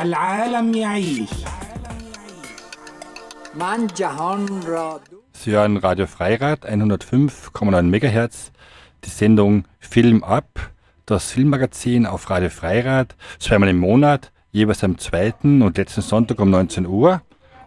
العالم 0.00 0.74
يعيش 0.74 1.30
من 3.54 3.86
جهان 3.86 4.62
را 4.66 5.00
Sie 5.34 5.50
hören 5.50 5.76
Radio 5.76 6.06
Freirad 6.06 6.66
105,9 6.66 7.82
MHz, 7.82 8.52
die 9.04 9.10
Sendung 9.10 9.64
Film 9.78 10.24
ab, 10.24 10.70
das 11.04 11.30
Filmmagazin 11.30 12.06
auf 12.06 12.30
Radio 12.30 12.50
Freirad, 12.50 13.14
zweimal 13.38 13.68
im 13.68 13.78
Monat, 13.78 14.32
jeweils 14.50 14.82
am 14.82 14.98
zweiten 14.98 15.62
und 15.62 15.76
letzten 15.76 16.00
Sonntag 16.00 16.40
um 16.40 16.50
19 16.50 16.86
Uhr. 16.86 17.22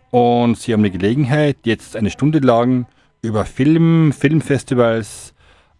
Und 0.09 0.57
Sie 0.57 0.73
haben 0.73 0.83
die 0.83 0.91
Gelegenheit, 0.91 1.57
jetzt 1.63 1.95
eine 1.95 2.09
Stunde 2.09 2.39
lang 2.39 2.88
über 3.21 3.45
Film, 3.45 4.11
Filmfestivals, 4.11 5.33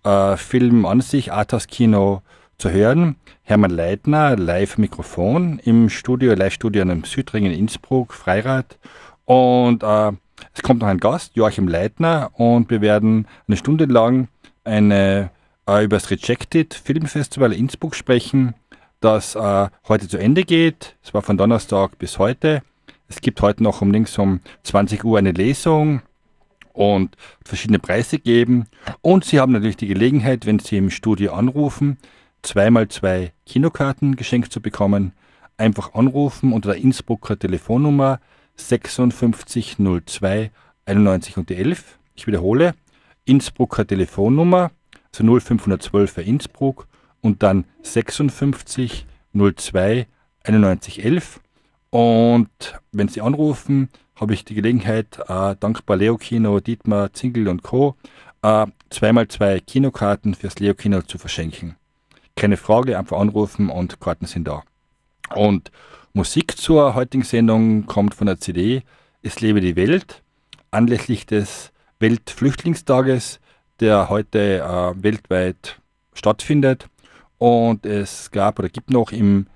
äh, 0.04 0.38
Film 0.38 0.86
an 0.86 1.02
sich, 1.02 1.34
Arthouse-Kino 1.34 2.22
zu 2.59 2.71
hören. 2.71 3.17
Hermann 3.43 3.71
Leitner, 3.71 4.37
Live-Mikrofon 4.37 5.61
im 5.65 5.89
Studio, 5.89 6.35
Live-Studio 6.35 6.83
am 6.83 7.05
Südring 7.05 7.47
in 7.47 7.53
Innsbruck, 7.53 8.15
Freirad. 8.15 8.79
Und 9.25 9.83
äh, 9.83 10.13
es 10.55 10.63
kommt 10.63 10.81
noch 10.81 10.89
ein 10.89 10.99
Gast, 10.99 11.37
Joachim 11.37 11.69
Leitner, 11.69 12.31
und 12.35 12.71
wir 12.71 12.81
werden 12.81 13.27
eine 13.47 13.57
Stunde 13.57 13.87
lang 13.87 14.29
eine, 14.65 15.31
äh, 15.69 15.85
über 15.85 15.97
das 15.97 16.11
Rejected 16.11 16.75
Filmfestival 16.75 17.53
Innsbruck 17.53 17.95
sprechen, 17.95 18.55
das 19.01 19.35
äh, 19.35 19.69
heute 19.89 20.09
zu 20.09 20.19
Ende 20.19 20.45
geht. 20.45 20.97
Es 21.03 21.13
war 21.15 21.23
von 21.23 21.37
Donnerstag 21.37 21.99
bis 21.99 22.19
heute. 22.19 22.63
Es 23.09 23.21
gibt 23.21 23.43
heute 23.43 23.63
noch 23.63 23.83
um 23.83 23.93
links 23.93 24.19
um 24.19 24.41
20 24.63 25.05
Uhr 25.05 25.19
eine 25.19 25.33
Lesung 25.33 26.03
und 26.73 27.17
verschiedene 27.45 27.79
Preise 27.79 28.19
geben. 28.19 28.67
Und 29.03 29.25
Sie 29.25 29.41
haben 29.41 29.53
natürlich 29.53 29.77
die 29.77 29.87
Gelegenheit, 29.87 30.47
wenn 30.47 30.59
Sie 30.59 30.77
im 30.77 30.91
Studio 30.91 31.35
anrufen, 31.35 31.99
zweimal 32.45 32.89
zwei 32.89 33.33
Kinokarten 33.47 34.17
geschenkt 34.17 34.53
zu 34.53 34.61
bekommen. 34.61 35.13
Einfach 35.57 35.95
anrufen 35.95 36.53
unter 36.53 36.73
der 36.73 36.83
Innsbrucker 36.83 37.39
Telefonnummer 37.39 38.21
5602 38.57 40.51
91 40.87 41.37
und 41.39 41.49
die 41.49 41.57
11. 41.57 41.99
Ich 42.15 42.27
wiederhole, 42.27 42.75
Innsbrucker 43.25 43.87
Telefonnummer, 43.87 44.71
also 45.13 45.25
0512 45.25 46.13
für 46.13 46.23
Innsbruck 46.23 46.87
und 47.21 47.43
dann 47.43 47.65
56 47.83 49.07
02 49.33 50.07
91 50.45 51.05
11. 51.05 51.41
Und 51.91 52.81
wenn 52.93 53.09
Sie 53.09 53.21
anrufen, 53.21 53.89
habe 54.17 54.35
ich 54.35 54.45
die 54.45 54.55
Gelegenheit, 54.55 55.19
äh, 55.29 55.57
dankbar 55.59 55.97
Leo 55.97 56.17
Kino, 56.17 56.61
Dietmar, 56.61 57.13
Zingel 57.13 57.49
und 57.49 57.63
Co. 57.63 57.97
Äh, 58.43 58.67
zweimal 58.91 59.29
zwei 59.29 59.61
Kinokarten 59.61 60.35
fürs 60.35 60.59
Leo 60.59 60.75
Kino 60.75 61.03
zu 61.03 61.19
verschenken. 61.19 61.77
Keine 62.37 62.57
Frage, 62.57 62.99
einfach 62.99 63.19
anrufen 63.19 63.71
und 63.71 64.01
Karten 64.01 64.27
sind 64.27 64.49
da. 64.49 64.63
Und 65.35 65.71
Musik 66.13 66.57
zur 66.57 66.95
heutigen 66.95 67.25
Sendung 67.25 67.87
kommt 67.87 68.15
von 68.15 68.27
der 68.27 68.39
CD 68.39 68.83
Es 69.23 69.41
lebe 69.41 69.61
die 69.61 69.77
Welt, 69.77 70.23
anlässlich 70.71 71.27
des 71.27 71.73
Weltflüchtlingstages, 71.99 73.41
der 73.81 74.09
heute 74.09 74.61
äh, 74.61 75.03
weltweit 75.03 75.81
stattfindet. 76.13 76.89
Und 77.39 77.87
es 77.87 78.31
gab 78.31 78.59
oder 78.59 78.69
gibt 78.69 78.91
noch 78.91 79.13
im, 79.13 79.47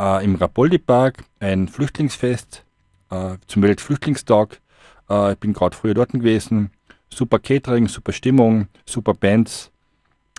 äh, 0.00 0.24
im 0.24 0.34
Rapoldi-Park 0.34 1.24
ein 1.40 1.68
Flüchtlingsfest 1.68 2.64
äh, 3.10 3.36
zum 3.46 3.62
Weltflüchtlingstag. 3.62 4.60
Äh, 5.08 5.32
ich 5.32 5.38
bin 5.38 5.52
gerade 5.52 5.76
früher 5.76 5.94
dort 5.94 6.12
gewesen. 6.12 6.70
Super 7.12 7.38
Catering, 7.38 7.88
super 7.88 8.12
Stimmung, 8.12 8.68
super 8.84 9.14
Bands. 9.14 9.70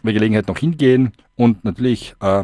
Bei 0.03 0.11
Gelegenheit 0.11 0.47
noch 0.47 0.57
hingehen 0.57 1.13
und 1.35 1.65
natürlich 1.65 2.15
äh, 2.21 2.43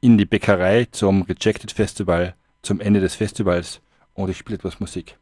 in 0.00 0.18
die 0.18 0.26
Bäckerei 0.26 0.86
zum 0.90 1.22
Rejected 1.22 1.72
Festival 1.72 2.34
zum 2.62 2.80
Ende 2.80 3.00
des 3.00 3.14
Festivals 3.14 3.80
und 4.14 4.30
ich 4.30 4.36
spiele 4.36 4.58
etwas 4.58 4.80
Musik. 4.80 5.16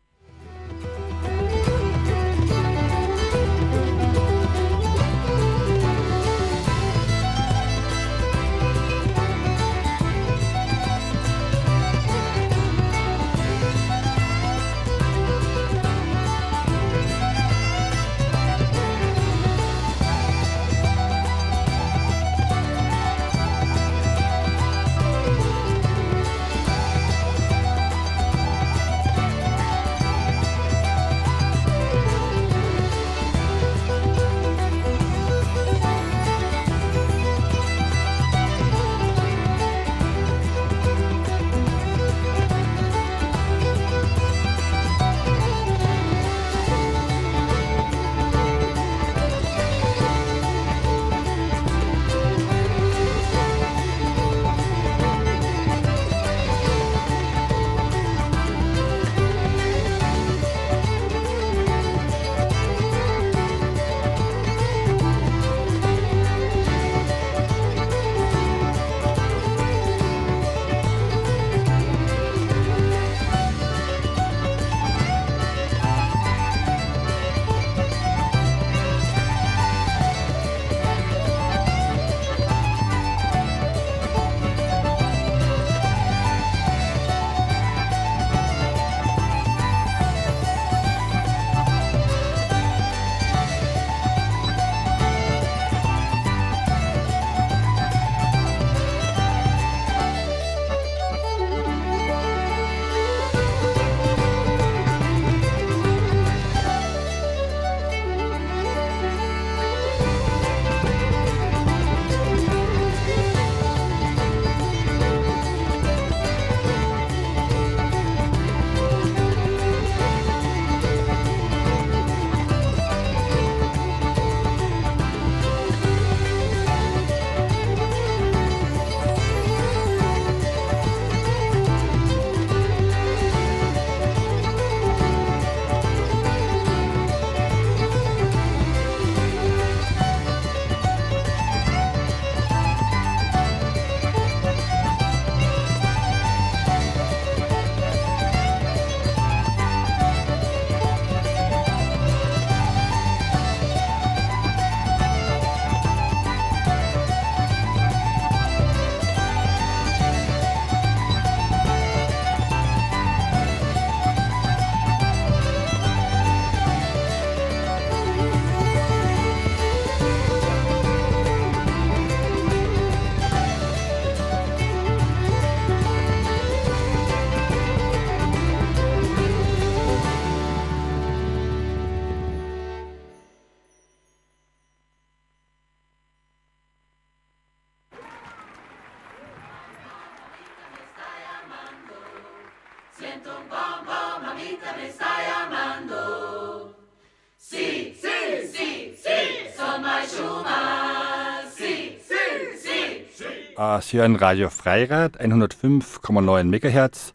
Sie 203.83 203.99
hören 203.99 204.17
Radio 204.17 204.49
Freirad, 204.49 205.21
105,9 205.21 206.45
MHz, 206.45 207.15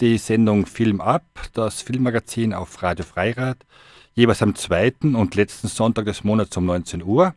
die 0.00 0.18
Sendung 0.18 0.66
Film 0.66 1.00
ab, 1.00 1.24
das 1.52 1.82
Filmmagazin 1.82 2.54
auf 2.54 2.82
Radio 2.82 3.04
Freirad, 3.04 3.58
jeweils 4.14 4.42
am 4.42 4.54
zweiten 4.54 5.14
und 5.14 5.34
letzten 5.34 5.68
Sonntag 5.68 6.06
des 6.06 6.24
Monats 6.24 6.56
um 6.56 6.66
19 6.66 7.02
Uhr. 7.02 7.34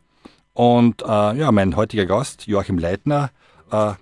Und 0.54 1.02
äh, 1.02 1.06
ja, 1.06 1.52
mein 1.52 1.76
heutiger 1.76 2.06
Gast, 2.06 2.48
Joachim 2.48 2.78
Leitner, 2.78 3.32
äh, 3.72 3.94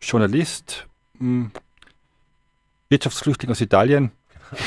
Journalist, 0.00 0.86
mh, 1.18 1.50
Wirtschaftsflüchtling 2.90 3.50
aus 3.50 3.60
Italien, 3.60 4.12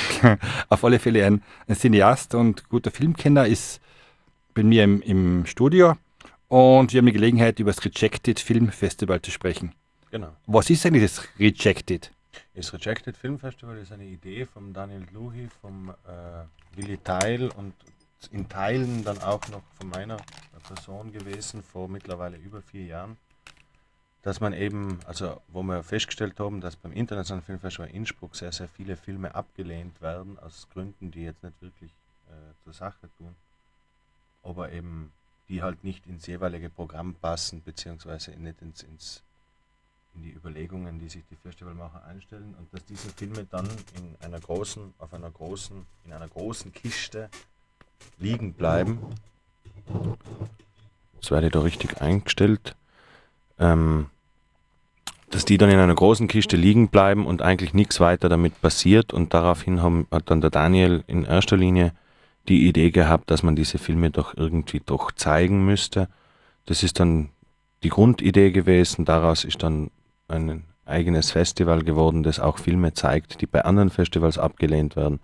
auf 0.69 0.83
alle 0.83 0.99
Fälle 0.99 1.25
ein, 1.25 1.41
ein 1.67 1.75
Cineast 1.75 2.35
und 2.35 2.69
guter 2.69 2.91
Filmkenner, 2.91 3.47
ist 3.47 3.81
bei 4.53 4.63
mir 4.63 4.83
im, 4.83 5.01
im 5.01 5.45
Studio 5.45 5.95
und 6.51 6.91
wir 6.91 6.97
haben 6.97 7.05
die 7.05 7.13
Gelegenheit, 7.13 7.59
über 7.59 7.71
das 7.71 7.85
Rejected 7.85 8.37
Film 8.37 8.69
Festival 8.73 9.21
zu 9.21 9.31
sprechen. 9.31 9.73
Genau. 10.11 10.35
Was 10.47 10.69
ist 10.69 10.85
eigentlich 10.85 11.03
das 11.03 11.25
Rejected? 11.39 12.11
Das 12.53 12.73
Rejected 12.73 13.15
Film 13.15 13.39
Festival 13.39 13.77
ist 13.77 13.93
eine 13.93 14.03
Idee 14.03 14.45
von 14.45 14.73
Daniel 14.73 15.07
Luhi, 15.13 15.47
vom 15.61 15.91
äh, 15.91 16.75
Willi 16.75 16.97
Teil 16.97 17.49
und 17.51 17.73
in 18.31 18.49
Teilen 18.49 19.01
dann 19.05 19.19
auch 19.19 19.47
noch 19.47 19.63
von 19.79 19.87
meiner 19.87 20.17
Person 20.67 21.13
gewesen, 21.13 21.63
vor 21.63 21.87
mittlerweile 21.87 22.35
über 22.35 22.61
vier 22.61 22.83
Jahren. 22.83 23.15
Dass 24.21 24.41
man 24.41 24.51
eben, 24.51 24.99
also 25.05 25.39
wo 25.47 25.63
wir 25.63 25.83
festgestellt 25.83 26.37
haben, 26.37 26.59
dass 26.59 26.75
beim 26.75 26.91
Internationalen 26.91 27.45
Filmfestival 27.45 27.89
Innsbruck 27.91 28.35
sehr, 28.35 28.51
sehr 28.51 28.67
viele 28.67 28.97
Filme 28.97 29.33
abgelehnt 29.33 30.01
werden, 30.01 30.37
aus 30.37 30.67
Gründen, 30.73 31.11
die 31.11 31.23
jetzt 31.23 31.45
nicht 31.45 31.61
wirklich 31.61 31.91
äh, 32.27 32.63
zur 32.65 32.73
Sache 32.73 33.09
tun, 33.17 33.33
aber 34.43 34.73
eben 34.73 35.13
die 35.51 35.61
halt 35.61 35.83
nicht 35.83 36.07
ins 36.07 36.25
jeweilige 36.27 36.69
Programm 36.69 37.13
passen, 37.13 37.61
beziehungsweise 37.61 38.31
nicht 38.31 38.61
ins, 38.61 38.83
ins 38.83 39.21
in 40.15 40.23
die 40.23 40.31
Überlegungen, 40.31 40.99
die 40.99 41.09
sich 41.09 41.23
die 41.29 41.35
Festivalmacher 41.35 42.03
einstellen 42.05 42.55
und 42.57 42.73
dass 42.73 42.85
diese 42.85 43.09
Filme 43.09 43.45
dann 43.49 43.67
in 43.95 44.15
einer 44.25 44.39
großen, 44.39 44.93
auf 44.97 45.13
einer 45.13 45.29
großen, 45.29 45.85
in 46.05 46.13
einer 46.13 46.27
großen 46.27 46.71
Kiste 46.73 47.29
liegen 48.17 48.53
bleiben. 48.53 48.99
Das 51.19 51.31
werde 51.31 51.49
da 51.49 51.61
richtig 51.61 52.01
eingestellt. 52.01 52.75
Ähm, 53.59 54.07
dass 55.29 55.45
die 55.45 55.57
dann 55.57 55.69
in 55.69 55.79
einer 55.79 55.95
großen 55.95 56.27
Kiste 56.27 56.57
liegen 56.57 56.89
bleiben 56.89 57.25
und 57.25 57.41
eigentlich 57.41 57.73
nichts 57.73 58.01
weiter 58.01 58.27
damit 58.27 58.59
passiert 58.61 59.13
und 59.13 59.33
daraufhin 59.33 59.81
haben, 59.81 60.07
hat 60.11 60.29
dann 60.29 60.41
der 60.41 60.49
Daniel 60.49 61.05
in 61.07 61.23
erster 61.23 61.55
Linie 61.55 61.93
die 62.47 62.67
Idee 62.67 62.91
gehabt, 62.91 63.31
dass 63.31 63.43
man 63.43 63.55
diese 63.55 63.77
Filme 63.77 64.09
doch 64.09 64.35
irgendwie 64.35 64.81
doch 64.83 65.11
zeigen 65.11 65.65
müsste. 65.65 66.07
Das 66.65 66.83
ist 66.83 66.99
dann 66.99 67.29
die 67.83 67.89
Grundidee 67.89 68.51
gewesen. 68.51 69.05
Daraus 69.05 69.43
ist 69.43 69.63
dann 69.63 69.91
ein 70.27 70.63
eigenes 70.85 71.31
Festival 71.31 71.83
geworden, 71.83 72.23
das 72.23 72.39
auch 72.39 72.57
Filme 72.57 72.93
zeigt, 72.93 73.41
die 73.41 73.45
bei 73.45 73.63
anderen 73.63 73.89
Festivals 73.89 74.37
abgelehnt 74.37 74.95
werden. 74.95 75.19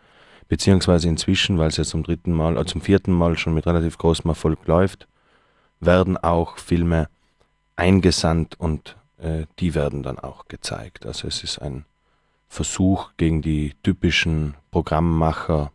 Beziehungsweise 0.47 1.09
inzwischen, 1.09 1.57
weil 1.57 1.67
es 1.67 1.77
ja 1.77 1.83
zum 1.83 2.03
dritten 2.03 2.31
Mal, 2.31 2.57
äh 2.57 2.65
zum 2.65 2.81
vierten 2.81 3.11
Mal 3.11 3.37
schon 3.37 3.53
mit 3.53 3.67
relativ 3.67 3.97
großem 3.97 4.29
Erfolg 4.29 4.65
läuft, 4.65 5.07
werden 5.79 6.17
auch 6.17 6.57
Filme 6.57 7.09
eingesandt 7.75 8.59
und 8.59 8.95
äh, 9.17 9.45
die 9.59 9.75
werden 9.75 10.03
dann 10.03 10.19
auch 10.19 10.47
gezeigt. 10.47 11.05
Also 11.05 11.27
es 11.27 11.43
ist 11.43 11.59
ein 11.59 11.85
Versuch 12.47 13.11
gegen 13.17 13.41
die 13.41 13.73
typischen 13.83 14.55
Programmmacher 14.71 15.71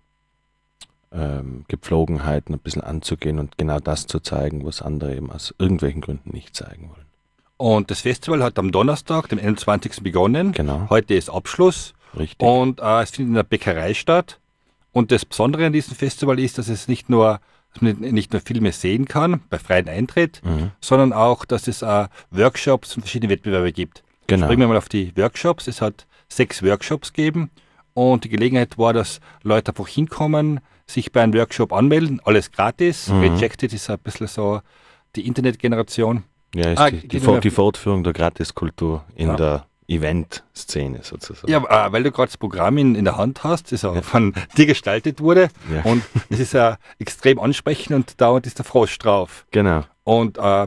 ähm, 1.15 1.65
Gepflogenheiten 1.69 2.55
ein 2.55 2.59
bisschen 2.59 2.83
anzugehen 2.83 3.39
und 3.39 3.59
genau 3.59 3.79
das 3.81 4.07
zu 4.07 4.21
zeigen, 4.21 4.65
was 4.65 4.83
andere 4.83 5.15
eben 5.15 5.31
aus 5.31 5.55
irgendwelchen 5.59 6.01
Gründen 6.01 6.31
nicht 6.33 6.55
zeigen 6.57 6.89
wollen. 6.91 7.07
Und 7.57 7.91
das 7.91 8.01
Festival 8.01 8.43
hat 8.43 8.59
am 8.59 8.73
Donnerstag, 8.73 9.29
dem 9.29 9.39
21. 9.39 10.03
begonnen. 10.03 10.53
Genau. 10.53 10.87
Heute 10.91 11.15
ist 11.15 11.31
Abschluss. 11.31 11.95
Richtig. 12.19 12.41
Und 12.47 12.81
äh, 12.81 13.03
es 13.03 13.11
findet 13.11 13.29
in 13.31 13.35
der 13.35 13.43
Bäckerei 13.45 13.95
statt. 13.95 14.39
Und 14.93 15.11
das 15.13 15.25
Besondere 15.25 15.67
an 15.67 15.73
diesem 15.73 15.95
Festival 15.97 16.39
ist, 16.39 16.59
dass 16.59 16.69
es 16.69 16.89
nicht 16.89 17.09
nur, 17.09 17.41
dass 17.73 17.83
man 17.83 17.97
nicht 18.01 18.33
nur 18.33 18.43
Filme 18.43 18.73
sehen 18.73 19.07
kann 19.07 19.41
bei 19.49 19.59
freiem 19.59 19.89
Eintritt, 19.89 20.43
Mhm. 20.45 20.73
sondern 20.81 21.13
auch, 21.13 21.45
dass 21.45 21.69
es 21.69 21.83
äh, 21.83 22.09
Workshops 22.31 22.97
und 22.97 23.03
verschiedene 23.03 23.31
Wettbewerbe 23.33 23.73
gibt. 23.73 24.03
Genau. 24.27 24.47
Springen 24.47 24.63
wir 24.63 24.69
mal 24.69 24.77
auf 24.77 24.89
die 24.89 25.17
Workshops. 25.17 25.69
Es 25.69 25.81
hat 25.81 26.07
sechs 26.29 26.63
Workshops 26.63 27.13
gegeben 27.13 27.51
und 27.95 28.25
die 28.25 28.29
Gelegenheit 28.29 28.77
war, 28.77 28.93
dass 28.93 29.21
Leute 29.43 29.71
einfach 29.71 29.89
hinkommen, 29.89 30.61
sich 30.87 31.13
bei 31.13 31.23
einem 31.23 31.35
Workshop 31.35 31.73
anmelden, 31.73 32.21
alles 32.25 32.51
gratis. 32.51 33.09
Mhm. 33.09 33.21
Rejected 33.21 33.73
ist 33.73 33.89
ein 33.91 33.99
bisschen 33.99 34.27
so 34.27 34.61
die 35.17 35.27
Internetgeneration. 35.27 36.25
Ja, 36.55 36.71
ist 36.73 36.79
Ah, 36.79 36.91
die, 36.91 37.07
die, 37.09 37.21
mir- 37.21 37.41
die 37.41 37.51
Fortführung 37.51 38.05
der 38.05 38.13
Gratiskultur 38.13 39.05
in 39.15 39.29
Ja. 39.29 39.37
der 39.37 39.67
Event-Szene 39.89 41.01
sozusagen. 41.03 41.51
Ja, 41.51 41.87
äh, 41.87 41.93
weil 41.93 42.03
du 42.03 42.11
gerade 42.13 42.29
das 42.29 42.37
Programm 42.37 42.79
in, 42.79 42.95
in 42.95 43.05
der 43.05 43.17
Hand 43.17 43.45
hast, 43.45 43.73
das 43.73 43.85
auch 43.85 44.03
von 44.03 44.35
dir 44.57 44.67
gestaltet 44.67 45.21
wurde 45.21 45.49
Ja. 45.73 45.83
und 45.91 46.03
es 46.31 46.41
ist 46.41 46.53
ja 46.55 46.77
extrem 46.99 47.39
ansprechend 47.39 47.95
und 47.97 48.21
dauernd 48.21 48.47
ist 48.47 48.59
der 48.59 48.65
Frosch 48.65 48.99
drauf. 48.99 49.47
Genau. 49.51 49.85
Und 50.05 50.39
äh, 50.39 50.67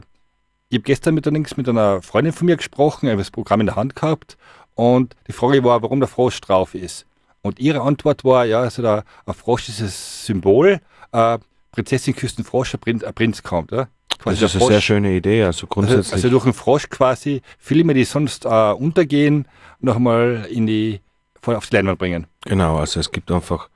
ich 0.68 0.78
habe 0.78 0.82
gestern 0.84 1.14
mit, 1.14 1.26
mit 1.30 1.68
einer 1.68 2.02
Freundin 2.02 2.32
von 2.32 2.46
mir 2.46 2.56
gesprochen, 2.56 3.06
ich 3.06 3.10
habe 3.12 3.20
das 3.20 3.30
Programm 3.30 3.60
in 3.60 3.66
der 3.66 3.76
Hand 3.76 3.94
gehabt 3.94 4.36
und 4.74 5.14
die 5.28 5.32
Frage 5.32 5.62
war, 5.64 5.82
warum 5.82 6.00
der 6.00 6.08
Frosch 6.08 6.40
drauf 6.40 6.74
ist. 6.74 7.06
Und 7.46 7.58
ihre 7.58 7.80
Antwort 7.80 8.24
war, 8.24 8.44
ja, 8.44 8.60
also 8.60 8.82
der 8.82 9.04
ein 9.24 9.34
Frosch 9.34 9.68
ist 9.68 9.80
das 9.80 10.26
Symbol, 10.26 10.80
äh, 11.12 11.38
Prinzessin 11.72 12.16
küsst 12.16 12.38
einen 12.38 12.44
Frosch, 12.46 12.74
ein 12.74 12.80
Prinz, 12.80 13.04
ein 13.04 13.14
Prinz 13.14 13.42
kommt. 13.42 13.70
Ja? 13.70 13.88
Das 14.24 14.38
der 14.38 14.46
ist 14.46 14.56
eine 14.56 14.66
sehr 14.66 14.80
schöne 14.80 15.14
Idee. 15.14 15.44
Also 15.44 15.66
grundsätzlich. 15.66 16.12
also, 16.12 16.14
also 16.14 16.30
durch 16.30 16.44
einen 16.44 16.54
Frosch 16.54 16.88
quasi 16.88 17.42
Filme, 17.58 17.94
die 17.94 18.04
sonst 18.04 18.44
äh, 18.44 18.72
untergehen, 18.72 19.46
nochmal 19.80 20.46
in 20.50 20.66
die, 20.66 21.00
voll 21.40 21.54
auf 21.54 21.68
die 21.68 21.76
Leinwand 21.76 21.98
bringen. 21.98 22.26
Genau, 22.44 22.78
also 22.78 22.98
es 22.98 23.12
gibt 23.12 23.30
einfach 23.30 23.68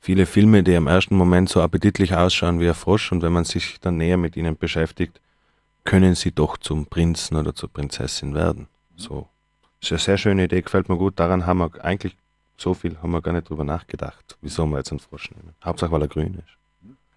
viele 0.00 0.26
Filme, 0.26 0.62
die 0.62 0.74
im 0.74 0.86
ersten 0.86 1.14
Moment 1.14 1.48
so 1.48 1.60
appetitlich 1.60 2.14
ausschauen 2.14 2.58
wie 2.58 2.68
ein 2.68 2.74
Frosch 2.74 3.12
und 3.12 3.22
wenn 3.22 3.32
man 3.32 3.44
sich 3.44 3.78
dann 3.80 3.98
näher 3.98 4.16
mit 4.16 4.36
ihnen 4.36 4.56
beschäftigt, 4.56 5.20
können 5.84 6.14
sie 6.14 6.32
doch 6.32 6.56
zum 6.56 6.86
Prinzen 6.86 7.36
oder 7.36 7.54
zur 7.54 7.70
Prinzessin 7.70 8.34
werden. 8.34 8.68
So. 8.96 9.28
Ist 9.80 9.92
eine 9.92 9.98
sehr 9.98 10.18
schöne 10.18 10.44
Idee, 10.44 10.62
gefällt 10.62 10.88
mir 10.88 10.96
gut. 10.96 11.18
Daran 11.18 11.44
haben 11.44 11.58
wir 11.58 11.84
eigentlich 11.84 12.16
so 12.62 12.74
viel 12.74 12.96
haben 13.02 13.10
wir 13.10 13.20
gar 13.20 13.32
nicht 13.32 13.48
drüber 13.48 13.64
nachgedacht. 13.64 14.36
Wieso 14.40 14.64
wir 14.66 14.78
jetzt 14.78 14.90
einen 14.92 15.00
Frosch 15.00 15.30
nehmen? 15.32 15.54
Hauptsache, 15.64 15.90
weil 15.92 16.02
er 16.02 16.08
grün 16.08 16.34
ist. 16.34 16.56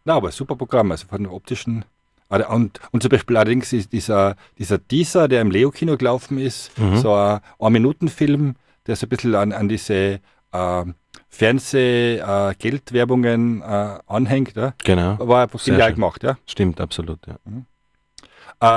Na, 0.04 0.16
aber 0.16 0.32
super 0.32 0.56
Programm, 0.56 0.90
also 0.92 1.06
von 1.08 1.22
der 1.24 1.32
optischen. 1.32 1.86
Ah, 2.30 2.38
der- 2.40 2.50
Und, 2.50 2.80
und 2.92 3.02
zum 3.04 3.10
Beispiel 3.10 3.38
allerdings 3.38 3.72
ist 3.74 3.94
dieser, 3.94 4.36
dieser 4.58 4.86
Teaser, 4.88 5.28
der 5.28 5.42
im 5.42 5.52
Leo-Kino 5.52 5.96
gelaufen 5.98 6.40
ist, 6.40 6.76
Mhm. 6.80 6.98
so 6.98 7.14
ein 7.14 7.40
Ein-Minuten-Film, 7.60 8.56
der 8.88 8.96
so 8.96 9.06
ein 9.06 9.10
bisschen 9.10 9.36
an, 9.36 9.52
an 9.54 9.70
diese 9.70 10.20
äh, 10.52 10.86
Fernseh-Geldwerbungen 11.30 13.62
äh, 13.62 14.00
anhängt. 14.08 14.56
Ja? 14.56 14.74
Genau. 14.84 15.20
War 15.28 15.44
einfach 15.44 15.64
genial 15.64 15.94
gemacht. 15.94 16.24
Ja? 16.24 16.38
Stimmt, 16.48 16.82
absolut, 16.82 17.20
ja. 17.28 17.36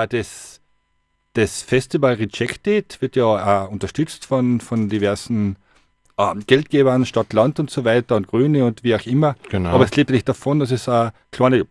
Äh, 0.02 0.08
das, 0.08 0.60
das 1.34 1.62
Festival 1.62 2.14
Rejected 2.14 3.00
wird 3.00 3.16
ja 3.16 3.64
äh, 3.64 3.68
unterstützt 3.68 4.26
von, 4.26 4.60
von 4.60 4.88
diversen 4.88 5.56
äh, 6.18 6.34
Geldgebern, 6.46 7.06
Stadt, 7.06 7.32
Land 7.32 7.58
und 7.60 7.70
so 7.70 7.84
weiter 7.84 8.16
und 8.16 8.26
Grüne 8.26 8.66
und 8.66 8.84
wie 8.84 8.94
auch 8.94 9.06
immer. 9.06 9.36
Genau. 9.48 9.70
Aber 9.70 9.84
es 9.84 9.96
lebt 9.96 10.10
nicht 10.10 10.28
davon, 10.28 10.58
dass 10.58 10.70
es 10.70 10.86
eine 10.88 11.12
kleine 11.30 11.66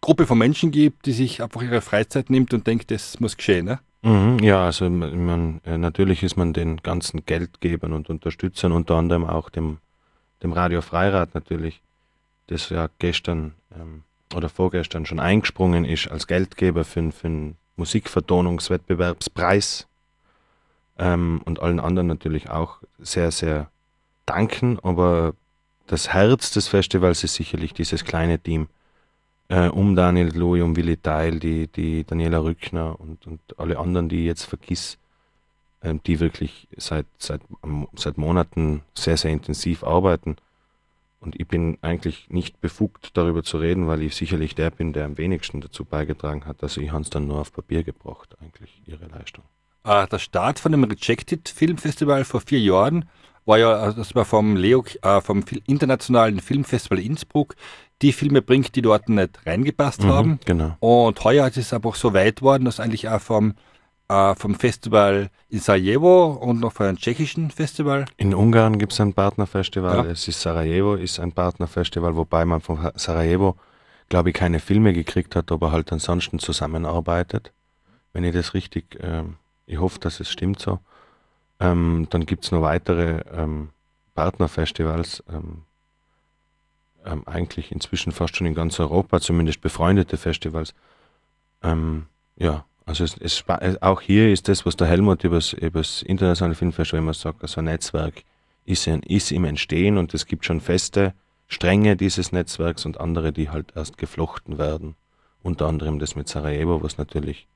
Gruppe 0.00 0.26
von 0.26 0.36
Menschen 0.36 0.70
gibt, 0.70 1.06
die 1.06 1.12
sich 1.12 1.42
einfach 1.42 1.62
ihre 1.62 1.80
Freizeit 1.80 2.28
nimmt 2.28 2.52
und 2.52 2.66
denkt, 2.66 2.90
das 2.90 3.20
muss 3.20 3.38
geschehen. 3.38 3.64
Ne? 3.64 3.78
Mhm, 4.02 4.38
ja, 4.40 4.66
also 4.66 4.90
man, 4.90 5.62
äh, 5.64 5.78
natürlich 5.78 6.22
ist 6.22 6.36
man 6.36 6.52
den 6.52 6.82
ganzen 6.82 7.24
Geldgebern 7.24 7.94
und 7.94 8.10
Unterstützern, 8.10 8.72
unter 8.72 8.96
anderem 8.96 9.24
auch 9.24 9.48
dem, 9.48 9.78
dem 10.42 10.52
Radio 10.52 10.82
Freirad 10.82 11.34
natürlich, 11.34 11.80
das 12.48 12.68
ja 12.68 12.90
gestern 12.98 13.54
ähm, 13.74 14.02
oder 14.34 14.50
vorgestern 14.50 15.06
schon 15.06 15.20
eingesprungen 15.20 15.86
ist 15.86 16.10
als 16.10 16.26
Geldgeber 16.26 16.84
für, 16.84 17.12
für 17.12 17.28
einen 17.28 17.56
Musikvertonungswettbewerbspreis 17.76 19.86
ähm, 20.98 21.40
und 21.46 21.60
allen 21.60 21.80
anderen 21.80 22.08
natürlich 22.08 22.50
auch 22.50 22.80
sehr, 22.98 23.30
sehr 23.30 23.70
danken. 24.26 24.78
Aber 24.80 25.34
das 25.86 26.12
Herz 26.12 26.50
des 26.50 26.68
Festivals 26.68 27.24
ist 27.24 27.34
sicherlich 27.34 27.74
dieses 27.74 28.04
kleine 28.04 28.38
Team 28.38 28.68
äh, 29.48 29.68
um 29.68 29.94
Daniel 29.94 30.36
Louis, 30.36 30.62
um 30.62 30.76
Willi 30.76 30.96
Teil, 30.96 31.38
die, 31.38 31.68
die 31.68 32.04
Daniela 32.04 32.42
Rückner 32.42 32.98
und, 32.98 33.26
und 33.26 33.40
alle 33.56 33.78
anderen, 33.78 34.08
die 34.08 34.20
ich 34.20 34.26
jetzt 34.26 34.44
vergiss, 34.44 34.98
ähm, 35.82 36.00
die 36.06 36.20
wirklich 36.20 36.68
seit, 36.76 37.06
seit, 37.18 37.42
ähm, 37.62 37.88
seit 37.94 38.18
Monaten 38.18 38.82
sehr, 38.94 39.16
sehr 39.16 39.32
intensiv 39.32 39.84
arbeiten. 39.84 40.36
Und 41.20 41.40
ich 41.40 41.48
bin 41.48 41.78
eigentlich 41.80 42.26
nicht 42.28 42.60
befugt, 42.60 43.16
darüber 43.16 43.42
zu 43.42 43.56
reden, 43.56 43.86
weil 43.86 44.02
ich 44.02 44.14
sicherlich 44.14 44.54
der 44.54 44.70
bin, 44.70 44.92
der 44.92 45.06
am 45.06 45.16
wenigsten 45.16 45.60
dazu 45.62 45.84
beigetragen 45.84 46.44
hat. 46.44 46.62
Also 46.62 46.82
ich 46.82 46.92
habe 46.92 47.02
es 47.02 47.10
dann 47.10 47.26
nur 47.26 47.40
auf 47.40 47.52
Papier 47.52 47.82
gebracht, 47.82 48.36
eigentlich, 48.42 48.82
ihre 48.86 49.06
Leistung. 49.06 49.44
Äh, 49.84 50.06
der 50.06 50.18
Start 50.18 50.58
von 50.58 50.72
dem 50.72 50.84
Rejected 50.84 51.48
Film 51.48 51.78
Festival 51.78 52.24
vor 52.24 52.40
vier 52.40 52.60
Jahren 52.60 53.08
war 53.46 53.58
ja, 53.58 53.88
äh, 53.88 53.94
dass 53.94 54.14
man 54.14 54.24
vom 54.24 54.56
Leo, 54.56 54.84
äh, 55.02 55.20
vom 55.20 55.44
Internationalen 55.66 56.40
Filmfestival 56.40 56.98
Innsbruck 56.98 57.54
die 58.02 58.12
Filme 58.12 58.42
bringt, 58.42 58.74
die 58.76 58.82
dort 58.82 59.08
nicht 59.08 59.38
reingepasst 59.46 60.02
Mhm, 60.02 60.08
haben. 60.08 60.40
Genau. 60.44 60.76
Und 60.80 61.22
heuer 61.24 61.46
ist 61.48 61.56
es 61.56 61.72
einfach 61.72 61.94
so 61.94 62.12
weit 62.12 62.42
worden, 62.42 62.64
dass 62.64 62.80
eigentlich 62.80 63.08
auch 63.08 63.20
vom, 63.20 63.54
äh, 64.08 64.34
vom 64.34 64.54
Festival 64.56 65.30
in 65.48 65.60
Sarajevo 65.60 66.32
und 66.32 66.60
noch 66.60 66.72
von 66.72 66.86
einem 66.86 66.98
tschechischen 66.98 67.50
Festival, 67.50 68.06
In 68.16 68.34
Ungarn 68.34 68.78
gibt 68.78 68.92
es 68.92 69.00
ein 69.00 69.14
Partnerfestival. 69.14 70.06
Ja. 70.06 70.10
Es 70.10 70.26
ist 70.28 70.40
Sarajevo, 70.40 70.94
ist 70.94 71.20
ein 71.20 71.32
Partnerfestival, 71.32 72.16
wobei 72.16 72.44
man 72.44 72.60
von 72.60 72.90
Sarajevo, 72.96 73.56
glaube 74.08 74.30
ich, 74.30 74.34
keine 74.34 74.58
Filme 74.58 74.92
gekriegt 74.92 75.36
hat, 75.36 75.52
aber 75.52 75.70
halt 75.72 75.92
ansonsten 75.92 76.38
zusammenarbeitet. 76.38 77.52
Wenn 78.12 78.24
ich 78.24 78.34
das 78.34 78.54
richtig, 78.54 78.98
ähm, 79.02 79.36
ich 79.66 79.78
hoffe, 79.78 79.98
dass 80.00 80.20
es 80.20 80.30
stimmt 80.30 80.60
so. 80.60 80.80
Ähm, 81.60 82.06
dann 82.10 82.26
gibt 82.26 82.44
es 82.44 82.52
noch 82.52 82.62
weitere 82.62 83.22
ähm, 83.32 83.70
Partnerfestivals, 84.14 85.22
ähm, 85.32 85.62
ähm, 87.04 87.22
eigentlich 87.26 87.70
inzwischen 87.72 88.12
fast 88.12 88.36
schon 88.36 88.46
in 88.46 88.54
ganz 88.54 88.80
Europa, 88.80 89.20
zumindest 89.20 89.60
befreundete 89.60 90.16
Festivals. 90.16 90.74
Ähm, 91.62 92.06
ja, 92.36 92.64
also 92.86 93.04
es, 93.04 93.16
es, 93.18 93.44
äh, 93.48 93.76
auch 93.80 94.00
hier 94.00 94.32
ist 94.32 94.48
das, 94.48 94.66
was 94.66 94.76
der 94.76 94.88
Helmut 94.88 95.24
über 95.24 95.36
das 95.36 96.02
internationale 96.02 96.54
Filmfestival 96.54 97.00
immer 97.00 97.14
sagt, 97.14 97.42
also 97.42 97.60
ein 97.60 97.66
Netzwerk 97.66 98.24
ist, 98.64 98.88
ein, 98.88 99.02
ist 99.02 99.32
im 99.32 99.44
Entstehen 99.44 99.98
und 99.98 100.14
es 100.14 100.26
gibt 100.26 100.44
schon 100.44 100.60
feste 100.60 101.14
Stränge 101.48 101.96
dieses 101.96 102.32
Netzwerks 102.32 102.86
und 102.86 103.00
andere, 103.00 103.32
die 103.32 103.50
halt 103.50 103.72
erst 103.74 103.98
geflochten 103.98 104.58
werden. 104.58 104.96
Unter 105.42 105.66
anderem 105.66 105.98
das 105.98 106.16
mit 106.16 106.28
Sarajevo, 106.28 106.82
was 106.82 106.96
natürlich 106.96 107.46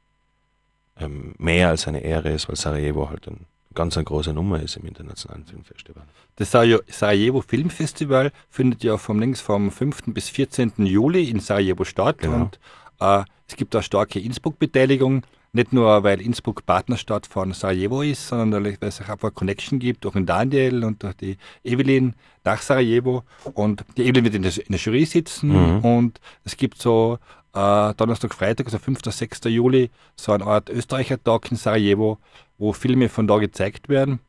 ähm, 0.99 1.35
mehr 1.39 1.69
als 1.69 1.89
eine 1.89 2.01
Ehre 2.01 2.31
ist, 2.31 2.49
weil 2.49 2.57
Sarajevo 2.57 3.09
halt 3.09 3.27
ein 3.29 3.47
ganz 3.75 3.97
eine 3.97 4.05
große 4.05 4.33
Nummer 4.33 4.61
ist 4.63 4.77
im 4.77 4.87
internationalen 4.87 5.45
Filmfestival. 5.45 6.03
Das 6.37 6.51
Sarajevo 6.51 7.41
Filmfestival 7.43 8.33
findet 8.51 8.83
ja 8.85 8.97
vom 8.97 9.21
links 9.21 9.41
vom 9.41 9.71
5. 9.71 10.03
bis 10.15 10.29
14. 10.29 10.73
Juli 10.79 11.29
in 11.31 11.41
Sarajevo 11.41 11.85
statt 11.85 12.19
Genau. 12.19 12.37
und 12.37 12.59
äh, 13.01 13.23
es 13.47 13.57
gibt 13.57 13.75
da 13.75 13.83
starke 13.83 14.19
Innsbruck-Beteiligung. 14.21 15.23
Nicht 15.55 15.73
nur, 15.73 16.03
weil 16.03 16.21
Innsbruck 16.21 16.67
Partnerstadt 16.67 17.27
von 17.27 17.55
Sarajevo 17.55 18.03
ist, 18.03 18.29
sondern 18.29 18.65
weil 18.65 18.77
es 18.81 19.01
auch 19.01 19.09
einfach 19.09 19.33
Connection 19.35 19.79
gibt 19.79 20.05
durch 20.05 20.13
den 20.13 20.27
Daniel 20.27 20.85
und 20.85 21.03
durch 21.03 21.15
die 21.15 21.39
Evelyn 21.65 22.15
nach 22.45 22.61
Sarajevo. 22.61 23.23
Und 23.55 23.83
die 23.97 24.03
Evelyn 24.05 24.25
wird 24.25 24.35
in 24.35 24.43
der, 24.43 24.53
in 24.59 24.65
der 24.73 24.79
Jury 24.79 25.07
sitzen 25.07 25.49
Mhm. 25.79 25.85
und 25.85 26.21
es 26.45 26.57
gibt 26.57 26.81
so 26.83 27.19
äh, 27.55 27.95
Donnerstag, 27.95 28.35
Freitag, 28.35 28.67
also 28.67 28.79
5. 28.79 28.99
6. 29.11 29.41
Juli, 29.45 29.91
so 30.17 30.33
eine 30.33 30.45
Art 30.45 30.69
Österreicher-Tag 30.69 31.51
in 31.51 31.57
Sarajevo, 31.57 32.19
wo 32.59 32.73
Filme 32.73 33.09
von 33.09 33.27
da 33.27 33.39
gezeigt 33.39 33.89
werden. 33.89 34.21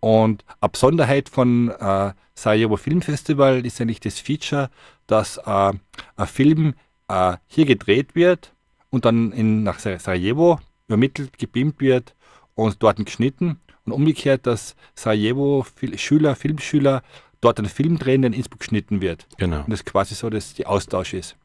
Und 0.00 0.44
Besonderheit 0.72 1.28
von 1.28 1.70
äh, 1.70 2.12
Sarajevo 2.34 2.76
Film 2.76 3.02
Festival 3.02 3.66
ist 3.66 3.80
eigentlich 3.80 4.00
das 4.00 4.18
Feature, 4.18 4.70
dass 5.06 5.36
äh, 5.38 5.72
ein 6.16 6.26
Film 6.26 6.74
äh, 7.08 7.36
hier 7.48 7.66
gedreht 7.66 8.14
wird 8.14 8.52
und 8.90 9.04
dann 9.04 9.32
in, 9.32 9.62
nach 9.62 9.78
Sar- 9.78 9.98
Sarajevo 9.98 10.58
übermittelt, 10.88 11.38
gebeamt 11.38 11.80
wird 11.80 12.14
und 12.54 12.82
dort 12.82 13.04
geschnitten. 13.04 13.60
Und 13.84 13.92
umgekehrt, 13.92 14.46
dass 14.46 14.76
Sarajevo 14.94 15.66
Fil 15.74 15.98
Schüler, 15.98 16.36
Filmschüler 16.36 17.02
dort 17.40 17.58
einen 17.58 17.68
Film 17.68 17.98
drehen, 17.98 18.22
der 18.22 18.30
in 18.30 18.34
Innsbruck 18.34 18.60
geschnitten 18.60 19.00
wird. 19.00 19.26
Genau. 19.38 19.64
Und 19.64 19.70
das 19.70 19.84
quasi 19.84 20.14
so, 20.14 20.30
dass 20.30 20.54
die 20.54 20.66
Austausch 20.66 21.14
ist. 21.14 21.36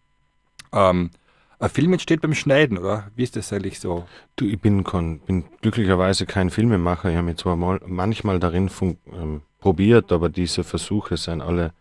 Ähm, 0.74 1.12
ein 1.60 1.70
Film 1.70 1.94
entsteht 1.94 2.22
beim 2.22 2.34
Schneiden, 2.34 2.78
oder? 2.78 3.10
Wie 3.16 3.24
ist 3.24 3.36
das 3.36 3.54
eigentlich 3.54 3.80
so? 3.80 4.06
Du, 4.36 4.46
ich 4.46 4.60
bin, 4.60 4.84
kon, 4.84 5.20
bin 5.20 5.46
glücklicherweise 5.62 6.26
kein 6.26 6.50
Filmemacher. 6.50 7.10
Ich 7.10 7.16
habe 7.16 7.28
mich 7.28 7.38
zwar 7.38 7.56
mal, 7.56 7.80
manchmal 7.86 8.40
darin 8.40 8.70
ähm, 8.82 9.42
probiert, 9.60 10.12
aber 10.12 10.30
diese 10.30 10.64
Versuche 10.64 11.18
sind 11.18 11.42
alle 11.42 11.72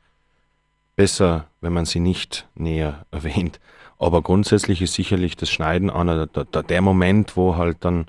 besser, 0.97 1.49
wenn 1.61 1.73
man 1.73 1.85
sie 1.85 2.01
nicht 2.01 2.49
näher 2.55 3.05
erwähnt. 3.11 3.61
Aber 3.99 4.23
grundsätzlich 4.23 4.83
ist 4.83 4.95
sicherlich 4.95 5.37
das 5.37 5.51
Schneiden 5.51 5.91
einer 5.91 6.27
der, 6.27 6.45
der, 6.45 6.63
der 6.63 6.83
Moment, 6.83 7.37
wo 7.37 7.57
halt 7.57 7.79
dann 7.81 8.07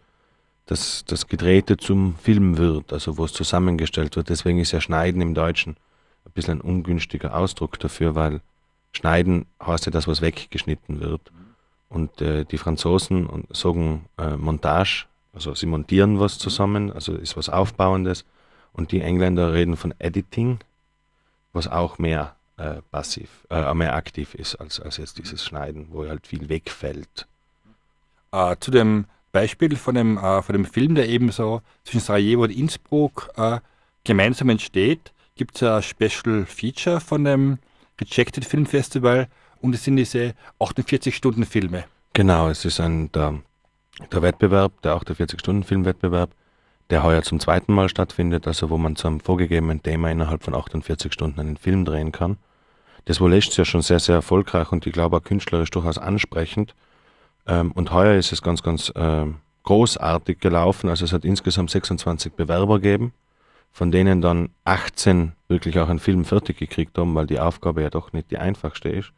das, 0.65 1.05
das 1.05 1.27
Gedrehte 1.27 1.77
zum 1.77 2.15
Film 2.15 2.57
wird, 2.57 2.91
also 2.91 3.17
wo 3.17 3.25
es 3.25 3.33
zusammengestellt 3.33 4.15
wird. 4.15 4.29
Deswegen 4.29 4.59
ist 4.59 4.71
ja 4.71 4.81
Schneiden 4.81 5.21
im 5.21 5.33
Deutschen 5.33 5.77
ein 6.25 6.31
bisschen 6.33 6.59
ein 6.59 6.61
ungünstiger 6.61 7.35
Ausdruck 7.35 7.79
dafür, 7.79 8.15
weil 8.15 8.41
Schneiden 8.91 9.45
heißt 9.63 9.85
ja 9.85 9.91
das, 9.91 10.07
was 10.07 10.21
weggeschnitten 10.21 10.99
wird. 10.99 11.31
Und 11.95 12.21
äh, 12.21 12.43
die 12.43 12.57
Franzosen 12.57 13.45
sagen 13.51 14.03
äh, 14.17 14.35
Montage, 14.35 15.05
also 15.33 15.55
sie 15.55 15.65
montieren 15.65 16.19
was 16.19 16.37
zusammen, 16.37 16.91
also 16.91 17.13
ist 17.13 17.37
was 17.37 17.47
Aufbauendes. 17.47 18.25
Und 18.73 18.91
die 18.91 18.99
Engländer 18.99 19.53
reden 19.53 19.77
von 19.77 19.93
Editing, 19.97 20.59
was 21.53 21.69
auch 21.69 21.97
mehr 21.97 22.35
äh, 22.57 22.81
passiv, 22.91 23.29
äh, 23.49 23.73
mehr 23.73 23.95
aktiv 23.95 24.35
ist 24.35 24.55
als, 24.55 24.81
als 24.81 24.97
jetzt 24.97 25.19
dieses 25.19 25.45
Schneiden, 25.45 25.87
wo 25.89 26.05
halt 26.05 26.27
viel 26.27 26.49
wegfällt. 26.49 27.27
Äh, 28.33 28.57
zu 28.59 28.71
dem 28.71 29.05
Beispiel 29.31 29.77
von 29.77 29.95
dem, 29.95 30.17
äh, 30.17 30.41
von 30.41 30.51
dem 30.51 30.65
Film, 30.65 30.95
der 30.95 31.07
eben 31.07 31.31
so 31.31 31.61
zwischen 31.85 32.01
Sarajevo 32.01 32.43
und 32.43 32.51
Innsbruck 32.51 33.29
gemeinsam 34.03 34.49
entsteht, 34.49 35.13
gibt 35.35 35.55
es 35.55 35.63
ein 35.63 35.81
Special 35.81 36.45
Feature 36.45 36.99
von 36.99 37.23
dem 37.23 37.57
Rejected 38.01 38.43
Film 38.43 38.65
Festival 38.65 39.29
und 39.65 39.73
es 39.73 39.83
sind 39.83 39.95
diese 39.95 40.33
48-Stunden-Filme. 40.59 41.85
Genau, 42.13 42.49
es 42.49 42.63
ist 42.65 42.79
ein 42.79 43.11
der, 43.11 43.39
der 44.11 44.21
Wettbewerb, 44.21 44.79
der 44.83 44.95
48-Stunden-Filmwettbewerb, 44.95 46.29
der 46.91 47.03
heuer 47.03 47.23
zum 47.23 47.39
zweiten 47.39 47.73
Mal 47.73 47.89
stattfindet, 47.89 48.47
also 48.47 48.69
wo 48.69 48.77
man 48.77 48.95
zu 48.95 49.07
einem 49.07 49.19
vorgegebenen 49.19 49.81
Thema 49.81 50.11
innerhalb 50.11 50.43
von 50.43 50.53
48 50.53 51.11
Stunden 51.11 51.39
einen 51.39 51.57
Film 51.57 51.83
drehen 51.83 52.11
kann. 52.11 52.37
Das 53.05 53.19
war 53.19 53.29
letztes 53.29 53.57
Jahr 53.57 53.65
schon 53.65 53.81
sehr, 53.81 53.99
sehr 53.99 54.15
erfolgreich 54.15 54.71
und 54.71 54.85
ich 54.85 54.93
glaube 54.93 55.17
auch 55.17 55.23
künstlerisch 55.23 55.71
durchaus 55.71 55.97
ansprechend. 55.97 56.75
Ähm, 57.47 57.71
und 57.71 57.91
heuer 57.91 58.17
ist 58.17 58.31
es 58.31 58.41
ganz, 58.43 58.61
ganz 58.61 58.93
ähm, 58.95 59.37
großartig 59.63 60.39
gelaufen. 60.39 60.89
Also 60.89 61.05
es 61.05 61.13
hat 61.13 61.25
insgesamt 61.25 61.71
26 61.71 62.33
Bewerber 62.33 62.79
gegeben, 62.79 63.13
von 63.71 63.91
denen 63.91 64.21
dann 64.21 64.49
18 64.63 65.33
wirklich 65.47 65.79
auch 65.79 65.89
einen 65.89 65.99
Film 65.99 66.23
fertig 66.23 66.57
gekriegt 66.57 66.97
haben, 66.97 67.15
weil 67.15 67.27
die 67.27 67.39
Aufgabe 67.39 67.81
ja 67.81 67.89
doch 67.89 68.13
nicht 68.13 68.29
die 68.29 68.37
einfachste 68.37 68.89
ist. 68.89 69.11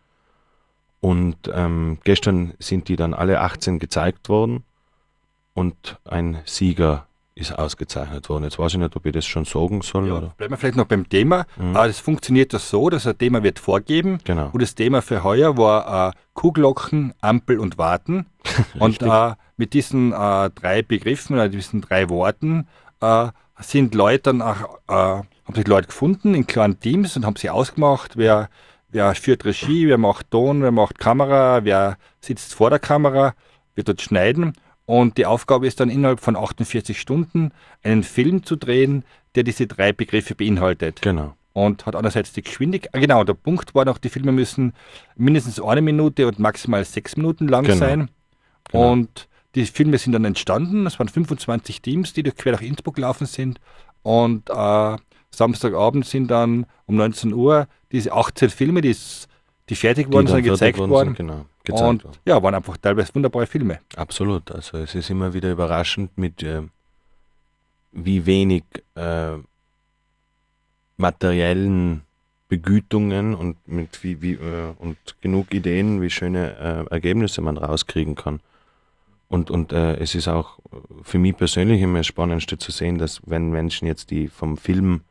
Und 1.00 1.38
ähm, 1.54 2.00
gestern 2.04 2.54
sind 2.60 2.88
die 2.88 2.96
dann 2.96 3.13
alle 3.13 3.42
18 3.42 3.80
gezeigt 3.80 4.30
worden 4.30 4.63
und 5.54 5.98
ein 6.06 6.39
Sieger 6.46 7.06
ist 7.36 7.51
ausgezeichnet 7.58 8.30
worden. 8.30 8.46
Jetzt 8.46 8.58
weiß 8.58 8.74
ich 8.74 8.80
nicht, 8.80 8.96
ob 8.96 9.06
ich 9.06 9.13
das 9.13 9.25
schon 9.25 9.46
sagen 9.46 9.82
soll. 9.84 10.08
Ja, 10.08 10.18
Oder? 10.18 10.27
bleiben 10.38 10.54
wir 10.54 10.58
vielleicht 10.58 10.75
noch 10.75 10.88
beim 10.88 11.08
Thema. 11.08 11.46
Mhm. 11.56 11.75
Äh, 11.75 11.88
das 11.88 12.00
funktioniert 12.00 12.51
das 12.51 12.70
so, 12.70 12.89
dass 12.89 13.06
ein 13.06 13.18
Thema 13.18 13.44
wird 13.44 13.60
vorgeben 13.60 14.18
Genau. 14.24 14.50
und 14.51 14.62
das 14.62 14.74
Thema 14.74 15.04
für 15.04 15.24
heuer 15.24 15.56
war 15.56 16.10
äh, 16.10 16.12
Kuhglocken, 16.34 17.13
Ampel 17.22 17.60
und 17.60 17.77
Warten. 17.77 18.25
und 18.80 19.04
äh, 19.04 19.34
mit 19.56 19.74
diesen 19.74 20.13
äh, 20.13 20.50
drei 20.50 20.82
Begriffen 20.82 21.36
oder 21.36 21.48
diesen 21.48 21.82
drei 21.82 22.10
Worten 22.10 22.68
äh, 23.01 23.27
sind 23.60 23.94
Leute 23.94 24.34
dann 24.34 24.42
auch, 24.42 24.80
äh, 24.88 24.94
haben 24.94 25.54
sich 25.56 25.68
Leute 25.68 25.88
gefunden 25.88 26.34
in 26.34 26.48
kleinen 26.48 26.80
Teams 26.80 27.16
und 27.16 27.25
haben 27.25 27.36
sie 27.36 27.50
ausgemacht, 27.51 28.18
wer, 28.18 28.50
wer 28.89 29.13
führt 29.15 29.46
Regie, 29.46 29.88
wer 29.88 29.98
macht 29.98 30.32
Ton, 30.32 30.62
wer 30.62 30.72
macht 30.72 31.00
Kamera, 31.00 31.63
wer 31.63 31.98
sitzt 32.22 32.53
vor 32.53 32.70
der 32.70 32.79
Kamera, 32.79 33.34
wird 33.75 33.88
dort 33.88 34.01
schneiden. 34.01 34.53
Und 34.86 35.17
die 35.17 35.25
Aufgabe 35.25 35.67
ist 35.67 35.79
dann 35.79 35.89
innerhalb 35.89 36.20
von 36.22 36.36
48 36.38 37.00
Stunden 37.00 37.51
einen 37.84 38.03
Film 38.03 38.44
zu 38.44 38.56
drehen, 38.56 39.03
der 39.36 39.44
diese 39.44 39.67
drei 39.67 39.91
Begriffe 39.91 40.34
beinhaltet 40.34 41.01
Genau. 41.01 41.36
und 41.53 41.86
hat 41.86 41.96
einerseits 41.96 42.32
die 42.32 42.41
Geschwindigkeit, 42.41 42.96
ah, 42.96 43.00
genau, 43.00 43.24
der 43.25 43.34
Punkt 43.34 43.75
war 43.75 43.84
noch, 43.86 43.98
die 43.98 44.10
Filme 44.10 44.32
müssen 44.32 44.74
mindestens 45.15 45.60
eine 45.60 45.82
Minute 45.82 46.25
und 46.27 46.39
maximal 46.39 46.84
sechs 46.86 47.17
Minuten 47.17 47.48
lang 47.50 47.65
Genau. 47.65 47.77
sein. 47.77 48.10
Genau. 48.72 48.91
Und 48.94 49.27
die 49.56 49.65
Filme 49.65 49.98
sind 49.98 50.13
dann 50.13 50.24
entstanden, 50.25 50.86
es 50.86 50.98
waren 51.00 51.10
25 51.10 51.82
Teams, 51.82 52.13
die 52.13 52.24
durch 52.24 52.36
quer 52.38 52.53
nach 52.53 52.62
Innsbruck 52.62 52.96
gelaufen 52.96 53.25
sind. 53.27 53.60
Und 54.03 54.50
äh, 54.50 54.96
Samstagabend 55.38 56.06
sind 56.06 56.29
dann 56.32 56.65
um 56.88 56.96
19 56.96 57.32
Uhr 57.32 57.67
diese 57.91 58.12
18 58.12 58.50
Filme, 58.50 58.82
die, 58.82 58.96
die 59.70 59.75
fertig 59.75 60.12
worden 60.12 60.25
Die 60.25 60.32
sind, 60.32 60.44
gezeigt 60.44 60.79
worden. 60.79 61.10
sind, 61.10 61.17
genau. 61.17 61.46
Gezeigt 61.63 61.84
Und 61.89 62.03
worden. 62.06 62.17
ja, 62.25 62.41
waren 62.41 62.56
einfach 62.56 62.77
teilweise 62.77 63.13
wunderbare 63.13 63.46
Filme. 63.46 63.79
Absolut. 63.96 64.51
Also 64.51 64.79
es 64.79 64.96
ist 64.96 65.12
immer 65.12 65.34
wieder 65.36 65.51
überraschend, 65.51 66.17
mit 66.17 66.41
äh, 66.41 66.63
wie 67.91 68.25
wenig 68.25 68.63
äh, 68.96 69.34
materiellen 70.98 72.01
Begütungen 72.50 73.36
und 73.36 73.58
mit 73.67 74.03
wie, 74.03 74.22
wie 74.24 74.34
äh, 74.34 74.74
und 74.79 74.98
genug 75.22 75.53
Ideen, 75.53 76.01
wie 76.01 76.10
schöne 76.10 76.88
äh, 76.89 76.91
Ergebnisse 76.91 77.41
man 77.41 77.58
rauskriegen 77.58 78.15
kann. 78.15 78.39
Und, 79.29 79.51
und 79.51 79.72
äh, 79.72 79.98
es 79.98 80.15
ist 80.15 80.27
auch 80.29 80.58
für 81.03 81.20
mich 81.20 81.38
persönlich 81.38 81.82
immer 81.82 82.00
das 82.00 82.08
Spannendste 82.08 82.58
zu 82.58 82.72
sehen, 82.72 82.98
dass 82.98 83.22
wenn 83.25 83.51
Menschen 83.51 83.86
jetzt, 83.88 84.10
die 84.10 84.29
vom 84.29 84.58
Film 84.58 85.01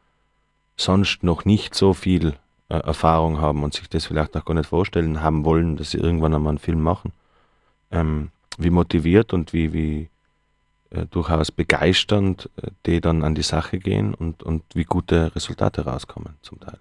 sonst 0.77 1.23
noch 1.23 1.45
nicht 1.45 1.75
so 1.75 1.95
viel 1.95 2.35
äh, 2.69 2.79
Erfahrung 2.79 3.41
haben 3.41 3.63
und 3.65 3.75
sich 3.75 3.89
das 3.89 4.07
vielleicht 4.07 4.37
auch 4.37 4.45
gar 4.45 4.55
nicht 4.55 4.69
vorstellen 4.69 5.23
haben 5.23 5.45
wollen, 5.45 5.77
dass 5.77 5.91
sie 5.93 5.99
irgendwann 5.99 6.35
einmal 6.35 6.51
einen 6.51 6.59
Film 6.59 6.83
machen, 6.83 7.13
ähm, 7.91 8.31
wie 8.59 8.71
motiviert 8.71 9.33
und 9.33 9.53
wie, 9.53 9.73
wie, 9.73 10.09
äh, 10.91 11.07
durchaus 11.11 11.51
begeisternd, 11.51 12.51
äh, 12.63 12.69
die 12.87 13.01
dann 13.01 13.23
an 13.25 13.35
die 13.35 13.43
Sache 13.43 13.79
gehen 13.79 14.15
und, 14.15 14.43
und 14.43 14.63
wie 14.75 14.85
gute 14.85 15.35
Resultate 15.35 15.85
rauskommen 15.85 16.35
zum 16.43 16.61
Teil. 16.61 16.79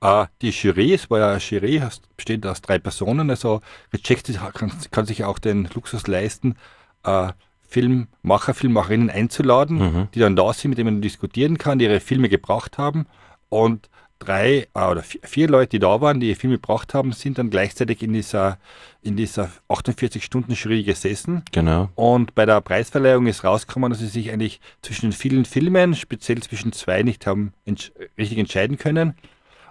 Äh, 0.00 0.26
die 0.42 0.50
Jury, 0.50 0.94
es 0.94 1.10
war 1.10 1.18
ja 1.18 1.30
eine 1.30 1.38
Jury, 1.38 1.82
besteht 2.16 2.46
aus 2.46 2.60
drei 2.60 2.78
Personen, 2.78 3.30
also 3.30 3.60
Rejected 3.92 4.38
kann, 4.54 4.72
kann 4.90 5.06
sich 5.06 5.24
auch 5.24 5.38
den 5.38 5.68
Luxus 5.74 6.06
leisten, 6.06 6.56
äh, 7.04 7.32
Filmmacher, 7.68 8.54
Filmemacherinnen 8.54 9.10
einzuladen, 9.10 9.78
Mhm. 9.78 10.08
die 10.14 10.20
dann 10.20 10.36
da 10.36 10.52
sind, 10.52 10.70
mit 10.70 10.78
denen 10.78 10.94
man 10.94 11.02
diskutieren 11.02 11.58
kann, 11.58 11.78
die 11.78 11.84
ihre 11.84 12.00
Filme 12.00 12.28
gebracht 12.28 12.78
haben. 12.78 13.06
Und 13.48 13.88
drei 14.18 14.66
äh, 14.74 14.84
oder 14.84 15.02
vier, 15.02 15.20
vier 15.24 15.48
Leute, 15.48 15.70
die 15.70 15.78
da 15.78 16.00
waren, 16.00 16.20
die 16.20 16.34
Filme 16.34 16.56
gebracht 16.56 16.94
haben, 16.94 17.12
sind 17.12 17.38
dann 17.38 17.50
gleichzeitig 17.50 18.02
in 18.02 18.12
dieser, 18.12 18.58
in 19.02 19.16
dieser 19.16 19.50
48-Stunden-Jury 19.68 20.82
gesessen. 20.82 21.42
Genau. 21.52 21.88
Und 21.94 22.34
bei 22.34 22.46
der 22.46 22.60
Preisverleihung 22.60 23.26
ist 23.26 23.44
rausgekommen, 23.44 23.90
dass 23.90 24.00
sie 24.00 24.06
sich 24.08 24.30
eigentlich 24.32 24.60
zwischen 24.82 25.10
den 25.10 25.12
vielen 25.12 25.44
Filmen, 25.44 25.94
speziell 25.94 26.40
zwischen 26.42 26.72
zwei, 26.72 27.02
nicht 27.02 27.26
haben 27.26 27.52
entsch 27.64 27.92
richtig 28.16 28.38
entscheiden 28.38 28.78
können. 28.78 29.14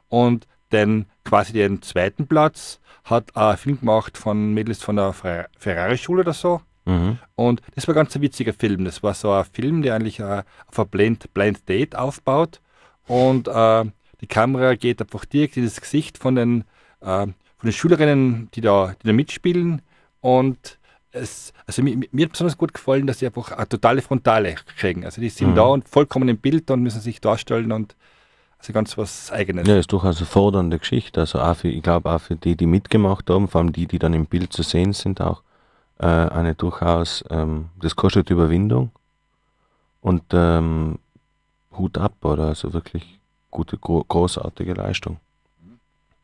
Und 0.10 0.48
den 0.72 1.06
quasi 1.24 1.54
den 1.54 1.82
zweiten 1.82 2.28
Platz 2.28 2.80
hat 3.04 3.36
ein 3.36 3.58
Film 3.58 3.80
gemacht 3.80 4.18
von 4.18 4.54
Mädels 4.54 4.84
von 4.84 4.96
der 4.98 5.14
Fer- 5.14 5.48
Ferrari-Schule 5.58 6.22
oder 6.22 6.34
so. 6.34 6.62
Mhm. 6.86 7.20
Und 7.36 7.62
das 7.76 7.88
war 7.88 7.96
ganz 7.96 8.16
ein 8.16 8.22
witziger 8.22 8.54
Film. 8.54 8.86
Das 8.86 9.04
war 9.04 9.14
so 9.14 9.32
ein 9.32 9.46
Film, 9.46 9.82
der 9.82 9.96
eigentlich 9.96 10.24
auf 10.24 10.44
ein 10.78 10.88
Blind, 10.90 11.34
Blind 11.34 11.68
Date 11.68 11.96
aufbaut. 11.96 12.62
Und 13.08 13.48
äh, 13.48 13.86
die 14.22 14.28
Kamera 14.28 14.76
geht 14.76 15.02
einfach 15.02 15.26
direkt 15.26 15.58
in 15.58 15.64
das 15.64 15.80
Gesicht 15.80 16.18
von 16.18 16.36
den, 16.36 16.62
äh, 17.02 17.26
von 17.26 17.34
den 17.64 17.72
Schülerinnen, 17.72 18.50
die 18.54 18.62
da, 18.62 18.94
die 19.02 19.08
da 19.08 19.14
mitspielen. 19.14 19.82
Und 20.22 20.78
es, 21.12 21.54
also 21.66 21.82
mir, 21.84 21.98
mir 22.12 22.26
hat 22.26 22.32
besonders 22.32 22.58
gut 22.58 22.74
gefallen, 22.74 23.08
dass 23.08 23.20
sie 23.20 23.28
einfach 23.28 23.52
eine 23.52 23.70
totale 23.70 24.02
Frontale 24.02 24.56
kriegen. 24.78 25.06
Also 25.06 25.22
die 25.22 25.30
sind 25.30 25.52
Mhm. 25.52 25.56
da 25.56 25.64
und 25.64 25.88
vollkommen 25.90 26.28
im 26.30 26.38
Bild 26.38 26.70
und 26.72 26.84
müssen 26.84 27.02
sich 27.02 27.22
darstellen 27.22 27.72
und 27.72 27.96
also 28.60 28.74
ganz 28.74 28.98
was 28.98 29.32
Eigenes. 29.32 29.68
Ja, 29.68 29.78
ist 29.78 29.92
durchaus 29.92 30.18
eine 30.18 30.26
fordernde 30.26 30.80
Geschichte. 30.80 31.20
Also 31.22 31.40
auch 31.40 31.56
für, 31.56 31.68
ich 31.68 31.84
glaube 31.84 32.12
auch 32.12 32.20
für 32.20 32.36
die, 32.36 32.56
die 32.56 32.66
mitgemacht 32.66 33.30
haben, 33.30 33.48
vor 33.48 33.62
allem 33.62 33.72
die, 33.72 33.86
die 33.86 34.00
dann 34.00 34.14
im 34.14 34.26
Bild 34.26 34.52
zu 34.52 34.64
sehen 34.64 34.94
sind, 34.94 35.22
auch 35.22 35.44
äh, 36.00 36.06
eine 36.06 36.56
durchaus, 36.56 37.24
ähm, 37.30 37.70
das 37.80 37.96
kostet 37.96 38.30
Überwindung 38.30 38.92
und 40.02 40.24
ähm, 40.34 41.00
Hut 41.78 41.98
ab, 41.98 42.14
oder? 42.24 42.46
Also 42.48 42.74
wirklich 42.74 43.20
gute, 43.52 43.78
gro 43.78 44.04
großartige 44.08 44.74
Leistung. 44.74 45.18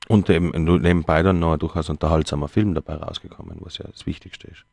Und 0.10 0.30
eben 0.30 0.50
nebenbei 0.52 1.24
dann 1.24 1.40
noch 1.40 1.54
ein 1.54 1.60
durchaus 1.60 1.90
unterhaltsamer 1.90 2.50
Film 2.50 2.74
dabei 2.74 2.96
rausgekommen, 2.96 3.58
was 3.62 3.78
ja 3.78 3.86
das 3.90 4.06
Wichtigste 4.06 4.48
ist. 4.48 4.66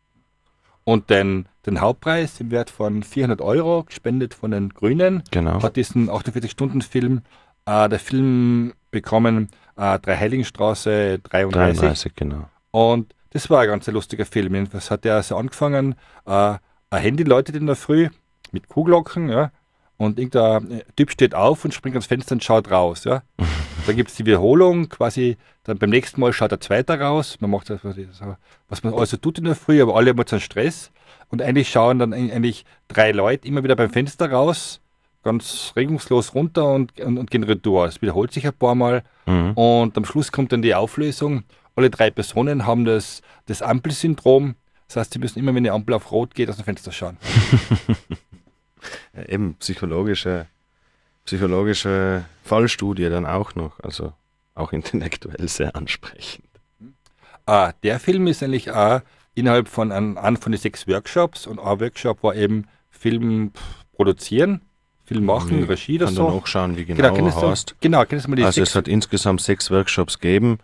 Und 0.84 1.08
den, 1.10 1.46
den 1.66 1.80
Hauptpreis 1.80 2.40
im 2.40 2.50
Wert 2.50 2.70
von 2.70 3.02
400 3.02 3.40
Euro, 3.40 3.84
gespendet 3.84 4.34
von 4.34 4.50
den 4.50 4.70
Grünen, 4.70 5.22
Genau. 5.30 5.62
hat 5.62 5.76
diesen 5.76 6.10
48-Stunden-Film 6.10 7.22
äh, 7.66 7.88
der 7.88 7.99
Film 8.00 8.72
bekommen, 8.90 9.50
äh, 9.76 9.99
Drei 10.00 10.16
Heiligenstraße 10.16 11.20
33. 11.20 11.80
33, 11.80 12.14
genau. 12.16 12.49
Und 12.72 13.14
das 13.30 13.49
war 13.50 13.60
ein 13.60 13.68
ganz 13.68 13.87
lustiger 13.87 14.26
Film. 14.26 14.54
Jedenfalls 14.54 14.90
hat 14.90 15.06
er 15.06 15.22
so 15.22 15.37
angefangen, 15.37 15.94
äh, 16.26 16.54
ein 16.92 17.02
Handy 17.02 17.22
läutet 17.22 17.54
in 17.54 17.66
der 17.66 17.76
Früh 17.76 18.08
mit 18.50 18.68
Kuhglocken, 18.68 19.28
ja, 19.28 19.52
und 20.00 20.19
irgendein 20.19 20.71
äh, 20.71 20.85
Typ 20.97 21.11
steht 21.11 21.35
auf 21.35 21.62
und 21.62 21.75
springt 21.75 21.95
ans 21.95 22.07
Fenster 22.07 22.33
und 22.33 22.42
schaut 22.42 22.70
raus, 22.70 23.05
ja. 23.05 23.22
Dann 23.87 23.96
gibt 23.96 24.09
es 24.09 24.16
die 24.16 24.24
Wiederholung, 24.24 24.88
quasi, 24.88 25.37
dann 25.64 25.79
beim 25.79 25.90
nächsten 25.90 26.20
Mal 26.20 26.33
schaut 26.33 26.53
der 26.53 26.61
Zweite 26.61 26.98
raus, 26.98 27.38
man 27.40 27.51
macht 27.51 27.70
das, 27.70 27.81
was 27.83 28.83
man 28.83 28.94
also 28.94 29.16
tut 29.16 29.38
in 29.38 29.44
der 29.44 29.55
Früh, 29.55 29.81
aber 29.81 29.96
alle 29.96 30.11
haben 30.11 30.18
jetzt 30.18 30.33
einen 30.33 30.40
Stress. 30.40 30.90
Und 31.29 31.40
eigentlich 31.40 31.70
schauen 31.70 31.98
dann 31.98 32.12
eigentlich 32.12 32.66
drei 32.88 33.12
Leute 33.12 33.48
immer 33.48 33.64
wieder 33.64 33.77
beim 33.77 33.90
Fenster 33.90 34.31
raus, 34.31 34.81
ganz 35.22 35.72
regungslos 35.77 36.35
runter 36.35 36.72
und, 36.72 36.98
und, 37.01 37.18
und 37.18 37.31
gehen 37.31 37.42
retour. 37.44 37.87
Es 37.87 38.03
wiederholt 38.03 38.33
sich 38.33 38.46
ein 38.46 38.53
paar 38.53 38.74
Mal. 38.74 39.03
Mhm. 39.27 39.53
Und 39.53 39.96
am 39.96 40.05
Schluss 40.05 40.31
kommt 40.31 40.53
dann 40.53 40.62
die 40.62 40.74
Auflösung. 40.74 41.44
Alle 41.74 41.90
drei 41.90 42.11
Personen 42.11 42.66
haben 42.66 42.85
das, 42.85 43.22
das 43.46 43.62
Ampelsyndrom. 43.62 44.57
Das 44.88 44.96
heißt, 44.96 45.12
sie 45.14 45.18
müssen 45.18 45.38
immer, 45.38 45.55
wenn 45.55 45.64
die 45.64 45.70
Ampel 45.70 45.94
auf 45.94 46.11
Rot 46.12 46.35
geht, 46.35 46.51
aus 46.51 46.57
dem 46.57 46.64
Fenster 46.64 46.92
schauen. 46.92 47.16
Ja, 49.14 49.25
eben 49.29 49.55
psychologische, 49.55 50.47
psychologische 51.25 52.25
Fallstudie 52.45 53.09
dann 53.09 53.27
auch 53.27 53.55
noch, 53.55 53.81
also 53.81 54.12
auch 54.55 54.73
intellektuell 54.73 55.49
sehr 55.49 55.77
ansprechend. 55.77 56.45
Ah, 57.47 57.73
der 57.83 57.99
Film 57.99 58.27
ist 58.27 58.43
eigentlich 58.43 58.71
auch 58.71 59.01
innerhalb 59.35 59.69
von 59.69 59.93
einem, 59.93 60.16
von 60.37 60.53
den 60.53 60.61
sechs 60.61 60.87
Workshops 60.87 61.47
und 61.47 61.59
ein 61.59 61.81
Workshop 61.81 62.23
war 62.23 62.35
eben 62.35 62.66
Film 62.90 63.53
produzieren, 63.93 64.62
Film 65.05 65.25
machen, 65.25 65.62
Ich 65.62 65.69
Regie 65.69 65.97
oder 65.97 66.07
kann 66.07 66.14
so. 66.14 66.27
dann 66.27 66.37
nachschauen, 66.37 66.77
wie 66.77 66.85
genau, 66.85 67.12
genau, 67.12 67.14
genau 67.14 67.40
du, 67.40 67.51
heißt. 67.51 67.77
genau, 67.81 68.05
kennst 68.05 68.27
du 68.27 68.31
mal 68.31 68.37
die 68.37 68.45
Also 68.45 68.61
sechs? 68.61 68.71
es 68.71 68.77
hat 68.77 68.88
insgesamt 68.88 69.40
sechs 69.40 69.71
Workshops 69.71 70.19
gegeben. 70.19 70.59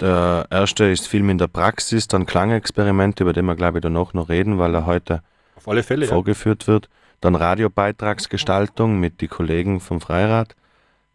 Der 0.00 0.46
erste 0.50 0.86
ist 0.86 1.06
Film 1.06 1.30
in 1.30 1.38
der 1.38 1.46
Praxis, 1.46 2.08
dann 2.08 2.26
Klangexperiment, 2.26 3.20
über 3.20 3.32
den 3.32 3.44
wir 3.44 3.54
glaube 3.54 3.78
ich 3.78 3.82
danach 3.82 4.12
noch 4.12 4.28
reden, 4.28 4.58
weil 4.58 4.74
er 4.74 4.86
heute 4.86 5.22
auf 5.56 5.68
alle 5.68 5.82
Fälle, 5.82 6.06
ja. 6.06 6.12
vorgeführt 6.12 6.66
wird. 6.66 6.88
Dann 7.20 7.34
Radiobeitragsgestaltung 7.34 8.98
mit 9.00 9.20
die 9.20 9.28
Kollegen 9.28 9.80
vom 9.80 10.00
Freirat. 10.00 10.54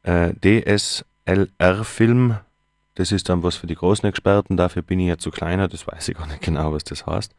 Äh, 0.04 0.34
DSLR-Film, 0.44 2.38
das 2.96 3.12
ist 3.12 3.30
dann 3.30 3.44
was 3.44 3.56
für 3.56 3.68
die 3.68 3.76
großen 3.76 4.08
Experten, 4.08 4.58
dafür 4.58 4.82
bin 4.82 5.00
ich 5.00 5.08
ja 5.08 5.18
zu 5.18 5.32
kleiner, 5.32 5.68
das 5.68 5.86
weiß 5.88 6.10
ich 6.10 6.18
gar 6.18 6.28
nicht 6.28 6.42
genau, 6.42 6.74
was 6.74 6.84
das 6.84 7.06
heißt. 7.06 7.36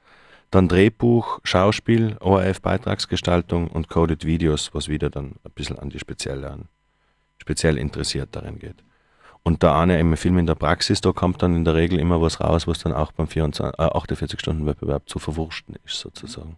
Dann 0.50 0.68
Drehbuch, 0.68 1.40
Schauspiel, 1.44 2.16
ORF-Beitragsgestaltung 2.20 3.68
und 3.68 3.88
Coded 3.88 4.24
Videos, 4.24 4.74
was 4.74 4.88
wieder 4.88 5.08
dann 5.08 5.36
ein 5.44 5.52
bisschen 5.54 5.78
an 5.78 5.90
die 5.90 5.98
speziellen, 5.98 6.68
speziell 7.38 7.78
Interessierteren 7.78 8.58
geht. 8.58 8.82
Und 9.42 9.62
da 9.62 9.80
eine 9.80 9.98
im 9.98 10.16
Film 10.16 10.38
in 10.38 10.46
der 10.46 10.54
Praxis, 10.54 11.00
da 11.00 11.12
kommt 11.12 11.42
dann 11.42 11.56
in 11.56 11.64
der 11.64 11.74
Regel 11.74 11.98
immer 11.98 12.20
was 12.20 12.40
raus, 12.40 12.66
was 12.66 12.80
dann 12.80 12.92
auch 12.92 13.12
beim 13.12 13.26
24 13.26 13.78
äh, 13.78 13.82
48-Stunden-Wettbewerb 13.82 15.08
zu 15.08 15.18
verwurschten 15.18 15.76
ist, 15.84 16.00
sozusagen. 16.00 16.56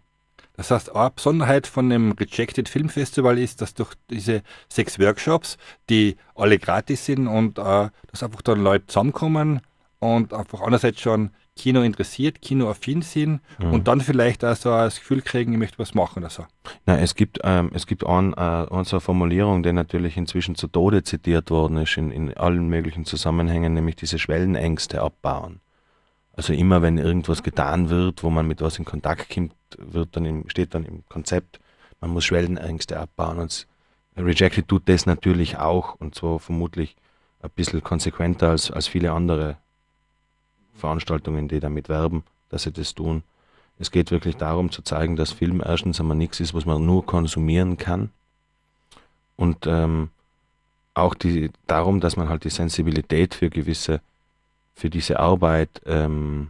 Das 0.55 0.69
heißt, 0.71 0.95
eine 0.95 1.09
Besonderheit 1.11 1.65
von 1.65 1.89
dem 1.89 2.11
Rejected 2.11 2.69
Film 2.69 2.89
Festival 2.89 3.39
ist, 3.39 3.61
dass 3.61 3.73
durch 3.73 3.93
diese 4.09 4.43
sechs 4.69 4.99
Workshops, 4.99 5.57
die 5.89 6.15
alle 6.35 6.59
gratis 6.59 7.05
sind 7.05 7.27
und 7.27 7.57
äh, 7.57 7.89
dass 8.11 8.21
einfach 8.23 8.41
dann 8.43 8.61
Leute 8.61 8.85
zusammenkommen 8.87 9.61
und 9.99 10.33
einfach 10.33 10.61
einerseits 10.61 11.01
schon 11.01 11.31
Kino 11.55 11.81
interessiert, 11.81 12.41
Kinoaffin 12.41 13.01
sind 13.03 13.39
Mhm. 13.59 13.73
und 13.73 13.87
dann 13.87 14.01
vielleicht 14.01 14.43
auch 14.43 14.55
so 14.55 14.69
das 14.69 14.99
Gefühl 14.99 15.21
kriegen, 15.21 15.53
ich 15.53 15.59
möchte 15.59 15.77
was 15.79 15.93
machen 15.93 16.23
oder 16.23 16.29
so. 16.31 16.45
Na, 16.85 16.97
es 16.99 17.13
gibt, 17.15 17.39
ähm, 17.43 17.69
es 17.73 17.85
gibt 17.85 18.05
ein, 18.05 18.33
äh, 18.33 18.35
eine 18.37 18.99
Formulierung, 18.99 19.61
die 19.63 19.71
natürlich 19.71 20.17
inzwischen 20.17 20.55
zu 20.55 20.67
Tode 20.67 21.03
zitiert 21.03 21.51
worden 21.51 21.77
ist 21.77 21.95
in, 21.97 22.11
in 22.11 22.35
allen 22.35 22.67
möglichen 22.69 23.05
Zusammenhängen, 23.05 23.73
nämlich 23.75 23.95
diese 23.95 24.17
Schwellenängste 24.19 25.01
abbauen. 25.01 25.61
Also 26.35 26.53
immer 26.53 26.81
wenn 26.81 26.97
irgendwas 26.97 27.43
getan 27.43 27.89
wird, 27.89 28.23
wo 28.23 28.29
man 28.29 28.47
mit 28.47 28.61
was 28.61 28.79
in 28.79 28.85
Kontakt 28.85 29.29
kommt, 29.29 29.53
wird 29.77 30.15
dann 30.15 30.25
im, 30.25 30.49
steht 30.49 30.73
dann 30.73 30.83
im 30.83 31.03
Konzept, 31.07 31.59
man 32.01 32.11
muss 32.11 32.25
Schwellenängste 32.25 32.99
abbauen. 32.99 33.39
Und 33.39 33.67
Rejected 34.17 34.67
tut 34.67 34.83
das 34.89 35.05
natürlich 35.05 35.57
auch 35.57 35.95
und 35.99 36.15
zwar 36.15 36.39
vermutlich 36.39 36.95
ein 37.41 37.49
bisschen 37.55 37.83
konsequenter 37.83 38.49
als, 38.49 38.71
als 38.71 38.87
viele 38.87 39.11
andere 39.11 39.57
Veranstaltungen, 40.75 41.47
die 41.47 41.59
damit 41.59 41.89
werben, 41.89 42.23
dass 42.49 42.63
sie 42.63 42.71
das 42.71 42.95
tun. 42.95 43.23
Es 43.79 43.91
geht 43.91 44.11
wirklich 44.11 44.37
darum 44.37 44.71
zu 44.71 44.81
zeigen, 44.81 45.15
dass 45.15 45.31
Film 45.31 45.61
erstens 45.63 45.99
einmal 45.99 46.17
nichts 46.17 46.39
ist, 46.39 46.53
was 46.53 46.65
man 46.65 46.85
nur 46.85 47.05
konsumieren 47.05 47.77
kann. 47.77 48.11
Und 49.35 49.65
ähm, 49.67 50.09
auch 50.93 51.15
die, 51.15 51.51
darum, 51.67 51.99
dass 51.99 52.15
man 52.15 52.29
halt 52.29 52.43
die 52.43 52.49
Sensibilität 52.49 53.33
für 53.33 53.49
gewisse, 53.49 53.99
für 54.73 54.89
diese 54.89 55.19
Arbeit 55.19 55.81
ähm, 55.85 56.49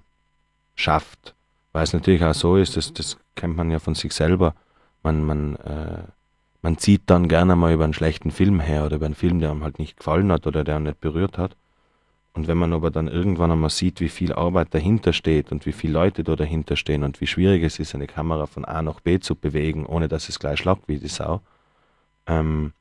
schafft. 0.75 1.33
Weil 1.71 1.83
es 1.83 1.93
natürlich 1.93 2.23
auch 2.23 2.33
so 2.33 2.55
ist, 2.55 2.77
das, 2.77 2.93
das 2.93 3.17
kennt 3.35 3.55
man 3.55 3.71
ja 3.71 3.79
von 3.79 3.95
sich 3.95 4.13
selber. 4.13 4.55
Man, 5.01 5.23
man, 5.23 5.55
äh, 5.57 6.03
man 6.61 6.77
zieht 6.77 7.03
dann 7.07 7.27
gerne 7.27 7.55
mal 7.55 7.73
über 7.73 7.83
einen 7.83 7.93
schlechten 7.93 8.31
Film 8.31 8.59
her 8.59 8.85
oder 8.85 8.97
über 8.97 9.05
einen 9.05 9.15
Film, 9.15 9.39
der 9.39 9.51
einem 9.51 9.63
halt 9.63 9.79
nicht 9.79 9.97
gefallen 9.97 10.31
hat 10.31 10.47
oder 10.47 10.63
der 10.63 10.77
einen 10.77 10.85
nicht 10.85 11.01
berührt 11.01 11.37
hat. 11.37 11.55
Und 12.35 12.47
wenn 12.47 12.57
man 12.57 12.73
aber 12.73 12.89
dann 12.89 13.07
irgendwann 13.07 13.51
einmal 13.51 13.69
sieht, 13.69 13.99
wie 13.99 14.09
viel 14.09 14.33
Arbeit 14.33 14.73
dahinter 14.73 15.13
steht 15.13 15.51
und 15.51 15.67
wie 15.67 15.71
viele 15.71 15.93
Leute 15.93 16.23
da 16.23 16.35
dahinter 16.35 16.75
stehen 16.75 17.03
und 17.03 17.21
wie 17.21 17.27
schwierig 17.27 17.63
es 17.63 17.77
ist, 17.77 17.93
eine 17.93 18.07
Kamera 18.07 18.47
von 18.47 18.65
A 18.65 18.81
nach 18.81 19.01
B 19.01 19.19
zu 19.19 19.35
bewegen, 19.35 19.85
ohne 19.85 20.07
dass 20.07 20.29
es 20.29 20.39
gleich 20.39 20.59
schlagt 20.59 20.87
wie 20.87 20.97
die 20.97 21.07
Sau, 21.07 21.41
ähm, 22.25 22.73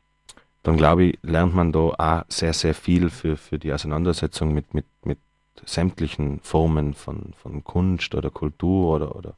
dann 0.62 0.76
glaube 0.76 1.04
ich, 1.04 1.18
lernt 1.22 1.54
man 1.54 1.72
da 1.72 1.80
auch 1.80 2.24
sehr, 2.28 2.54
sehr 2.54 2.74
viel 2.74 3.10
für, 3.10 3.36
für 3.36 3.58
die 3.58 3.72
Auseinandersetzung 3.72 4.54
mit, 4.54 4.72
mit, 4.72 4.86
mit 5.04 5.18
sämtlichen 5.64 6.40
Formen 6.40 6.94
von, 6.94 7.34
von 7.36 7.64
Kunst 7.64 8.14
oder 8.14 8.30
Kultur 8.30 8.96
oder, 8.96 9.16
oder 9.16 9.34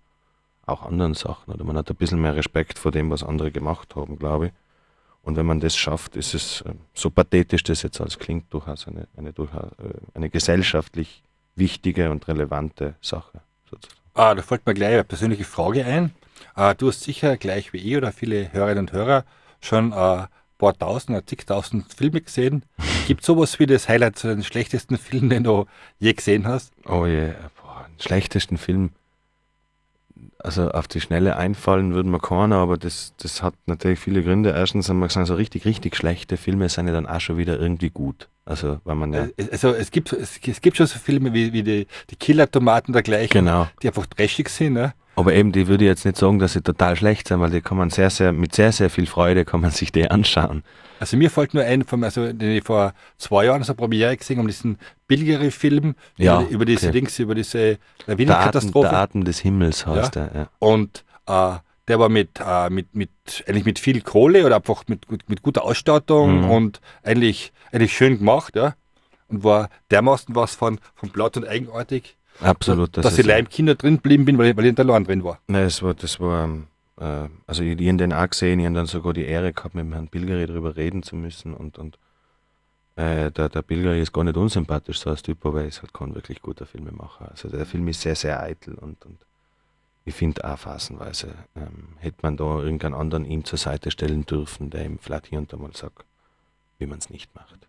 auch 0.67 0.83
anderen 0.83 1.15
Sachen. 1.15 1.53
Oder 1.53 1.65
man 1.65 1.77
hat 1.77 1.91
ein 1.91 1.97
bisschen 1.97 2.21
mehr 2.21 2.37
Respekt 2.37 2.79
vor 2.79 2.93
dem, 2.93 3.11
was 3.11 3.23
andere 3.23 3.51
gemacht 3.51 3.95
haben, 3.97 4.19
glaube 4.19 4.47
ich. 4.47 4.53
Und 5.23 5.37
wenn 5.37 5.47
man 5.47 5.61
das 5.61 5.77
schafft, 5.77 6.17
ist 6.17 6.35
es, 6.35 6.61
äh, 6.63 6.75
so 6.93 7.11
pathetisch 7.11 7.63
das 7.63 7.83
jetzt 7.83 8.01
als 8.01 8.19
klingt, 8.19 8.53
durchaus 8.53 8.87
eine, 8.87 9.09
eine, 9.17 9.33
durchaus, 9.33 9.73
äh, 9.79 9.95
eine 10.15 10.29
gesellschaftlich 10.29 11.23
wichtige 11.57 12.11
und 12.11 12.29
relevante 12.29 12.95
Sache. 13.01 13.41
Ah, 14.13 14.35
da 14.35 14.43
fällt 14.43 14.67
mir 14.67 14.75
gleich 14.75 14.95
eine 14.95 15.05
persönliche 15.05 15.45
Frage 15.45 15.85
ein. 15.85 16.13
Äh, 16.57 16.75
du 16.75 16.89
hast 16.89 17.03
sicher 17.03 17.37
gleich 17.37 17.73
wie 17.73 17.79
ich 17.79 17.97
oder 17.97 18.13
viele 18.13 18.53
Hörerinnen 18.53 18.87
und 18.87 18.93
Hörer 18.93 19.25
schon 19.61 19.93
äh, 19.93 19.95
ein 19.95 20.29
paar 20.59 20.77
tausend 20.77 21.29
zigtausend 21.29 21.93
Filme 21.93 22.21
gesehen. 22.21 22.65
Gibt 23.07 23.21
es 23.21 23.27
sowas 23.27 23.59
wie 23.59 23.67
das 23.67 23.89
Highlight 23.89 24.19
zu 24.19 24.29
den 24.29 24.43
schlechtesten 24.45 24.97
Filmen, 24.99 25.31
den 25.31 25.45
du 25.45 25.67
je 25.99 26.13
gesehen 26.13 26.47
hast? 26.47 26.73
Oh 26.87 27.07
je, 27.07 27.33
boah, 27.61 27.87
den 27.89 28.01
schlechtesten 28.01 28.59
Film. 28.59 28.91
Also 30.39 30.71
auf 30.71 30.87
die 30.89 31.01
Schnelle 31.01 31.37
einfallen 31.37 31.95
würden 31.95 32.11
wir 32.13 32.19
keiner, 32.21 32.57
aber 32.57 32.77
das, 32.77 33.15
das 33.19 33.43
hat 33.43 33.55
natürlich 33.67 33.99
viele 33.99 34.23
Gründe. 34.23 34.51
Erstens 34.51 34.89
haben 34.89 34.99
wir 34.99 35.07
gesagt, 35.09 35.27
so 35.27 35.35
richtig, 35.35 35.65
richtig 35.65 35.97
schlechte 35.97 36.37
Filme 36.37 36.69
sind 36.69 36.87
ja 36.87 36.93
dann 36.93 37.07
auch 37.07 37.21
schon 37.21 37.39
wieder 37.39 37.59
irgendwie 37.59 37.89
gut. 37.91 38.29
Also, 38.45 38.79
weil 38.85 38.95
man 38.95 39.13
ja. 39.15 39.25
Äh, 39.39 39.49
Also 39.53 39.73
es 39.73 39.91
gibt, 39.91 40.13
es, 40.13 40.39
es 40.47 40.61
gibt 40.61 40.77
schon 40.77 40.87
so 40.87 40.99
Filme 40.99 41.33
wie, 41.33 41.53
wie 41.55 41.63
die, 41.63 41.87
die 42.11 42.17
Killer-Tomaten 42.17 42.93
dergleichen, 42.93 43.45
Genau. 43.45 43.69
die 43.83 43.89
einfach 43.89 44.05
dreschig 44.07 44.51
sind. 44.51 44.75
Ne? 44.75 44.93
Aber 45.17 45.33
eben, 45.35 45.53
die 45.53 45.69
würde 45.69 45.85
ich 45.85 45.89
jetzt 45.89 46.05
nicht 46.05 46.17
sagen, 46.17 46.39
dass 46.39 46.55
sie 46.55 46.61
total 46.63 46.97
schlecht 46.97 47.29
sind, 47.29 47.41
weil 47.41 47.51
die 47.51 47.61
kann 47.61 47.77
man 47.79 47.91
sehr, 47.91 48.11
sehr, 48.11 48.33
mit 48.33 48.55
sehr, 48.55 48.73
sehr 48.73 48.91
viel 48.91 49.07
Freude 49.07 49.45
kann 49.45 49.61
man 49.61 49.71
sich 49.71 49.93
die 49.93 50.11
anschauen. 50.11 50.65
Also 51.01 51.17
mir 51.17 51.31
fällt 51.31 51.55
nur 51.55 51.65
ein, 51.65 51.85
vom, 51.85 52.03
also, 52.05 52.33
den 52.33 52.51
ich 52.53 52.65
vor 52.65 52.95
zwei 53.19 53.45
Jahren 53.47 53.63
so 53.63 53.73
eine 53.73 53.77
Premiere 53.77 54.17
gesehen 54.17 54.39
habe, 54.39 54.49
diesen 54.49 54.79
Bilgeri-Film 55.09 55.95
Ja, 56.17 56.41
über, 56.43 56.51
über 56.51 56.65
diese 56.65 56.89
okay. 56.89 57.01
Dings, 57.01 57.19
über 57.19 57.35
diese 57.35 57.79
Lawinenkatastrophe. 58.07 58.89
der 58.89 58.99
Atem 58.99 59.25
des 59.25 59.39
Himmels 59.41 59.87
heißt 59.87 60.15
Ja. 60.17 60.27
der. 60.27 60.41
Ja. 60.41 60.49
Und 60.59 61.05
äh, 61.27 61.59
der 61.89 61.99
war 61.99 62.09
mit, 62.09 62.41
äh, 62.45 62.71
mit, 62.71 62.95
mit, 62.95 63.11
eigentlich 63.47 63.65
mit 63.65 63.79
viel 63.79 64.01
Kohle 64.01 64.45
oder 64.47 64.57
einfach 64.57 64.85
mit, 64.89 65.07
gut- 65.07 65.29
mit 65.29 65.43
guter 65.43 65.65
Ausstattung 65.65 66.43
Mhm. 66.45 66.51
und 66.51 66.81
eigentlich, 67.03 67.53
eigentlich 67.73 67.97
schön 67.97 68.19
gemacht, 68.19 68.57
ja. 68.57 68.75
Und 69.29 69.45
war 69.45 69.69
dermaßen 69.91 70.35
was 70.35 70.55
von, 70.55 70.79
von 70.95 71.09
Blatt 71.11 71.37
und 71.37 71.47
eigenartig, 71.47 72.17
Absolut. 72.41 72.97
dass 72.97 73.13
ist- 73.13 73.19
ich 73.21 73.27
leider 73.27 73.41
im 73.41 73.49
Kinder 73.49 73.75
drin 73.75 73.97
geblieben 73.97 74.25
bin, 74.25 74.39
weil 74.39 74.51
ich, 74.51 74.57
weil 74.57 74.65
ich 74.65 74.71
in 74.71 74.75
der 74.77 74.85
Laden 74.85 75.05
drin 75.05 75.25
war. 75.25 75.39
Nein, 75.47 75.65
das 75.65 75.83
war, 75.83 75.95
das 75.95 76.19
war, 76.21 76.49
äh, 76.99 77.29
also 77.47 77.63
ich, 77.63 77.79
ich 77.81 77.89
habe 77.89 77.99
den 77.99 78.13
auch 78.13 78.29
gesehen, 78.29 78.61
ich 78.61 78.67
habe 78.67 78.75
dann 78.77 78.87
sogar 78.87 79.13
die 79.13 79.25
Ehre 79.25 79.53
gehabt, 79.53 79.75
mit 79.75 79.93
Herrn 79.93 80.09
Bilgeri 80.09 80.47
darüber 80.47 80.77
reden 80.77 81.03
zu 81.03 81.17
müssen 81.17 81.55
und, 81.55 81.79
und 81.79 81.99
äh, 82.97 83.31
der, 83.31 83.49
der 83.49 83.63
Bilgeri 83.63 84.01
ist 84.01 84.13
gar 84.13 84.25
nicht 84.25 84.37
unsympathisch 84.37 85.01
so 85.01 85.11
als 85.11 85.23
Typ, 85.23 85.45
aber 85.47 85.63
er 85.63 85.69
ist 85.69 85.83
halt 85.83 85.93
kein 85.93 86.15
wirklich 86.15 86.41
guter 86.43 86.67
Filmemacher. 86.67 87.31
Also 87.31 87.49
der 87.49 87.67
Film 87.67 87.89
ist 87.89 88.01
sehr, 88.01 88.15
sehr 88.15 88.41
eitel 88.43 88.75
und, 88.75 89.05
und 89.05 89.19
ich 90.05 90.15
finde 90.15 90.45
auch 90.45 90.59
phasenweise 90.59 91.35
ähm, 91.57 91.97
hätte 91.99 92.19
man 92.23 92.37
da 92.37 92.61
irgendeinen 92.61 92.95
anderen 92.95 93.25
ihm 93.25 93.45
zur 93.45 93.59
Seite 93.59 93.91
stellen 93.91 94.27
dürfen, 94.27 94.71
der 94.71 94.85
ihm 94.85 94.99
vielleicht 94.99 95.27
hier 95.29 95.39
und 95.39 95.53
da 95.53 95.57
mal 95.57 95.75
sagt, 95.75 96.05
wie 96.79 96.87
man 96.87 96.99
es 96.99 97.11
nicht 97.11 97.35
macht. 97.35 97.67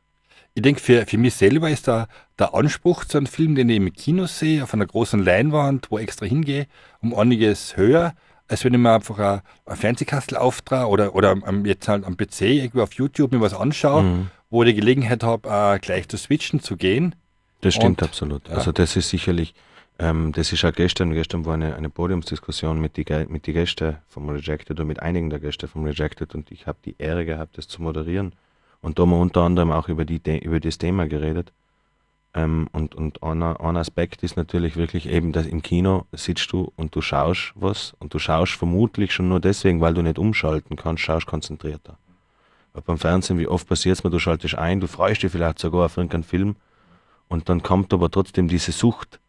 Ich 0.55 0.61
denke, 0.61 0.79
für, 0.79 1.05
für 1.05 1.17
mich 1.17 1.33
selber 1.35 1.69
ist 1.69 1.87
da 1.87 2.07
der 2.39 2.53
Anspruch 2.55 3.03
zu 3.05 3.17
einem 3.17 3.27
Film, 3.27 3.55
den 3.55 3.67
ich 3.69 3.75
im 3.77 3.91
Kino 3.93 4.25
sehe, 4.25 4.63
auf 4.63 4.73
einer 4.73 4.85
großen 4.85 5.21
Leinwand, 5.23 5.91
wo 5.91 5.97
ich 5.97 6.05
extra 6.05 6.25
hingehe, 6.25 6.67
um 7.01 7.13
einiges 7.13 7.75
höher, 7.75 8.13
als 8.47 8.63
wenn 8.63 8.73
ich 8.73 8.79
mir 8.79 8.93
einfach 8.93 9.19
ein, 9.19 9.41
Fernsehkastel 9.77 10.37
auftrage 10.37 10.87
oder, 10.89 11.13
oder 11.13 11.31
am, 11.31 11.65
jetzt 11.65 11.87
halt 11.89 12.05
am 12.05 12.15
PC 12.15 12.41
irgendwie 12.43 12.81
auf 12.81 12.93
YouTube 12.93 13.33
mir 13.33 13.41
was 13.41 13.53
anschaue, 13.53 14.03
Mhm. 14.03 14.27
wo 14.49 14.63
ich 14.63 14.69
die 14.69 14.79
Gelegenheit 14.79 15.23
habe, 15.23 15.49
äh, 15.49 15.79
gleich 15.79 16.07
zu 16.07 16.17
switchen, 16.17 16.61
zu 16.61 16.77
gehen. 16.77 17.15
Das 17.61 17.73
stimmt 17.75 18.01
Und- 18.01 18.07
absolut. 18.07 18.47
ja. 18.47 18.55
Also 18.55 18.71
das 18.71 18.95
ist 18.95 19.09
sicherlich, 19.09 19.55
ähm, 19.99 20.31
das 20.31 20.53
ist 20.53 20.63
auch 20.63 20.71
gestern, 20.73 21.11
gestern 21.13 21.43
war 21.45 21.55
eine, 21.55 21.75
eine 21.75 21.89
Podiumsdiskussion 21.89 22.79
mit 22.79 22.95
den 22.95 23.29
mit 23.29 23.45
die 23.45 23.53
Gästen 23.53 23.97
vom 24.07 24.29
Rejected 24.29 24.71
oder 24.71 24.85
mit 24.85 25.01
einigen 25.01 25.29
der 25.29 25.39
Gäste 25.39 25.67
vom 25.67 25.83
Rejected 25.83 26.33
und 26.33 26.49
ich 26.51 26.65
habe 26.65 26.77
die 26.85 26.95
Ehre 26.97 27.25
gehabt, 27.25 27.57
das 27.57 27.67
zu 27.67 27.81
moderieren. 27.81 28.33
Und 28.85 28.99
da 28.99 29.01
haben 29.01 29.09
wir 29.09 29.17
unter 29.17 29.41
anderem 29.41 29.71
auch 29.71 29.89
über, 29.89 30.05
die, 30.05 30.21
über 30.43 30.59
das 30.59 30.77
Thema 30.77 31.07
geredet. 31.07 31.51
Ähm, 32.35 32.67
und 32.71 32.93
und 32.93 33.23
einer, 33.23 33.59
ein 33.59 33.77
Aspekt 33.77 34.21
ist 34.21 34.37
natürlich 34.37 34.75
wirklich 34.75 35.09
eben, 35.09 35.31
dass 35.31 35.47
im 35.47 35.63
Kino 35.63 36.05
sitzt 36.11 36.51
du 36.51 36.71
und 36.75 36.93
du 36.95 37.01
schaust 37.01 37.53
was 37.55 37.95
und 37.97 38.13
du 38.13 38.19
schaust 38.19 38.51
vermutlich 38.51 39.11
schon 39.11 39.27
nur 39.27 39.39
deswegen, 39.39 39.81
weil 39.81 39.95
du 39.95 40.03
nicht 40.03 40.19
umschalten 40.19 40.75
kannst, 40.75 41.01
schaust 41.01 41.25
konzentrierter. 41.25 41.97
Weil 42.73 42.83
beim 42.83 42.99
Fernsehen, 42.99 43.39
wie 43.39 43.47
oft 43.47 43.67
passiert 43.67 43.97
es 43.97 44.03
mir, 44.03 44.11
du 44.11 44.19
schaltest 44.19 44.53
ein, 44.53 44.79
du 44.79 44.87
freust 44.87 45.23
dich 45.23 45.31
vielleicht 45.31 45.57
sogar 45.57 45.87
auf 45.87 45.97
irgendeinen 45.97 46.23
Film 46.23 46.55
und 47.27 47.49
dann 47.49 47.63
kommt 47.63 47.91
aber 47.91 48.11
trotzdem 48.11 48.47
diese 48.47 48.71
Sucht, 48.71 49.19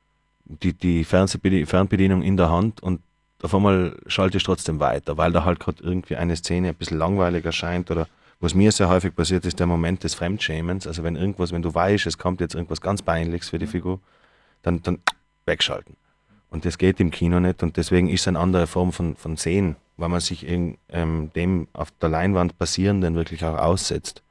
die, 0.44 0.74
die 0.74 1.02
Fernsehbedi 1.04 1.64
Fernbedienung 1.64 2.20
in 2.20 2.36
der 2.36 2.50
Hand 2.50 2.82
und 2.82 3.00
auf 3.42 3.54
einmal 3.54 3.96
schaltest 4.06 4.46
du 4.46 4.52
trotzdem 4.52 4.80
weiter, 4.80 5.16
weil 5.16 5.32
da 5.32 5.46
halt 5.46 5.60
gerade 5.60 5.82
irgendwie 5.82 6.16
eine 6.16 6.36
Szene 6.36 6.68
ein 6.68 6.74
bisschen 6.74 6.98
langweilig 6.98 7.46
erscheint 7.46 7.90
oder 7.90 8.06
was 8.40 8.55
mir 8.55 8.72
sehr 8.72 8.88
häufig 8.88 9.14
passiert 9.14 9.44
ist, 9.46 9.59
der 9.59 9.66
Moment 9.66 10.05
des 10.05 10.14
Fremdschämens. 10.14 10.87
Also 10.87 11.03
wenn 11.03 11.16
irgendwas, 11.16 11.53
wenn 11.53 11.62
du 11.62 11.75
weißt, 11.75 12.07
es 12.07 12.18
kommt 12.18 12.40
jetzt 12.40 12.55
irgendwas 12.55 12.81
ganz 12.81 13.03
Peinliches 13.03 13.49
für 13.49 13.59
die 13.59 13.66
Figur, 13.66 14.01
dann, 14.62 14.83
dann 14.83 14.99
wegschalten. 15.46 15.96
Und 16.51 16.64
das 16.64 16.79
geht 16.79 17.01
im 17.01 17.11
Kino 17.11 17.40
nicht 17.40 17.62
und 17.62 17.77
deswegen 17.77 18.09
ist 18.09 18.22
es 18.22 18.29
eine 18.29 18.38
andere 18.38 18.66
Form 18.66 18.92
von, 18.92 19.16
von 19.16 19.37
Sehen, 19.37 19.77
weil 19.96 20.09
man 20.09 20.20
sich 20.20 20.46
in, 20.46 20.79
ähm, 20.88 21.31
dem 21.35 21.68
auf 21.72 21.90
der 22.01 22.09
Leinwand 22.09 22.59
Passierenden 22.59 23.14
wirklich 23.14 23.44
auch 23.44 23.57
aussetzt, 23.57 24.22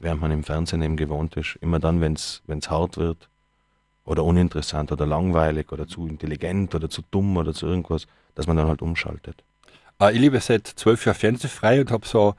während 0.00 0.20
man 0.20 0.30
im 0.30 0.44
Fernsehen 0.44 0.82
eben 0.82 0.96
gewohnt 0.96 1.36
ist. 1.36 1.58
Immer 1.60 1.78
dann, 1.78 2.00
wenn 2.00 2.12
es 2.14 2.70
hart 2.70 2.96
wird 2.98 3.28
oder 4.04 4.22
uninteressant 4.24 4.92
oder 4.92 5.06
langweilig 5.06 5.72
oder 5.72 5.88
zu 5.88 6.06
intelligent 6.06 6.74
oder 6.74 6.88
zu 6.88 7.02
dumm 7.10 7.36
oder 7.36 7.52
zu 7.52 7.66
irgendwas, 7.66 8.06
dass 8.34 8.46
man 8.46 8.56
dann 8.56 8.68
halt 8.68 8.82
umschaltet. 8.82 9.42
Äh, 10.00 10.12
ich 10.12 10.20
lebe 10.20 10.40
seit 10.40 10.66
zwölf 10.66 11.04
Jahren 11.04 11.18
fernsehfrei 11.18 11.80
und 11.80 11.90
habe 11.90 12.06
so 12.06 12.34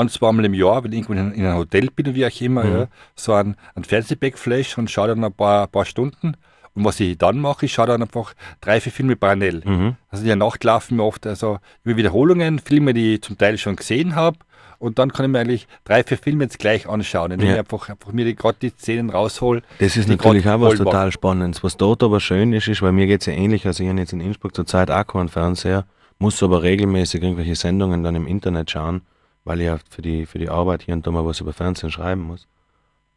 ein, 0.00 0.08
zweimal 0.08 0.44
im 0.44 0.54
Jahr, 0.54 0.82
wenn 0.84 0.92
ich 0.92 0.98
irgendwo 1.00 1.12
in, 1.14 1.32
in 1.32 1.44
einem 1.46 1.58
Hotel 1.58 1.88
bin, 1.94 2.14
wie 2.14 2.26
auch 2.26 2.40
immer, 2.40 2.64
Mhm. 2.64 2.72
ja, 2.72 2.86
so 3.14 3.32
ein, 3.34 3.56
ein 3.74 3.84
Fernsehbackflash 3.84 4.78
und 4.78 4.90
schaue 4.90 5.08
dann 5.08 5.24
ein 5.24 5.32
paar, 5.32 5.66
paar 5.66 5.84
Stunden. 5.84 6.34
Und 6.74 6.84
was 6.84 7.00
ich 7.00 7.18
dann 7.18 7.40
mache, 7.40 7.66
ich 7.66 7.72
schaue 7.72 7.86
dann 7.88 8.02
einfach 8.02 8.34
drei, 8.60 8.80
vier 8.80 8.92
Filme 8.92 9.16
parallel. 9.16 9.62
Mhm. 9.64 9.96
Also 10.10 10.22
in 10.22 10.28
der 10.28 10.36
Nacht 10.36 10.62
laufen 10.64 10.96
mir 10.96 11.02
oft 11.04 11.26
also 11.26 11.58
über 11.84 11.96
Wiederholungen, 11.96 12.58
Filme, 12.60 12.94
die 12.94 13.14
ich 13.14 13.22
zum 13.22 13.36
Teil 13.36 13.58
schon 13.58 13.74
gesehen 13.76 14.14
habe. 14.14 14.38
Und 14.78 15.00
dann 15.00 15.12
kann 15.12 15.24
ich 15.26 15.32
mir 15.32 15.40
eigentlich 15.40 15.66
drei, 15.82 16.04
vier 16.04 16.18
Filme 16.18 16.44
jetzt 16.44 16.60
gleich 16.60 16.88
anschauen, 16.88 17.32
indem 17.32 17.48
Ja. 17.48 17.54
ich 17.54 17.58
einfach, 17.58 17.88
einfach 17.88 18.12
mir 18.12 18.24
die- 18.24 18.36
gerade 18.36 18.58
die 18.62 18.68
Szenen 18.70 19.10
raushol. 19.10 19.62
Das 19.80 19.96
ist 19.96 20.08
natürlich 20.08 20.46
auch 20.48 20.60
was 20.60 20.74
voll 20.74 20.84
machen. 20.84 20.84
total 20.84 21.10
Spannendes. 21.10 21.64
Was 21.64 21.76
dort 21.76 22.04
aber 22.04 22.20
schön 22.20 22.52
ist, 22.52 22.68
ist, 22.68 22.80
weil 22.80 22.92
mir 22.92 23.08
geht 23.08 23.22
es 23.22 23.26
ja 23.26 23.32
ähnlich, 23.32 23.66
also 23.66 23.82
ich 23.82 23.88
habe 23.88 23.98
jetzt 23.98 24.12
in 24.12 24.20
Innsbruck 24.20 24.54
zurzeit 24.54 24.88
auch 24.92 25.04
keinen 25.04 25.28
Fernseher, 25.28 25.84
muss 26.20 26.40
aber 26.44 26.62
regelmäßig 26.62 27.20
irgendwelche 27.24 27.56
Sendungen 27.56 28.04
dann 28.04 28.14
im 28.14 28.28
Internet 28.28 28.70
schauen, 28.70 29.00
weil 29.48 29.60
ich 29.60 29.66
ja 29.66 29.78
für 29.88 30.02
die, 30.02 30.26
für 30.26 30.38
die 30.38 30.50
Arbeit 30.50 30.82
hier 30.82 30.94
und 30.94 31.06
da 31.06 31.10
mal 31.10 31.24
was 31.24 31.40
über 31.40 31.54
Fernsehen 31.54 31.90
schreiben 31.90 32.22
muss. 32.22 32.46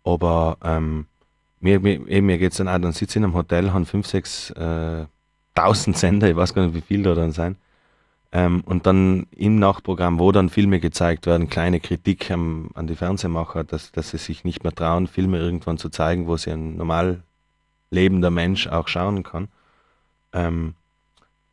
Aber 0.04 0.58
ähm, 0.64 1.06
mir, 1.60 1.80
mir, 1.80 2.00
mir 2.00 2.38
geht 2.38 2.54
es 2.54 2.58
dann 2.58 2.70
auch, 2.70 2.80
dann 2.80 2.94
sitze 2.94 3.12
ich 3.12 3.16
in 3.18 3.26
einem 3.26 3.34
Hotel, 3.34 3.74
haben 3.74 3.86
fünf, 3.86 4.08
sechs 4.08 4.50
äh, 4.52 5.06
tausend 5.54 5.98
Sender, 5.98 6.30
ich 6.30 6.36
weiß 6.36 6.54
gar 6.54 6.66
nicht, 6.66 6.74
wie 6.74 6.82
viel 6.82 7.04
da 7.04 7.14
dann 7.14 7.34
sein. 7.34 7.58
Ähm, 8.32 8.62
und 8.66 8.86
dann 8.86 9.28
im 9.36 9.60
Nachtprogramm, 9.60 10.20
wo 10.20 10.32
dann 10.32 10.48
Filme 10.48 10.80
gezeigt 10.80 11.26
werden, 11.26 11.50
kleine 11.50 11.82
Kritik 11.82 12.32
am, 12.32 12.70
an 12.76 12.88
die 12.88 12.96
Fernsehmacher, 12.96 13.66
dass, 13.66 13.92
dass 13.92 14.12
sie 14.12 14.18
sich 14.18 14.46
nicht 14.46 14.64
mehr 14.64 14.74
trauen, 14.74 15.08
Filme 15.08 15.38
irgendwann 15.38 15.78
zu 15.78 15.90
zeigen, 15.90 16.28
wo 16.28 16.38
sie 16.38 16.52
ein 16.52 16.78
normal 16.78 17.24
lebender 17.90 18.32
Mensch 18.32 18.68
auch 18.68 18.88
schauen 18.88 19.24
kann. 19.24 19.50
Ähm, 20.32 20.76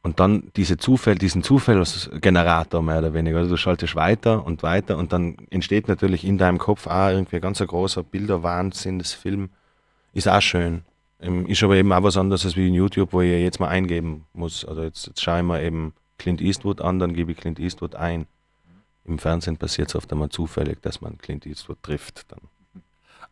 und 0.02 0.20
dann 0.20 0.50
diese 0.56 0.76
Zufall, 0.76 1.16
diesen 1.16 1.42
Zufallsgenerator 1.42 2.82
mehr 2.82 2.98
oder 2.98 3.14
weniger. 3.14 3.38
Also 3.38 3.50
du 3.50 3.56
schaltest 3.56 3.96
weiter 3.96 4.44
und 4.44 4.62
weiter 4.62 4.96
und 4.96 5.12
dann 5.12 5.36
entsteht 5.50 5.88
natürlich 5.88 6.24
in 6.24 6.38
deinem 6.38 6.58
Kopf 6.58 6.86
auch 6.86 7.08
irgendwie 7.08 7.36
ein 7.36 7.42
ganz 7.42 7.58
großer 7.58 8.02
Bilderwahnsinn 8.02 8.98
des 8.98 9.12
Film. 9.12 9.50
Ist 10.12 10.28
auch 10.28 10.40
schön. 10.40 10.82
Ähm, 11.20 11.46
Ist 11.46 11.62
aber 11.62 11.76
eben 11.76 11.92
auch 11.92 12.02
was 12.02 12.16
anderes 12.16 12.44
als 12.44 12.56
wie 12.56 12.68
in 12.68 12.74
YouTube, 12.74 13.12
wo 13.12 13.20
ich 13.20 13.30
jetzt 13.30 13.58
mal 13.60 13.68
eingeben 13.68 14.24
muss. 14.32 14.64
Also 14.64 14.82
jetzt, 14.82 15.06
jetzt 15.08 15.20
schaue 15.20 15.38
ich 15.38 15.44
mir 15.44 15.62
eben 15.62 15.92
Clint 16.16 16.40
Eastwood 16.40 16.80
an, 16.80 16.98
dann 16.98 17.14
gebe 17.14 17.32
ich 17.32 17.38
Clint 17.38 17.58
Eastwood 17.58 17.94
ein. 17.94 18.26
Im 19.04 19.18
Fernsehen 19.18 19.56
passiert 19.56 19.88
es 19.88 19.96
oft 19.96 20.12
einmal 20.12 20.28
zufällig, 20.28 20.80
dass 20.82 21.00
man 21.00 21.18
Clint 21.18 21.46
Eastwood 21.46 21.82
trifft. 21.82 22.30
Dann. 22.30 22.40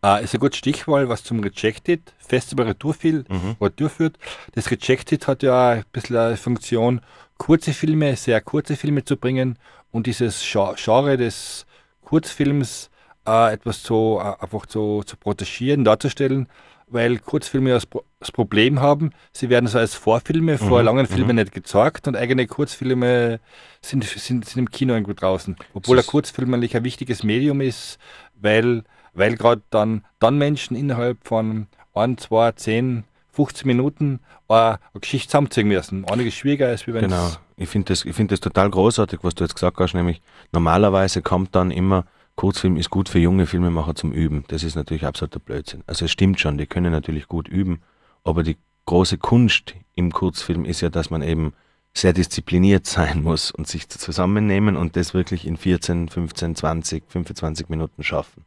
Äh, 0.07 0.23
ist 0.25 0.35
ein 0.35 0.41
gutes 0.41 0.59
Stichwort, 0.59 1.09
was 1.09 1.25
zum 1.25 1.41
Rejected 1.41 2.01
Festival 2.19 2.67
Retour, 2.67 2.95
viel, 2.95 3.25
Mhm. 3.29 3.57
Retour 3.61 3.91
führt. 3.91 4.19
Das 4.55 4.71
Rejected 4.71 5.27
hat 5.27 5.43
ja 5.43 5.71
ein 5.71 5.85
bisschen 5.93 6.17
eine 6.17 6.37
Funktion, 6.37 7.01
kurze 7.39 7.73
Filme, 7.73 8.15
sehr 8.17 8.41
kurze 8.41 8.77
Filme 8.77 9.05
zu 9.05 9.17
bringen 9.17 9.59
und 9.91 10.07
dieses 10.07 10.41
Gen- 10.53 10.75
Genre 10.77 11.17
des 11.17 11.67
Kurzfilms 12.03 12.91
äh, 13.27 13.53
etwas 13.55 13.83
so 13.83 14.21
äh, 14.21 14.43
einfach 14.43 14.67
zu, 14.67 15.03
zu 15.05 15.17
protegieren, 15.17 15.85
darzustellen, 15.85 16.47
weil 16.87 17.19
Kurzfilme 17.19 17.71
das, 17.71 17.85
Pro 17.87 18.05
das 18.21 18.31
Problem 18.31 18.81
haben, 18.81 19.11
sie 19.33 19.49
werden 19.51 19.67
so 19.67 19.79
als 19.79 19.95
Vorfilme 19.97 20.57
vor 20.59 20.79
Mhm, 20.81 20.87
langen 20.87 21.07
Filmen 21.07 21.37
mhm. 21.37 21.43
nicht 21.43 21.53
gezeigt 21.53 22.07
und 22.07 22.17
eigene 22.17 22.47
Kurzfilme 22.47 23.41
sind, 23.83 24.05
sind, 24.05 24.45
sind 24.45 24.59
im 24.61 24.71
Kino 24.71 24.95
irgendwo 24.95 25.13
draußen. 25.15 25.57
Obwohl 25.75 25.99
ein 25.99 26.07
Kurzfilm 26.07 26.55
eigentlich 26.55 26.77
ein 26.77 26.85
wichtiges 26.85 27.25
Medium 27.25 27.61
ist, 27.61 27.99
weil, 28.41 28.85
weil 29.17 29.37
gerade 29.37 29.63
dann, 29.71 30.05
dann 30.19 30.39
Menschen 30.39 30.77
innerhalb 30.77 31.27
von 31.27 31.67
1, 31.95 32.23
2, 32.23 32.53
10, 32.53 33.05
15 33.33 33.67
Minuten 33.67 34.21
eine, 34.49 34.79
eine 34.93 35.01
Geschichte 35.01 35.29
zusammenziehen 35.29 35.69
müssen. 35.69 36.05
Einiges 36.05 36.35
schwieriger 36.35 36.69
als 36.69 36.87
wie 36.87 36.95
wenn 36.95 37.03
Genau. 37.03 37.31
Ich 37.57 37.69
finde 37.69 37.87
das, 37.89 38.03
find 38.03 38.31
das 38.31 38.41
total 38.41 38.71
großartig, 38.71 39.21
was 39.23 39.35
du 39.35 39.45
jetzt 39.45 39.55
gesagt 39.55 39.79
hast, 39.79 39.95
nämlich 39.95 40.21
normalerweise 40.53 41.23
kommt 41.23 41.55
dann 41.55 41.71
immer, 41.71 42.05
Kurzfilm 42.35 42.77
ist 42.77 42.91
gut 42.91 43.09
für 43.09 43.19
junge 43.19 43.47
Filmemacher 43.47 43.95
zum 43.95 44.13
Üben. 44.13 44.45
Das 44.49 44.63
ist 44.63 44.75
natürlich 44.75 45.07
absoluter 45.07 45.39
Blödsinn. 45.39 45.83
Also 45.87 46.05
es 46.05 46.11
stimmt 46.11 46.39
schon, 46.39 46.59
die 46.59 46.67
können 46.67 46.93
natürlich 46.93 47.29
gut 47.29 47.49
üben, 47.49 47.81
aber 48.25 48.43
die 48.43 48.59
große 48.85 49.17
Kunst 49.17 49.75
im 49.95 50.13
Kurzfilm 50.13 50.67
ist 50.67 50.83
ja, 50.83 50.91
dass 50.91 51.09
man 51.09 51.23
eben 51.23 51.55
sehr 51.95 52.13
diszipliniert 52.13 52.85
sein 52.87 53.23
muss 53.23 53.51
und 53.51 53.67
sich 53.67 53.89
zusammennehmen 53.89 54.77
und 54.77 54.97
das 54.97 55.15
wirklich 55.15 55.47
in 55.47 55.57
14, 55.57 56.11
15, 56.11 56.57
20, 56.57 57.05
25 57.09 57.71
Minuten 57.71 58.03
schaffen. 58.03 58.45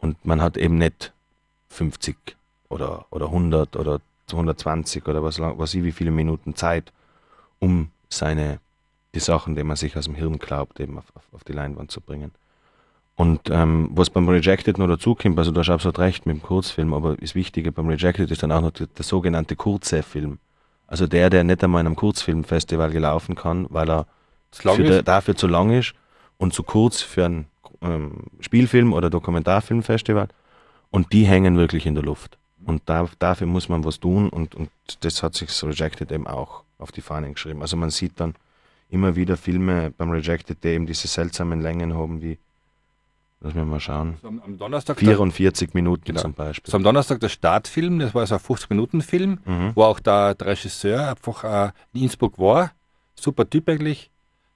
Und 0.00 0.24
man 0.24 0.40
hat 0.40 0.56
eben 0.56 0.78
nicht 0.78 1.12
50 1.70 2.16
oder, 2.68 3.06
oder 3.10 3.26
100 3.26 3.76
oder 3.76 4.00
120 4.30 5.06
oder 5.06 5.22
was, 5.22 5.40
was 5.40 5.74
ich, 5.74 5.82
wie 5.82 5.92
viele 5.92 6.10
Minuten 6.10 6.54
Zeit, 6.54 6.92
um 7.58 7.90
seine, 8.08 8.60
die 9.14 9.20
Sachen, 9.20 9.56
die 9.56 9.64
man 9.64 9.76
sich 9.76 9.96
aus 9.96 10.04
dem 10.04 10.14
Hirn 10.14 10.38
glaubt, 10.38 10.80
eben 10.80 10.98
auf, 10.98 11.04
auf, 11.14 11.22
auf 11.32 11.44
die 11.44 11.52
Leinwand 11.52 11.90
zu 11.90 12.00
bringen. 12.00 12.32
Und 13.16 13.50
ähm, 13.50 13.90
was 13.94 14.10
beim 14.10 14.28
Rejected 14.28 14.78
noch 14.78 14.86
dazukommt, 14.86 15.36
also 15.38 15.50
du 15.50 15.58
hast 15.58 15.70
absolut 15.70 15.98
recht 15.98 16.24
mit 16.24 16.36
dem 16.36 16.42
Kurzfilm, 16.42 16.94
aber 16.94 17.16
das 17.16 17.34
Wichtige 17.34 17.72
beim 17.72 17.88
Rejected 17.88 18.30
ist 18.30 18.44
dann 18.44 18.52
auch 18.52 18.60
noch 18.60 18.70
der, 18.70 18.86
der 18.86 19.04
sogenannte 19.04 19.56
kurze 19.56 20.04
Film. 20.04 20.38
Also 20.86 21.08
der, 21.08 21.28
der 21.28 21.42
nicht 21.42 21.62
einmal 21.64 21.80
in 21.80 21.88
einem 21.88 21.96
Kurzfilmfestival 21.96 22.90
gelaufen 22.90 23.34
kann, 23.34 23.66
weil 23.70 23.90
er 23.90 24.06
dafür 25.02 25.34
zu 25.34 25.48
lang 25.48 25.70
ist 25.70 25.94
und 26.38 26.54
zu 26.54 26.62
kurz 26.62 27.02
für 27.02 27.24
ein 27.24 27.46
ähm, 27.82 28.24
Spielfilm- 28.40 28.92
oder 28.92 29.10
Dokumentarfilmfestival. 29.10 30.28
Und 30.90 31.12
die 31.12 31.24
hängen 31.26 31.56
wirklich 31.56 31.86
in 31.86 31.94
der 31.94 32.04
Luft. 32.04 32.38
Und 32.64 32.82
da, 32.86 33.08
dafür 33.18 33.46
muss 33.46 33.68
man 33.68 33.84
was 33.84 34.00
tun 34.00 34.28
und, 34.30 34.54
und 34.54 34.70
das 35.00 35.22
hat 35.22 35.34
sich 35.34 35.48
Rejected 35.62 36.10
eben 36.10 36.26
auch 36.26 36.62
auf 36.78 36.92
die 36.92 37.00
Fahnen 37.02 37.34
geschrieben. 37.34 37.62
Also 37.62 37.76
man 37.76 37.90
sieht 37.90 38.18
dann 38.20 38.34
immer 38.90 39.16
wieder 39.16 39.36
Filme 39.36 39.92
beim 39.96 40.10
Rejected, 40.10 40.62
die 40.64 40.68
eben 40.68 40.86
diese 40.86 41.08
seltsamen 41.08 41.60
Längen 41.60 41.94
haben, 41.94 42.20
wie, 42.22 42.38
lass 43.40 43.54
mich 43.54 43.64
mal 43.64 43.78
schauen, 43.80 44.16
So 44.22 44.28
am, 44.28 44.58
Donnerstag 44.58 44.98
44 44.98 45.74
Minuten 45.74 46.04
Genau. 46.04 46.20
zum 46.20 46.32
Beispiel. 46.32 46.70
So 46.70 46.76
am 46.76 46.82
Donnerstag 46.82 47.20
der 47.20 47.28
Startfilm, 47.28 47.98
das 48.00 48.14
war 48.14 48.26
so 48.26 48.34
ein 48.34 48.40
50-Minuten-Film, 48.40 49.38
Mhm. 49.44 49.72
wo 49.74 49.84
auch 49.84 50.00
der, 50.00 50.34
der 50.34 50.46
Regisseur 50.48 51.10
einfach 51.10 51.44
äh, 51.44 51.70
in 51.92 52.02
Innsbruck 52.04 52.38
war. 52.38 52.72
Super 53.14 53.48
Typ 53.48 53.68
eigentlich. 53.68 54.10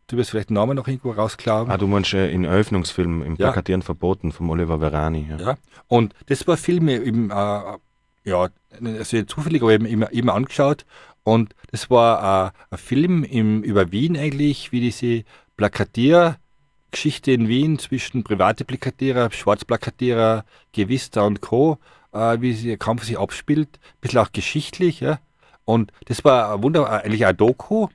Du 0.08 0.16
wirst 0.16 0.30
vielleicht 0.30 0.50
den 0.50 0.54
Namen 0.54 0.76
noch 0.76 0.88
irgendwo 0.88 1.12
rausklauen. 1.12 1.70
Ah, 1.70 1.78
du 1.78 1.86
meinst 1.86 2.12
äh, 2.12 2.30
in 2.30 2.44
Eröffnungsfilm 2.44 3.22
im 3.22 3.36
Ja. 3.36 3.46
Plakatieren 3.46 3.82
verboten 3.82 4.32
vom 4.32 4.50
Oliver 4.50 4.78
Verani. 4.78 5.26
Ja. 5.30 5.36
Ja. 5.38 5.58
Und 5.88 6.14
das 6.26 6.46
war 6.46 6.56
Film 6.56 6.88
eben, 6.88 7.30
äh, 7.30 7.34
ja, 8.24 8.48
also 8.80 9.22
zufällig, 9.22 9.62
aber 9.62 9.72
eben 9.72 9.86
immer, 9.86 10.12
immer 10.12 10.34
angeschaut. 10.34 10.84
Und 11.24 11.54
das 11.70 11.88
war 11.88 12.48
äh, 12.48 12.50
ein 12.70 12.78
Film 12.78 13.24
im, 13.24 13.62
über 13.62 13.92
Wien 13.92 14.16
eigentlich, 14.16 14.72
wie 14.72 14.80
diese 14.80 15.24
Plakatiergeschichte 15.56 17.32
in 17.32 17.48
Wien 17.48 17.78
zwischen 17.78 18.24
private 18.24 18.64
Plakatierer, 18.64 19.30
Schwarzplakatierer, 19.30 20.44
Gewista 20.72 21.22
und 21.22 21.40
Co., 21.40 21.78
äh, 22.12 22.40
wie 22.40 22.54
der 22.54 22.76
Kampf 22.76 23.04
sich 23.04 23.18
abspielt. 23.18 23.68
Ein 23.82 24.00
bisschen 24.00 24.18
auch 24.18 24.32
geschichtlich. 24.32 25.00
Ja. 25.00 25.20
Und 25.64 25.92
das 26.06 26.24
war 26.24 26.54
ein 26.54 26.62
Wunder, 26.62 26.90
eigentlich 26.90 27.24
ein 27.24 27.36
Doku. 27.36 27.88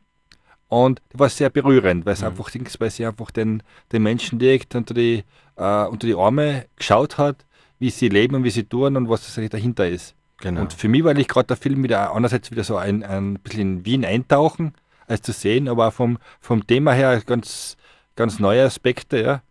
Und 0.69 1.01
das 1.09 1.19
war 1.19 1.29
sehr 1.29 1.49
berührend, 1.49 2.05
weil 2.05 2.13
es 2.13 2.23
einfach, 2.23 2.49
Dings- 2.49 2.79
weil 2.79 2.91
sie 2.91 3.05
einfach 3.05 3.31
den, 3.31 3.63
den 3.91 4.03
Menschen 4.03 4.37
direkt 4.37 4.75
unter 4.75 4.93
die, 4.93 5.23
äh, 5.55 5.85
unter 5.85 6.07
die 6.07 6.15
Arme 6.15 6.65
geschaut 6.75 7.17
hat, 7.17 7.45
wie 7.79 7.89
sie 7.89 8.09
leben 8.09 8.35
und 8.35 8.43
wie 8.43 8.49
sie 8.49 8.63
tun 8.63 8.97
und 8.97 9.07
was 9.09 9.33
das 9.33 9.49
dahinter 9.49 9.87
ist. 9.87 10.13
Genau. 10.39 10.61
Und 10.61 10.73
für 10.73 10.87
mich 10.87 11.03
war 11.03 11.11
eigentlich 11.11 11.27
gerade 11.27 11.47
der 11.47 11.57
Film 11.57 11.83
wieder 11.83 12.13
einerseits 12.13 12.51
wieder 12.51 12.63
so 12.63 12.75
ein, 12.75 13.03
ein 13.03 13.35
bisschen 13.39 13.61
in 13.61 13.85
Wien 13.85 14.05
eintauchen, 14.05 14.73
als 15.07 15.21
zu 15.21 15.31
sehen, 15.31 15.67
aber 15.67 15.87
auch 15.87 15.93
vom, 15.93 16.17
vom 16.41 16.67
Thema 16.67 16.91
her 16.91 17.21
ganz, 17.25 17.77
ganz 18.15 18.39
neue 18.39 18.63
Aspekte, 18.63 19.21
ja. 19.21 19.41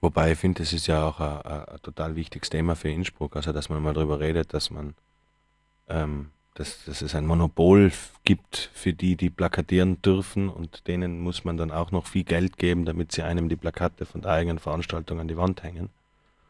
Wobei 0.00 0.32
ich 0.32 0.38
finde, 0.38 0.62
das 0.62 0.72
ist 0.72 0.86
ja 0.86 1.04
auch 1.04 1.20
ein, 1.20 1.42
ein, 1.42 1.64
ein 1.68 1.82
total 1.82 2.16
wichtiges 2.16 2.50
Thema 2.50 2.76
für 2.76 2.90
Innsbruck, 2.90 3.36
also 3.36 3.52
dass 3.52 3.68
man 3.68 3.82
mal 3.82 3.94
darüber 3.94 4.20
redet, 4.20 4.52
dass 4.52 4.70
man, 4.70 4.94
ähm, 5.88 6.30
dass, 6.54 6.84
dass 6.84 7.00
es 7.02 7.14
ein 7.14 7.26
Monopol 7.26 7.90
gibt 8.24 8.70
für 8.74 8.92
die, 8.92 9.16
die 9.16 9.30
plakatieren 9.30 10.00
dürfen 10.02 10.48
und 10.48 10.86
denen 10.86 11.20
muss 11.20 11.44
man 11.44 11.56
dann 11.56 11.70
auch 11.70 11.90
noch 11.92 12.06
viel 12.06 12.24
Geld 12.24 12.58
geben, 12.58 12.84
damit 12.84 13.12
sie 13.12 13.22
einem 13.22 13.48
die 13.48 13.56
Plakate 13.56 14.04
von 14.04 14.20
der 14.20 14.32
eigenen 14.32 14.58
Veranstaltung 14.58 15.18
an 15.20 15.28
die 15.28 15.36
Wand 15.36 15.62
hängen. 15.62 15.88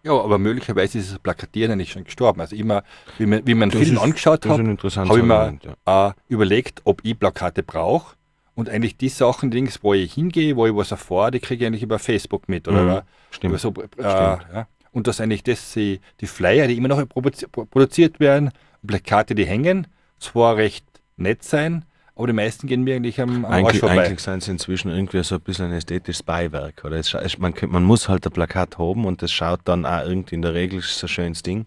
Ja, 0.04 0.12
aber 0.14 0.38
möglicherweise 0.38 0.98
ist 0.98 1.12
das 1.12 1.18
Plakatieren 1.20 1.70
eigentlich 1.72 1.92
schon 1.92 2.02
gestorben. 2.02 2.40
Also 2.40 2.56
immer, 2.56 2.82
wie 3.18 3.26
man, 3.26 3.46
wie 3.46 3.54
man 3.54 3.70
Das 3.70 3.80
Film 3.80 3.94
ist- 3.96 4.02
angeschaut 4.02 4.44
hat, 4.44 4.58
habe 4.58 5.18
ich 5.18 5.24
mir 5.24 5.58
ja. 5.86 6.08
äh, 6.08 6.12
überlegt, 6.28 6.80
ob 6.84 7.04
ich 7.04 7.16
Plakate 7.16 7.62
brauche. 7.62 8.16
Und 8.56 8.68
eigentlich 8.68 8.96
die 8.96 9.08
Sachen, 9.08 9.50
Dings, 9.52 9.82
wo 9.82 9.94
ich 9.94 10.12
hingehe, 10.12 10.56
wo 10.56 10.66
ich 10.66 10.74
was 10.74 10.90
erfahre, 10.90 11.30
die 11.30 11.38
kriege 11.40 11.64
ich 11.64 11.66
eigentlich 11.68 11.84
über 11.84 11.98
Facebook 12.00 12.48
mit. 12.48 12.66
Oder 12.68 12.82
Mhm, 12.82 13.00
Stimmt. 13.30 13.60
so, 13.60 13.72
äh, 13.98 14.02
ja. 14.02 14.66
Und 14.90 15.06
dass 15.06 15.20
eigentlich 15.20 15.42
das, 15.44 15.72
die, 15.72 16.00
Flyer, 16.26 16.66
die 16.66 16.76
immer 16.76 16.88
noch 16.88 16.98
produ- 16.98 17.46
produziert 17.48 18.18
werden, 18.20 18.50
Plakate, 18.86 19.34
die 19.34 19.44
hängen, 19.46 19.86
zwar 20.18 20.56
recht 20.56 20.84
nett 21.16 21.42
sein, 21.42 21.84
aber 22.14 22.26
die 22.26 22.32
meisten 22.34 22.66
gehen 22.66 22.82
mir 22.84 22.96
eigentlich 22.96 23.20
am, 23.20 23.44
am 23.44 23.52
Arsch 23.52 23.54
Eigentlich, 23.64 23.80
vorbei. 23.80 24.04
eigentlich 24.06 24.20
sind 24.20 24.42
sie 24.42 24.50
inzwischen 24.50 24.90
irgendwie 24.90 25.22
so 25.24 25.36
ein 25.36 25.40
bisschen 25.40 25.66
ein 25.66 25.72
ästhetisches 25.72 26.22
Beiwerk. 26.22 26.82
Oder 26.84 26.96
es, 26.96 27.38
man, 27.38 27.54
man 27.68 27.84
muss 27.84 28.08
halt 28.08 28.26
ein 28.26 28.32
Plakat 28.32 28.78
haben 28.78 29.04
und 29.06 29.22
das 29.22 29.32
schaut 29.32 29.60
dann 29.64 29.86
auch 29.86 30.04
irgendwie 30.06 30.34
in 30.34 30.42
der 30.42 30.52
Regel 30.54 30.80
es 30.80 31.02
ein 31.02 31.08
schönes 31.08 31.42
Ding. 31.42 31.66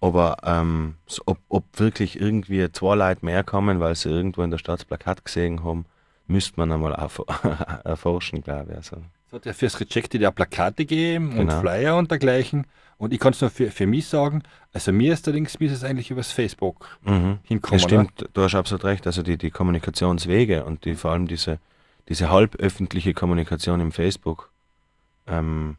Aber 0.00 0.36
ähm, 0.44 0.94
so, 1.06 1.22
ob, 1.26 1.38
ob 1.48 1.64
wirklich 1.80 2.20
irgendwie 2.20 2.70
zwei 2.70 2.94
Leute 2.94 3.24
mehr 3.24 3.42
kommen, 3.42 3.80
weil 3.80 3.96
sie 3.96 4.08
irgendwo 4.10 4.42
in 4.42 4.50
der 4.52 4.58
Stadt 4.58 4.78
das 4.78 4.84
Plakat 4.84 5.24
gesehen 5.24 5.64
haben, 5.64 5.86
müsste 6.28 6.52
man 6.56 6.70
einmal 6.70 6.94
erf- 6.94 7.26
erforschen, 7.84 8.42
glaube 8.42 8.68
ich. 8.70 8.76
Also, 8.76 8.98
Es 9.26 9.32
hat 9.32 9.44
ja 9.46 9.52
fürs 9.52 9.80
Rejected 9.80 10.20
ja 10.20 10.30
Plakate 10.30 10.84
gegeben 10.86 11.30
und 11.32 11.48
Genau. 11.48 11.60
Flyer 11.60 11.96
und 11.96 12.10
dergleichen. 12.12 12.66
Und 12.98 13.12
ich 13.12 13.20
kann 13.20 13.32
es 13.32 13.40
nur 13.40 13.50
für, 13.50 13.70
für 13.70 13.86
mich 13.86 14.06
sagen, 14.08 14.42
also 14.72 14.92
mir 14.92 15.12
ist 15.12 15.26
allerdings, 15.26 15.58
mir 15.60 15.66
ist 15.66 15.72
es 15.72 15.84
eigentlich 15.84 16.10
übers 16.10 16.32
Facebook 16.32 16.98
mhm. 17.02 17.38
hinkommen. 17.44 17.80
Das 17.80 17.82
stimmt, 17.82 18.28
du 18.32 18.42
hast 18.42 18.56
absolut 18.56 18.84
recht. 18.84 19.06
Also 19.06 19.22
die, 19.22 19.38
die 19.38 19.50
Kommunikationswege 19.50 20.64
und 20.64 20.84
die, 20.84 20.96
vor 20.96 21.12
allem 21.12 21.28
diese, 21.28 21.58
diese 22.08 22.28
halböffentliche 22.28 23.14
Kommunikation 23.14 23.80
im 23.80 23.92
Facebook 23.92 24.50
ähm, 25.28 25.76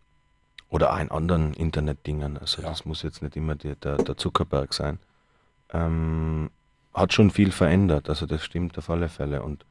oder 0.69 0.93
auch 0.93 0.99
in 0.99 1.11
anderen 1.11 1.53
Internetdingen, 1.53 2.37
also 2.37 2.61
Ja. 2.61 2.69
das 2.69 2.85
muss 2.85 3.03
jetzt 3.03 3.21
nicht 3.21 3.35
immer 3.35 3.55
die, 3.55 3.75
der, 3.75 3.97
der 3.97 4.15
Zuckerberg 4.15 4.73
sein, 4.73 4.97
ähm, 5.73 6.49
hat 6.93 7.13
schon 7.13 7.31
viel 7.31 7.51
verändert. 7.51 8.07
Also 8.09 8.27
das 8.27 8.43
stimmt 8.43 8.77
auf 8.77 8.89
alle 8.89 9.09
Fälle. 9.09 9.43
Und 9.43 9.65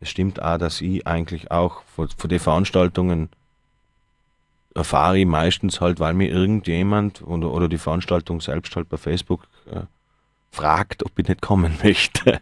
es 0.00 0.10
stimmt 0.10 0.40
auch, 0.40 0.58
dass 0.58 0.80
ich 0.80 1.06
eigentlich 1.08 1.50
auch 1.50 1.82
von, 1.96 2.08
von 2.08 2.30
den 2.30 2.40
Veranstaltungen 2.40 3.30
erfahre 4.74 5.18
ich 5.18 5.26
meistens 5.26 5.80
halt, 5.80 6.00
weil 6.00 6.14
mir 6.14 6.30
irgendjemand 6.30 7.22
oder, 7.22 7.52
oder 7.52 7.68
die 7.68 7.78
Veranstaltung 7.78 8.40
selbst 8.40 8.74
halt 8.76 8.88
bei 8.88 8.96
Facebook 8.96 9.46
äh, 9.70 9.82
fragt, 10.50 11.04
ob 11.04 11.18
ich 11.18 11.28
nicht 11.28 11.42
kommen 11.42 11.76
möchte. 11.82 12.40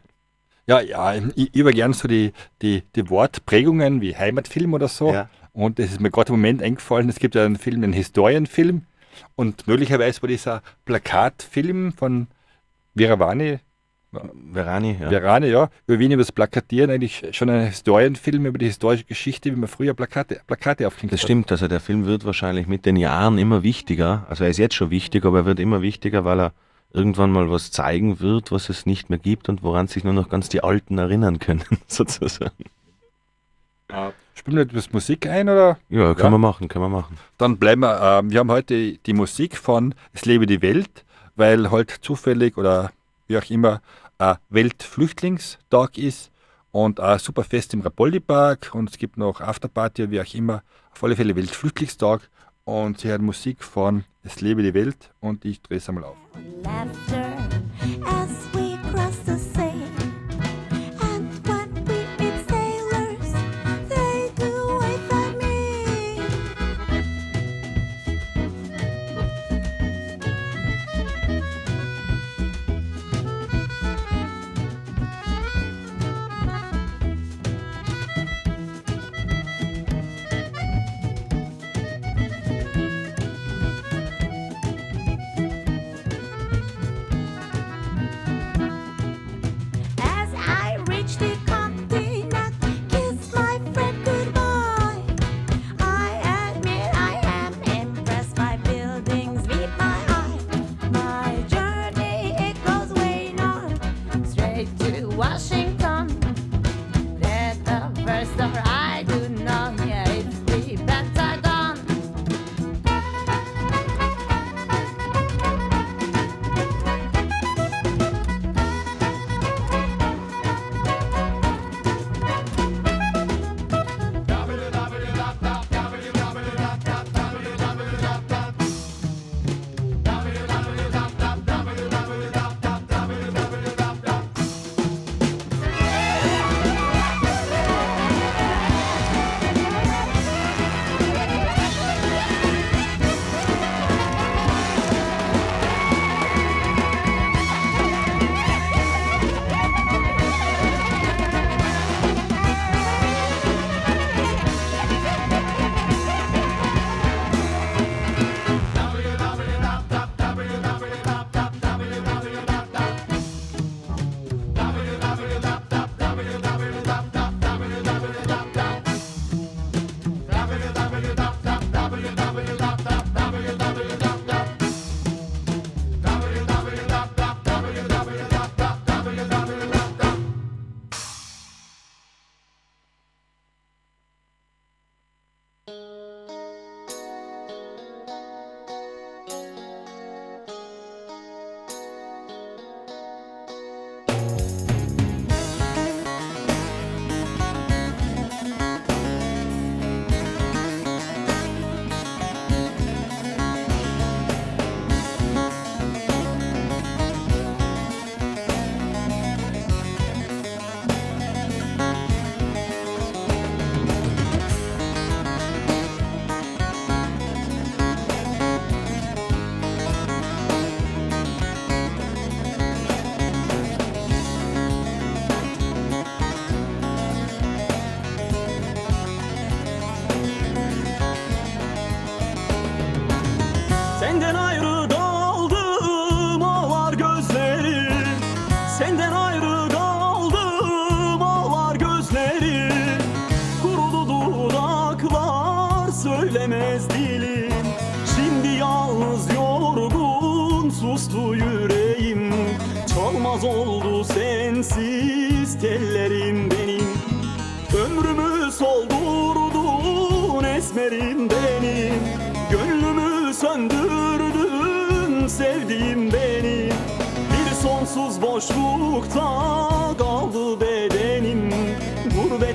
Ja, 0.66 0.80
ja, 0.80 1.14
ich 1.34 1.54
über 1.54 1.72
gern 1.72 1.92
so 1.92 2.08
die, 2.08 2.32
die, 2.62 2.82
die 2.94 3.10
Wortprägungen 3.10 4.00
wie 4.00 4.16
Heimatfilm 4.16 4.74
oder 4.74 4.88
so. 4.88 5.12
Ja. 5.12 5.28
Und 5.52 5.78
es 5.78 5.92
ist 5.92 6.00
mir 6.00 6.10
gerade 6.10 6.32
im 6.32 6.38
Moment 6.38 6.62
eingefallen, 6.62 7.08
es 7.08 7.18
gibt 7.18 7.34
ja 7.34 7.44
einen 7.44 7.56
Film, 7.56 7.82
einen 7.82 7.92
Historienfilm. 7.92 8.86
Und 9.34 9.66
möglicherweise 9.66 10.22
war 10.22 10.28
dieser 10.28 10.62
Plakatfilm 10.86 11.92
von 11.92 12.28
Viravani, 12.94 13.58
Verani, 14.52 14.96
ja. 15.00 15.08
Verane, 15.10 15.48
ja, 15.48 15.70
über 15.86 15.98
Wien 15.98 16.12
über 16.12 16.20
das 16.22 16.32
Plakatieren 16.32 16.90
eigentlich 16.90 17.24
schon 17.32 17.48
ein 17.48 17.66
Historienfilm 17.66 18.44
über 18.46 18.58
die 18.58 18.66
historische 18.66 19.04
Geschichte, 19.04 19.50
wie 19.50 19.56
man 19.56 19.68
früher 19.68 19.94
Plakate, 19.94 20.40
Plakate 20.46 20.86
aufgehängt 20.86 21.12
Das 21.12 21.20
hat. 21.20 21.24
stimmt, 21.24 21.50
also 21.50 21.66
der 21.66 21.80
Film 21.80 22.04
wird 22.04 22.24
wahrscheinlich 22.26 22.66
mit 22.66 22.84
den 22.84 22.96
Jahren 22.96 23.38
immer 23.38 23.62
wichtiger. 23.62 24.26
Also 24.28 24.44
er 24.44 24.50
ist 24.50 24.58
jetzt 24.58 24.74
schon 24.74 24.90
wichtig, 24.90 25.24
aber 25.24 25.38
er 25.38 25.44
wird 25.46 25.60
immer 25.60 25.80
wichtiger, 25.80 26.24
weil 26.26 26.40
er 26.40 26.52
irgendwann 26.92 27.32
mal 27.32 27.50
was 27.50 27.70
zeigen 27.70 28.20
wird, 28.20 28.52
was 28.52 28.68
es 28.68 28.84
nicht 28.84 29.08
mehr 29.08 29.18
gibt 29.18 29.48
und 29.48 29.62
woran 29.62 29.86
sich 29.88 30.04
nur 30.04 30.12
noch 30.12 30.28
ganz 30.28 30.50
die 30.50 30.62
Alten 30.62 30.98
erinnern 30.98 31.38
können, 31.38 31.64
sozusagen. 31.86 32.52
Spielen 34.34 34.56
wir 34.56 34.62
etwas 34.62 34.92
Musik 34.92 35.26
ein 35.26 35.48
oder? 35.48 35.78
Ja, 35.90 36.14
können 36.14 36.18
Ja. 36.26 36.30
wir 36.30 36.38
machen, 36.38 36.68
können 36.68 36.84
wir 36.84 36.88
machen. 36.88 37.18
Dann 37.38 37.58
bleiben 37.58 37.80
wir, 37.82 38.00
ähm, 38.20 38.30
wir 38.30 38.40
haben 38.40 38.50
heute 38.50 38.94
die 38.98 39.12
Musik 39.12 39.56
von 39.56 39.94
Es 40.12 40.24
lebe 40.24 40.46
die 40.46 40.62
Welt, 40.62 41.04
weil 41.36 41.70
halt 41.70 41.90
zufällig 42.02 42.56
oder 42.56 42.90
wie 43.28 43.36
auch 43.38 43.48
immer 43.50 43.80
Weltflüchtlingstag 44.50 45.98
ist 45.98 46.30
und 46.70 47.00
ein 47.00 47.18
super 47.18 47.44
Fest 47.44 47.74
im 47.74 47.80
Rapoldi 47.80 48.20
Park 48.20 48.74
und 48.74 48.90
es 48.90 48.98
gibt 48.98 49.16
noch 49.16 49.40
Afterparty, 49.40 50.10
wie 50.10 50.20
auch 50.20 50.34
immer. 50.34 50.62
Auf 50.92 51.04
alle 51.04 51.16
Fälle 51.16 51.36
Weltflüchtlingstag 51.36 52.28
und 52.64 53.00
sie 53.00 53.08
hören 53.08 53.24
Musik 53.24 53.62
von 53.62 54.04
Es 54.22 54.40
lebe 54.40 54.62
die 54.62 54.74
Welt 54.74 55.12
und 55.20 55.44
ich 55.44 55.60
drehe 55.62 55.78
es 55.78 55.88
einmal 55.88 56.04
auf. 56.04 56.16
laughter 56.62 57.32
as 58.04 58.48
we 58.54 58.78
cross 58.90 59.16
the 59.26 59.36
sea. 59.36 59.71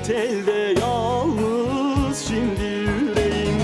otelde 0.08 0.74
yalnız 0.80 2.28
şimdi 2.28 2.64
yüreğim. 2.64 3.58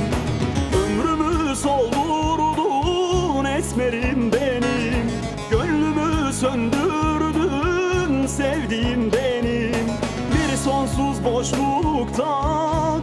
Ömrümü 0.84 1.56
soldurdun 1.56 3.44
esmerim 3.44 4.32
benim. 4.32 5.10
Gönlümü 5.50 6.32
söndürdün 6.32 8.26
sevdiğim 8.26 9.12
benim. 9.12 9.86
Bir 10.32 10.56
sonsuz 10.56 11.24
boşlukta 11.24 12.24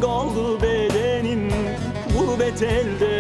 kaldı 0.01 0.61
bedenim. 0.61 1.51
Gurbet 2.17 2.61
elde 2.61 3.10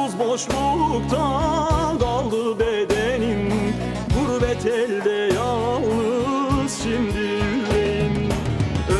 sonsuz 0.00 0.18
boşlukta 0.18 1.18
daldı 2.00 2.58
bedenim. 2.58 3.52
Gurbet 4.14 4.66
elde 4.66 5.34
yalnız 5.34 6.82
şimdi 6.82 7.18
yüreğim. 7.18 8.28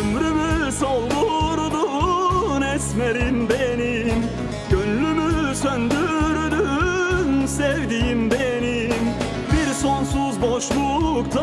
Ömrümü 0.01 0.73
soldurdun 0.73 2.63
esmerim 2.63 3.49
benim. 3.49 4.25
Gönlümü 4.71 5.55
söndürdün 5.55 7.47
sevdiğim 7.47 8.31
benim. 8.31 8.95
Bir 9.53 9.75
sonsuz 9.83 10.43
boşlukta 10.43 11.41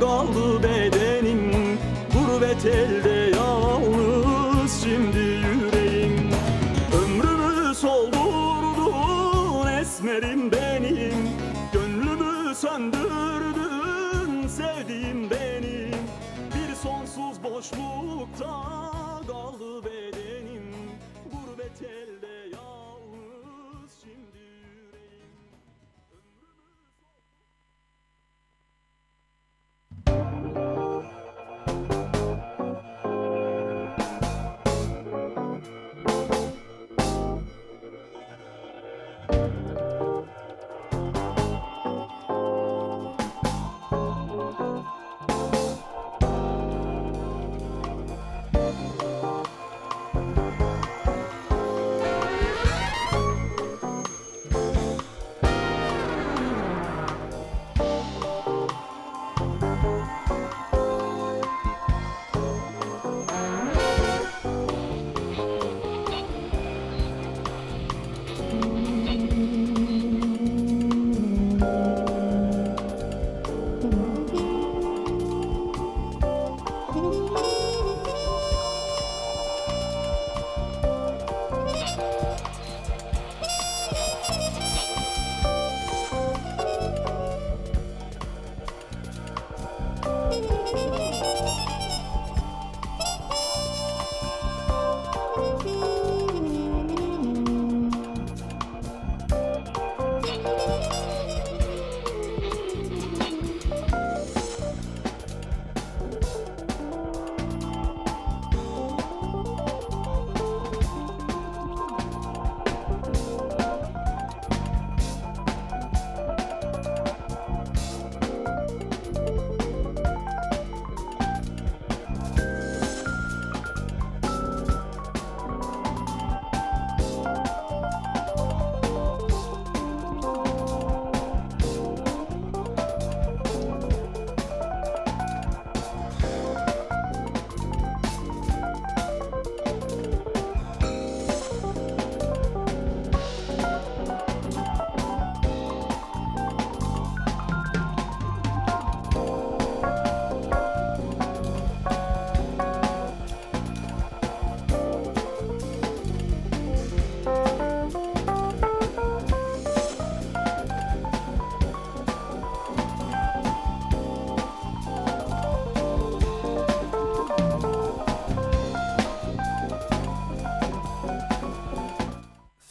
kaldı 0.00 0.62
bedenim. 0.62 1.78
Gurbet 2.12 2.66
elde 2.66 3.01
boşluktan 17.62 18.71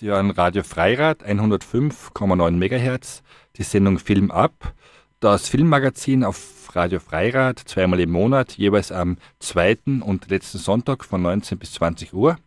Sie 0.02 0.08
hören 0.08 0.32
Radio 0.32 0.64
Freirad 0.64 1.24
105,9 1.24 2.54
MHz, 2.54 3.22
die 3.58 3.62
Sendung 3.62 4.00
Film 4.00 4.32
ab. 4.32 4.74
Das 5.20 5.48
Filmmagazin 5.48 6.24
auf 6.24 6.76
Radio 6.76 7.00
Freirad 7.00 7.60
zweimal 7.60 8.00
im 8.00 8.10
Monat, 8.10 8.54
jeweils 8.54 8.92
am 8.92 9.18
zweiten 9.38 10.02
und 10.02 10.32
letzten 10.32 10.58
Sonntag 10.58 11.06
von 11.06 11.22
19 11.22 11.60
bis 11.60 11.74
20 11.74 12.16
Uhr. 12.16 12.38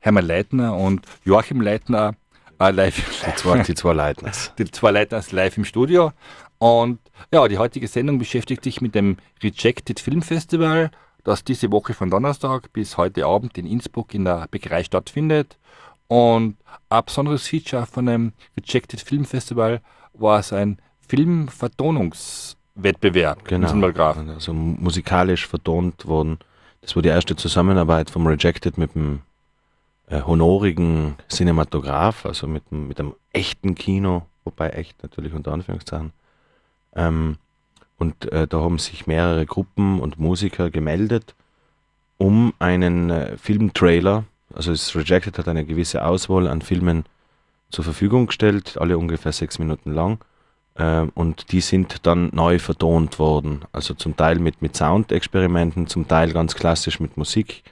Hermann 0.00 0.26
Leitner 0.26 0.76
und 0.76 1.06
Joachim 1.24 1.62
Leitner 1.62 2.14
äh, 2.60 2.70
live. 2.72 3.02
Die 3.26 3.34
zwei, 3.36 3.62
die 3.62 3.74
zwei 3.74 3.94
Leitners. 3.94 4.52
die 4.58 4.70
zwei 4.70 4.90
Leitner 4.90 5.22
sind 5.22 5.32
live 5.32 5.56
im 5.56 5.64
Studio. 5.64 6.12
Und 6.58 6.98
ja, 7.32 7.48
die 7.48 7.56
heutige 7.56 7.88
Sendung 7.88 8.18
beschäftigt 8.18 8.62
sich 8.62 8.82
mit 8.82 8.94
dem 8.94 9.16
Rejected 9.42 9.98
Film 9.98 10.20
Festival, 10.20 10.90
das 11.24 11.42
diese 11.42 11.72
Woche 11.72 11.94
von 11.94 12.10
Donnerstag 12.10 12.70
bis 12.74 12.98
heute 12.98 13.24
Abend 13.24 13.56
in 13.56 13.64
Innsbruck 13.64 14.12
in 14.12 14.26
der 14.26 14.46
Bäckerei 14.50 14.84
stattfindet. 14.84 15.56
Und 16.08 16.56
ein 16.88 17.04
besonderes 17.04 17.46
Feature 17.46 17.86
von 17.86 18.06
dem 18.06 18.32
Rejected 18.58 19.00
Film 19.00 19.24
Festival 19.24 19.80
war 20.14 20.40
es 20.40 20.52
ein 20.52 20.78
Filmvertonungswettbewerb 21.06 23.44
Genau. 23.44 23.66
in 23.66 23.72
Simmelgraf. 23.72 24.16
Also 24.18 24.52
musikalisch 24.54 25.46
vertont 25.46 26.06
worden. 26.06 26.38
Das 26.80 26.96
war 26.96 27.02
die 27.02 27.10
erste 27.10 27.36
Zusammenarbeit 27.36 28.08
vom 28.10 28.26
Rejected 28.26 28.78
mit 28.78 28.94
dem 28.94 29.20
äh, 30.08 30.22
honorigen 30.22 31.16
Cinematograph, 31.28 32.24
also 32.24 32.46
mit, 32.46 32.72
mit 32.72 32.98
einem 32.98 33.14
echten 33.32 33.74
Kino, 33.74 34.22
wobei 34.44 34.70
echt 34.70 35.02
natürlich 35.02 35.34
unter 35.34 35.52
Anführungszeichen. 35.52 36.12
Ähm, 36.94 37.36
und 37.98 38.32
äh, 38.32 38.46
da 38.46 38.60
haben 38.60 38.78
sich 38.78 39.06
mehrere 39.06 39.44
Gruppen 39.44 40.00
und 40.00 40.18
Musiker 40.18 40.70
gemeldet, 40.70 41.34
um 42.16 42.54
einen 42.58 43.10
äh, 43.10 43.36
Filmtrailer, 43.36 44.24
also 44.58 44.72
das 44.72 44.94
Rejected 44.96 45.38
hat 45.38 45.46
eine 45.46 45.64
gewisse 45.64 46.04
Auswahl 46.04 46.48
an 46.48 46.62
Filmen 46.62 47.04
zur 47.70 47.84
Verfügung 47.84 48.26
gestellt, 48.26 48.76
alle 48.78 48.98
ungefähr 48.98 49.30
sechs 49.30 49.60
Minuten 49.60 49.92
lang. 49.92 50.18
Ähm, 50.76 51.12
und 51.14 51.52
die 51.52 51.60
sind 51.60 52.06
dann 52.06 52.30
neu 52.32 52.58
vertont 52.58 53.20
worden. 53.20 53.60
Also 53.70 53.94
zum 53.94 54.16
Teil 54.16 54.40
mit, 54.40 54.60
mit 54.60 54.76
Soundexperimenten, 54.76 55.86
zum 55.86 56.08
Teil 56.08 56.32
ganz 56.32 56.56
klassisch 56.56 56.98
mit 56.98 57.16
Musik 57.16 57.62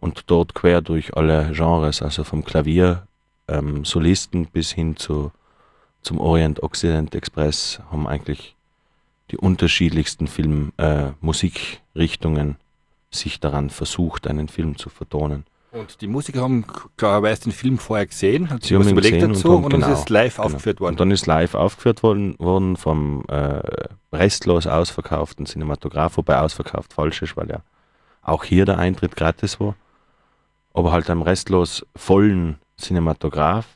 und 0.00 0.24
dort 0.26 0.54
quer 0.54 0.82
durch 0.82 1.16
alle 1.16 1.52
Genres, 1.52 2.02
also 2.02 2.24
vom 2.24 2.44
Klavier, 2.44 3.06
ähm, 3.48 3.86
Solisten 3.86 4.46
bis 4.46 4.70
hin 4.72 4.96
zu, 4.98 5.32
zum 6.02 6.20
Orient-Occident-Express 6.20 7.80
haben 7.90 8.06
eigentlich 8.06 8.54
die 9.30 9.38
unterschiedlichsten 9.38 10.26
Film, 10.26 10.72
äh, 10.76 11.12
Musikrichtungen 11.22 12.56
sich 13.10 13.40
daran 13.40 13.70
versucht, 13.70 14.26
einen 14.26 14.48
Film 14.48 14.76
zu 14.76 14.90
vertonen. 14.90 15.46
Und 15.78 16.00
die 16.00 16.06
Musiker 16.08 16.40
haben 16.42 16.64
klarerweise 16.96 17.44
den 17.44 17.52
Film 17.52 17.78
vorher 17.78 18.06
gesehen, 18.06 18.50
hat 18.50 18.62
sich 18.64 18.78
was 18.78 18.90
überlegt 18.90 19.22
dazu 19.22 19.56
und 19.56 19.64
und, 19.64 19.72
haben- 19.74 19.80
dann 19.82 19.92
ist 19.92 19.98
es 20.00 20.08
live 20.08 20.36
genau. 20.36 20.46
aufgeführt 20.46 20.80
worden. 20.80 20.92
Und 20.94 21.00
dann 21.00 21.10
ist 21.10 21.26
live 21.26 21.54
aufgeführt 21.54 22.02
worden, 22.02 22.38
worden 22.38 22.76
vom 22.76 23.24
äh, 23.28 23.60
restlos 24.12 24.66
ausverkauften 24.66 25.46
Cinematograph, 25.46 26.16
wobei 26.16 26.38
ausverkauft 26.40 26.92
falsch 26.92 27.22
ist, 27.22 27.36
weil 27.36 27.48
ja 27.48 27.60
auch 28.22 28.44
hier 28.44 28.64
der 28.64 28.78
Eintritt 28.78 29.16
gratis 29.16 29.60
war. 29.60 29.74
Aber 30.74 30.92
halt 30.92 31.08
einem 31.10 31.22
restlos 31.22 31.86
vollen 31.96 32.58
Cinematograph. 32.78 33.66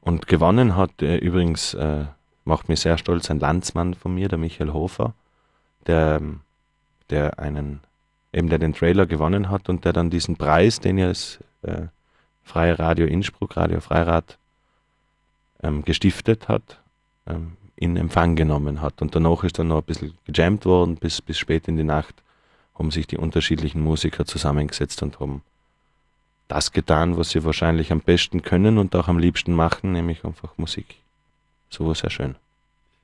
Und 0.00 0.26
gewonnen 0.26 0.76
hat 0.76 1.02
äh, 1.02 1.16
übrigens, 1.16 1.74
äh, 1.74 2.04
macht 2.44 2.68
mich 2.68 2.80
sehr 2.80 2.96
stolz, 2.98 3.30
ein 3.30 3.40
Landsmann 3.40 3.94
von 3.94 4.14
mir, 4.14 4.28
der 4.28 4.38
Michael 4.38 4.72
Hofer, 4.72 5.14
der, 5.86 6.20
der 7.10 7.38
einen, 7.38 7.80
eben 8.32 8.48
der 8.48 8.58
den 8.58 8.74
Trailer 8.74 9.06
gewonnen 9.06 9.50
hat 9.50 9.68
und 9.68 9.84
der 9.84 9.92
dann 9.92 10.10
diesen 10.10 10.36
Preis, 10.36 10.80
den 10.80 10.98
ja 10.98 11.08
das 11.08 11.38
äh, 11.62 11.86
Freie 12.44 12.78
Radio 12.78 13.06
Innsbruck, 13.06 13.56
Radio 13.56 13.80
Freirad, 13.80 14.38
ähm, 15.62 15.84
gestiftet 15.84 16.48
hat, 16.48 16.80
ähm, 17.26 17.56
in 17.76 17.96
Empfang 17.96 18.36
genommen 18.36 18.80
hat. 18.80 19.02
Und 19.02 19.14
danach 19.14 19.44
ist 19.44 19.58
dann 19.58 19.68
noch 19.68 19.78
ein 19.78 19.84
bisschen 19.84 20.14
gejammt 20.24 20.64
worden, 20.64 20.96
bis, 20.96 21.20
bis 21.20 21.38
spät 21.38 21.68
in 21.68 21.76
die 21.76 21.84
Nacht 21.84 22.22
haben 22.78 22.90
sich 22.90 23.06
die 23.06 23.16
unterschiedlichen 23.16 23.82
Musiker 23.82 24.24
zusammengesetzt 24.24 25.02
und 25.02 25.18
haben 25.20 25.42
das 26.46 26.72
getan, 26.72 27.16
was 27.16 27.30
sie 27.30 27.44
wahrscheinlich 27.44 27.92
am 27.92 28.00
besten 28.00 28.42
können 28.42 28.78
und 28.78 28.94
auch 28.96 29.08
am 29.08 29.18
liebsten 29.18 29.52
machen, 29.52 29.92
nämlich 29.92 30.24
einfach 30.24 30.56
Musik. 30.56 30.96
So 31.68 31.86
war 31.86 31.94
sehr 31.94 32.10
schön. 32.10 32.36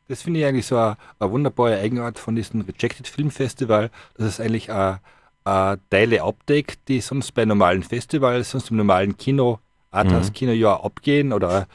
Das 0.08 0.22
finde 0.22 0.40
ich 0.40 0.46
eigentlich 0.46 0.66
so 0.66 0.76
eine, 0.76 0.96
eine 1.18 1.30
wunderbare 1.30 1.78
Eigenart 1.78 2.18
von 2.18 2.36
diesem 2.36 2.60
Rejected 2.60 3.08
Film 3.08 3.30
Festival, 3.30 3.90
dass 4.16 4.26
es 4.26 4.40
eigentlich 4.40 4.70
eine, 4.70 5.00
eine 5.44 5.78
Teile 5.90 6.22
abdeckt, 6.22 6.88
die 6.88 7.00
sonst 7.00 7.32
bei 7.32 7.44
normalen 7.44 7.82
Festivals, 7.82 8.50
sonst 8.50 8.70
im 8.70 8.76
normalen 8.76 9.16
Kino, 9.16 9.60
Arthouse-Kino 9.90 10.52
ja 10.52 10.78
abgehen 10.80 11.32
oder 11.32 11.66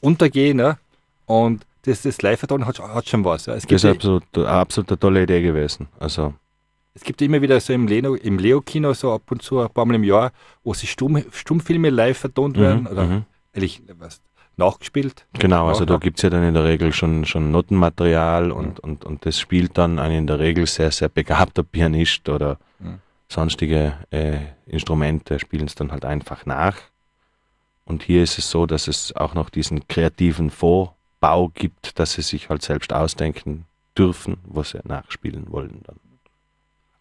untergehen. 0.00 0.58
Ne? 0.58 0.78
Und 1.26 1.64
das, 1.82 2.02
das 2.02 2.22
Live-Verton 2.22 2.66
hat, 2.66 2.78
hat 2.78 3.08
schon 3.08 3.24
was. 3.24 3.46
Ja. 3.46 3.54
Es, 3.54 3.66
Das 3.66 3.84
ist 3.84 3.90
absolut, 3.90 4.24
eine 4.34 4.48
absolut 4.48 4.90
eine 4.90 4.98
tolle 4.98 5.22
Idee 5.22 5.42
gewesen. 5.42 5.88
Also, 5.98 6.34
es 6.94 7.02
gibt 7.02 7.22
immer 7.22 7.40
wieder 7.40 7.58
so 7.60 7.72
im, 7.72 7.86
Leno, 7.86 8.14
im 8.14 8.38
Leo-Kino 8.38 8.92
so 8.92 9.12
ab 9.12 9.30
und 9.30 9.42
zu 9.42 9.60
ein 9.60 9.70
paar 9.70 9.86
Mal 9.86 9.94
im 9.94 10.04
Jahr, 10.04 10.32
wo 10.62 10.74
sie 10.74 10.86
Stumm, 10.86 11.24
Stummfilme 11.32 11.90
live 11.90 12.18
vertont 12.18 12.58
werden 12.58 12.82
mhm, 12.82 12.86
oder 12.86 13.04
mhm. 13.06 13.24
eigentlich 13.54 13.82
was, 13.98 14.20
nachgespielt. 14.56 15.26
Genau, 15.38 15.68
also 15.68 15.84
da 15.84 15.96
gibt 15.96 16.18
es 16.18 16.22
ja 16.22 16.30
dann 16.30 16.44
in 16.44 16.54
der 16.54 16.64
Regel 16.64 16.92
schon, 16.92 17.24
schon 17.24 17.50
Notenmaterial 17.50 18.52
und, 18.52 18.80
und, 18.80 19.04
und 19.04 19.24
das 19.26 19.38
spielt 19.38 19.78
dann 19.78 19.98
ein 19.98 20.12
in 20.12 20.26
der 20.26 20.38
Regel 20.38 20.66
sehr, 20.66 20.90
sehr 20.90 21.08
begabter 21.08 21.62
Pianist 21.62 22.28
oder 22.28 22.58
Mhm. 22.78 22.98
sonstige 23.28 23.94
äh, 24.10 24.38
Instrumente 24.66 25.38
spielen 25.38 25.66
es 25.66 25.74
dann 25.74 25.92
halt 25.92 26.04
einfach 26.04 26.46
nach. 26.46 26.76
Und 27.84 28.02
hier 28.02 28.22
ist 28.22 28.38
es 28.38 28.50
so, 28.50 28.66
dass 28.66 28.88
es 28.88 29.14
auch 29.16 29.34
noch 29.34 29.50
diesen 29.50 29.86
kreativen 29.88 30.50
Vorbau 30.50 31.48
gibt, 31.54 31.98
dass 31.98 32.12
sie 32.14 32.22
sich 32.22 32.48
halt 32.48 32.62
selbst 32.62 32.92
ausdenken 32.92 33.66
dürfen, 33.96 34.36
was 34.44 34.70
sie 34.70 34.80
nachspielen 34.84 35.50
wollen 35.50 35.82
dann. 35.86 35.96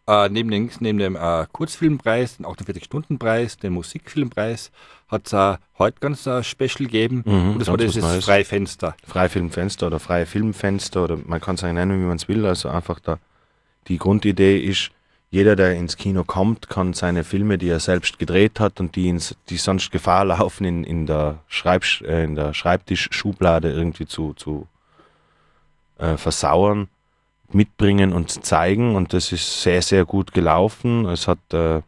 Äh, 0.08 0.30
neben, 0.30 0.50
dem, 0.50 0.70
neben 0.80 0.98
dem 0.98 1.16
äh, 1.16 1.46
Kurzfilmpreis, 1.52 2.38
den 2.38 2.46
48-Stunden-Preis, 2.46 3.58
den 3.58 3.74
Musikfilmpreis, 3.74 4.72
hat 5.12 5.28
es 5.28 5.34
äh, 5.34 5.58
heute 5.78 6.00
ganz 6.00 6.26
äh, 6.26 6.42
Special 6.44 6.86
gegeben. 6.86 7.24
Mhm, 7.26 7.52
und 7.52 7.60
das 7.60 7.68
war 7.68 7.78
dieses 7.78 8.02
Neues. 8.02 8.26
Freifenster. 8.26 8.96
Freifilmfenster 9.06 9.88
oder 9.88 10.00
freie 10.00 10.26
Filmfenster 10.26 11.04
oder 11.04 11.18
man 11.26 11.42
kann 11.42 11.56
es 11.56 11.64
eigentlich 11.64 11.76
nennen, 11.76 12.02
wie 12.02 12.08
man 12.08 12.16
es 12.16 12.28
will. 12.30 12.46
Also 12.46 12.70
einfach 12.70 13.00
da 13.00 13.20
die 13.88 13.98
Grundidee 13.98 14.58
ist, 14.58 14.92
jeder, 15.30 15.56
der 15.56 15.76
ins 15.76 15.96
Kino 15.96 16.26
kommt, 16.26 16.70
kann 16.70 16.94
seine 16.94 17.24
Filme, 17.24 17.58
die 17.58 17.70
er 17.70 17.80
selbst 17.80 18.20
gedreht 18.20 18.60
hat 18.60 18.80
und 18.82 18.98
die, 18.98 19.08
ins, 19.08 19.36
die 19.50 19.58
sonst 19.58 19.92
Gefahr 19.92 20.26
laufen, 20.26 20.66
in, 20.66 20.84
in, 20.84 21.06
der, 21.06 21.40
Schreibsch 21.48 22.02
äh, 22.02 22.26
in 22.26 22.36
der 22.36 22.54
Schreibtischschublade 22.54 23.72
irgendwie 23.72 24.06
zu, 24.06 24.34
zu 24.34 24.68
äh, 26.00 26.18
versauern, 26.18 26.90
mitbringen 27.50 28.12
und 28.12 28.46
zeigen. 28.46 28.96
Und 28.96 29.14
das 29.14 29.32
ist 29.32 29.62
sehr, 29.62 29.82
sehr 29.82 30.04
gut 30.04 30.34
gelaufen. 30.34 31.06
Es 31.06 31.30
hat 31.30 31.40
äh, 31.54 31.82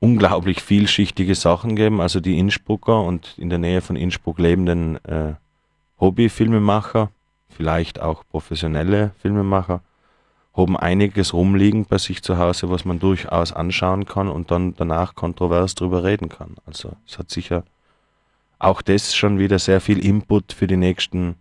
unglaublich 0.00 0.62
vielschichtige 0.62 1.34
Sachen 1.34 1.76
gegeben. 1.76 2.00
Also 2.00 2.20
die 2.20 2.38
Innsbrucker 2.38 3.02
und 3.02 3.34
in 3.36 3.50
der 3.50 3.58
Nähe 3.58 3.80
von 3.80 3.96
Innsbruck 3.96 4.38
lebenden 4.38 5.04
äh, 5.04 5.34
Hobbyfilmemacher, 6.00 7.10
vielleicht 7.48 8.00
auch 8.00 8.24
professionelle 8.30 9.12
Filmemacher, 9.20 9.80
haben 10.56 10.76
einiges 10.76 11.32
rumliegen 11.34 11.84
bei 11.84 11.98
sich 11.98 12.22
zu 12.22 12.38
Hause, 12.38 12.68
was 12.70 12.84
man 12.84 12.98
durchaus 12.98 13.52
anschauen 13.52 14.06
kann 14.06 14.28
und 14.28 14.50
dann 14.50 14.74
danach 14.76 15.14
kontrovers 15.14 15.74
drüber 15.74 16.04
reden 16.04 16.28
kann. 16.28 16.56
Also 16.66 16.92
es 17.06 17.18
hat 17.18 17.30
sicher 17.30 17.64
auch 18.58 18.82
das 18.82 19.14
schon 19.14 19.38
wieder 19.38 19.58
sehr 19.58 19.80
viel 19.80 20.04
Input 20.04 20.52
für 20.52 20.66
die 20.66 20.76
nächsten 20.76 21.36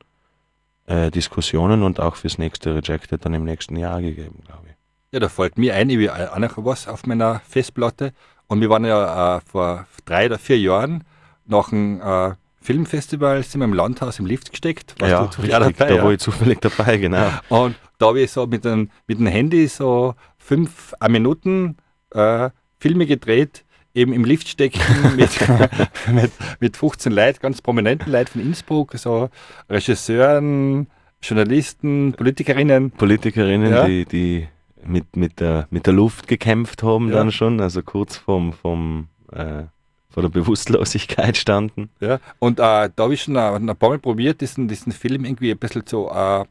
äh, 0.86 1.10
Diskussionen 1.10 1.84
und 1.84 2.00
auch 2.00 2.16
fürs 2.16 2.38
nächste 2.38 2.76
Rejected 2.76 3.26
dann 3.26 3.34
im 3.34 3.44
nächsten 3.44 3.76
Jahr 3.76 4.02
gegeben, 4.02 4.44
glaube 4.46 4.68
ich. 4.70 4.76
Ja, 5.12 5.20
da 5.20 5.30
fällt 5.30 5.58
mir 5.58 5.74
ein, 5.74 5.90
ich 5.90 6.10
habe 6.10 6.34
auch 6.34 6.38
noch 6.38 6.66
was 6.66 6.88
auf 6.88 7.06
meiner 7.06 7.40
Festplatte. 7.40 8.14
Und 8.48 8.62
wir 8.62 8.70
waren 8.70 8.86
ja 8.86 9.38
äh, 9.38 9.42
vor 9.46 9.88
drei 10.06 10.28
oder 10.28 10.38
vier 10.40 10.58
Jahren 10.60 11.04
nach 11.46 11.72
einem 11.72 12.02
äh, 12.02 12.34
Filmfestival, 12.62 13.44
sind 13.44 13.62
wir 13.62 13.66
im 13.66 13.74
Landhaus 13.74 14.20
im 14.20 14.26
Lift 14.26 14.52
gesteckt. 14.52 14.96
Warst 15.00 15.12
ja, 15.12 15.20
du 15.20 15.42
richtig, 15.42 15.52
dabei, 15.52 15.72
da 15.72 15.96
ja? 15.96 16.04
war 16.04 16.12
ich 16.12 16.20
zufällig 16.20 16.60
dabei, 16.60 16.98
genau. 16.98 17.30
Und 17.50 17.76
da 17.98 18.08
habe 18.08 18.22
ich 18.22 18.32
so 18.32 18.46
mit 18.46 18.66
dem, 18.66 18.90
mit 19.08 19.20
dem 19.20 19.28
Handy 19.28 19.68
so 19.68 20.16
fünf 20.38 20.94
Minuten 21.08 21.78
äh, 22.12 22.50
Filme 22.80 23.06
gedreht, 23.06 23.64
eben 23.94 24.14
im 24.14 24.26
Lift 24.26 24.48
stecken 24.48 24.82
mit, 25.16 25.30
mit, 26.12 26.32
mit 26.60 26.78
15 26.78 27.12
Leuten, 27.12 27.40
ganz 27.42 27.62
prominenten 27.62 28.12
Leuten 28.12 28.32
von 28.32 28.42
Innsbruck, 28.42 28.94
so 28.96 29.30
Regisseuren, 29.70 30.88
Journalisten, 31.22 32.14
Politikerinnen. 32.14 32.92
Politikerinnen, 32.92 33.72
Ja. 33.72 33.86
die, 33.86 34.06
die 34.06 34.48
mit, 34.88 35.16
mit, 35.16 35.40
der, 35.40 35.68
mit 35.70 35.86
der 35.86 35.94
Luft 35.94 36.28
gekämpft 36.28 36.84
haben 36.84 37.10
Ja. 37.10 37.16
dann 37.16 37.32
schon, 37.32 37.60
also 37.62 37.82
kurz 37.84 38.18
vorm, 38.18 38.54
vom, 38.54 39.08
äh, 39.32 39.64
vor 40.10 40.24
der 40.24 40.30
Bewusstlosigkeit 40.30 41.38
standen. 41.38 41.90
Ja, 42.00 42.20
und 42.40 42.60
äh, 42.60 42.90
da 42.96 43.04
habe 43.04 43.14
ich 43.14 43.22
schon 43.24 43.36
äh, 43.36 43.40
ein 43.40 43.68
paar 43.76 43.90
Mal 43.90 44.00
probiert, 44.00 44.42
diesen, 44.42 44.68
diesen 44.68 44.92
Film 44.92 45.26
irgendwie 45.26 45.52
ein 45.52 45.58
bisschen 45.58 45.84
so 45.86 46.10
äh, 46.12 46.46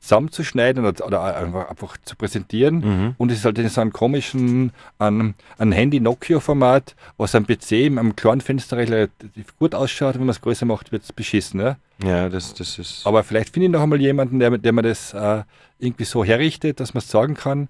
zusammenzuschneiden 0.00 0.84
oder, 0.86 1.04
oder 1.04 1.24
einfach, 1.36 1.68
einfach 1.70 1.96
zu 2.04 2.14
präsentieren. 2.14 2.76
Mhm. 2.78 3.14
Und 3.18 3.32
es 3.32 3.38
ist 3.38 3.44
halt 3.44 3.58
in 3.58 3.68
so 3.68 3.80
einem 3.80 3.92
komischen, 3.92 4.70
ein, 4.98 5.34
ein 5.58 5.72
Handy-Nokia-Format, 5.72 6.94
was 7.16 7.34
am 7.34 7.46
PC 7.46 7.90
am 7.98 8.14
kleinen 8.14 8.40
Fenster 8.40 8.76
relativ 8.76 9.56
gut 9.58 9.74
ausschaut. 9.74 10.14
Wenn 10.14 10.20
man 10.20 10.28
es 10.30 10.40
größer 10.40 10.66
macht, 10.66 10.92
wird 10.92 11.02
es 11.02 11.12
beschissen. 11.12 11.60
Ja? 11.60 11.76
Ja, 12.04 12.28
das, 12.28 12.54
das 12.54 12.78
ist. 12.78 13.06
Aber 13.06 13.24
vielleicht 13.24 13.52
finde 13.52 13.66
ich 13.66 13.72
noch 13.72 13.82
einmal 13.82 14.00
jemanden, 14.00 14.38
der, 14.38 14.56
der 14.56 14.72
mir 14.72 14.82
das 14.82 15.12
äh, 15.14 15.42
irgendwie 15.80 16.04
so 16.04 16.24
herrichtet, 16.24 16.78
dass 16.78 16.94
man 16.94 17.00
es 17.00 17.08
sagen 17.10 17.34
kann. 17.34 17.66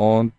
Und 0.00 0.32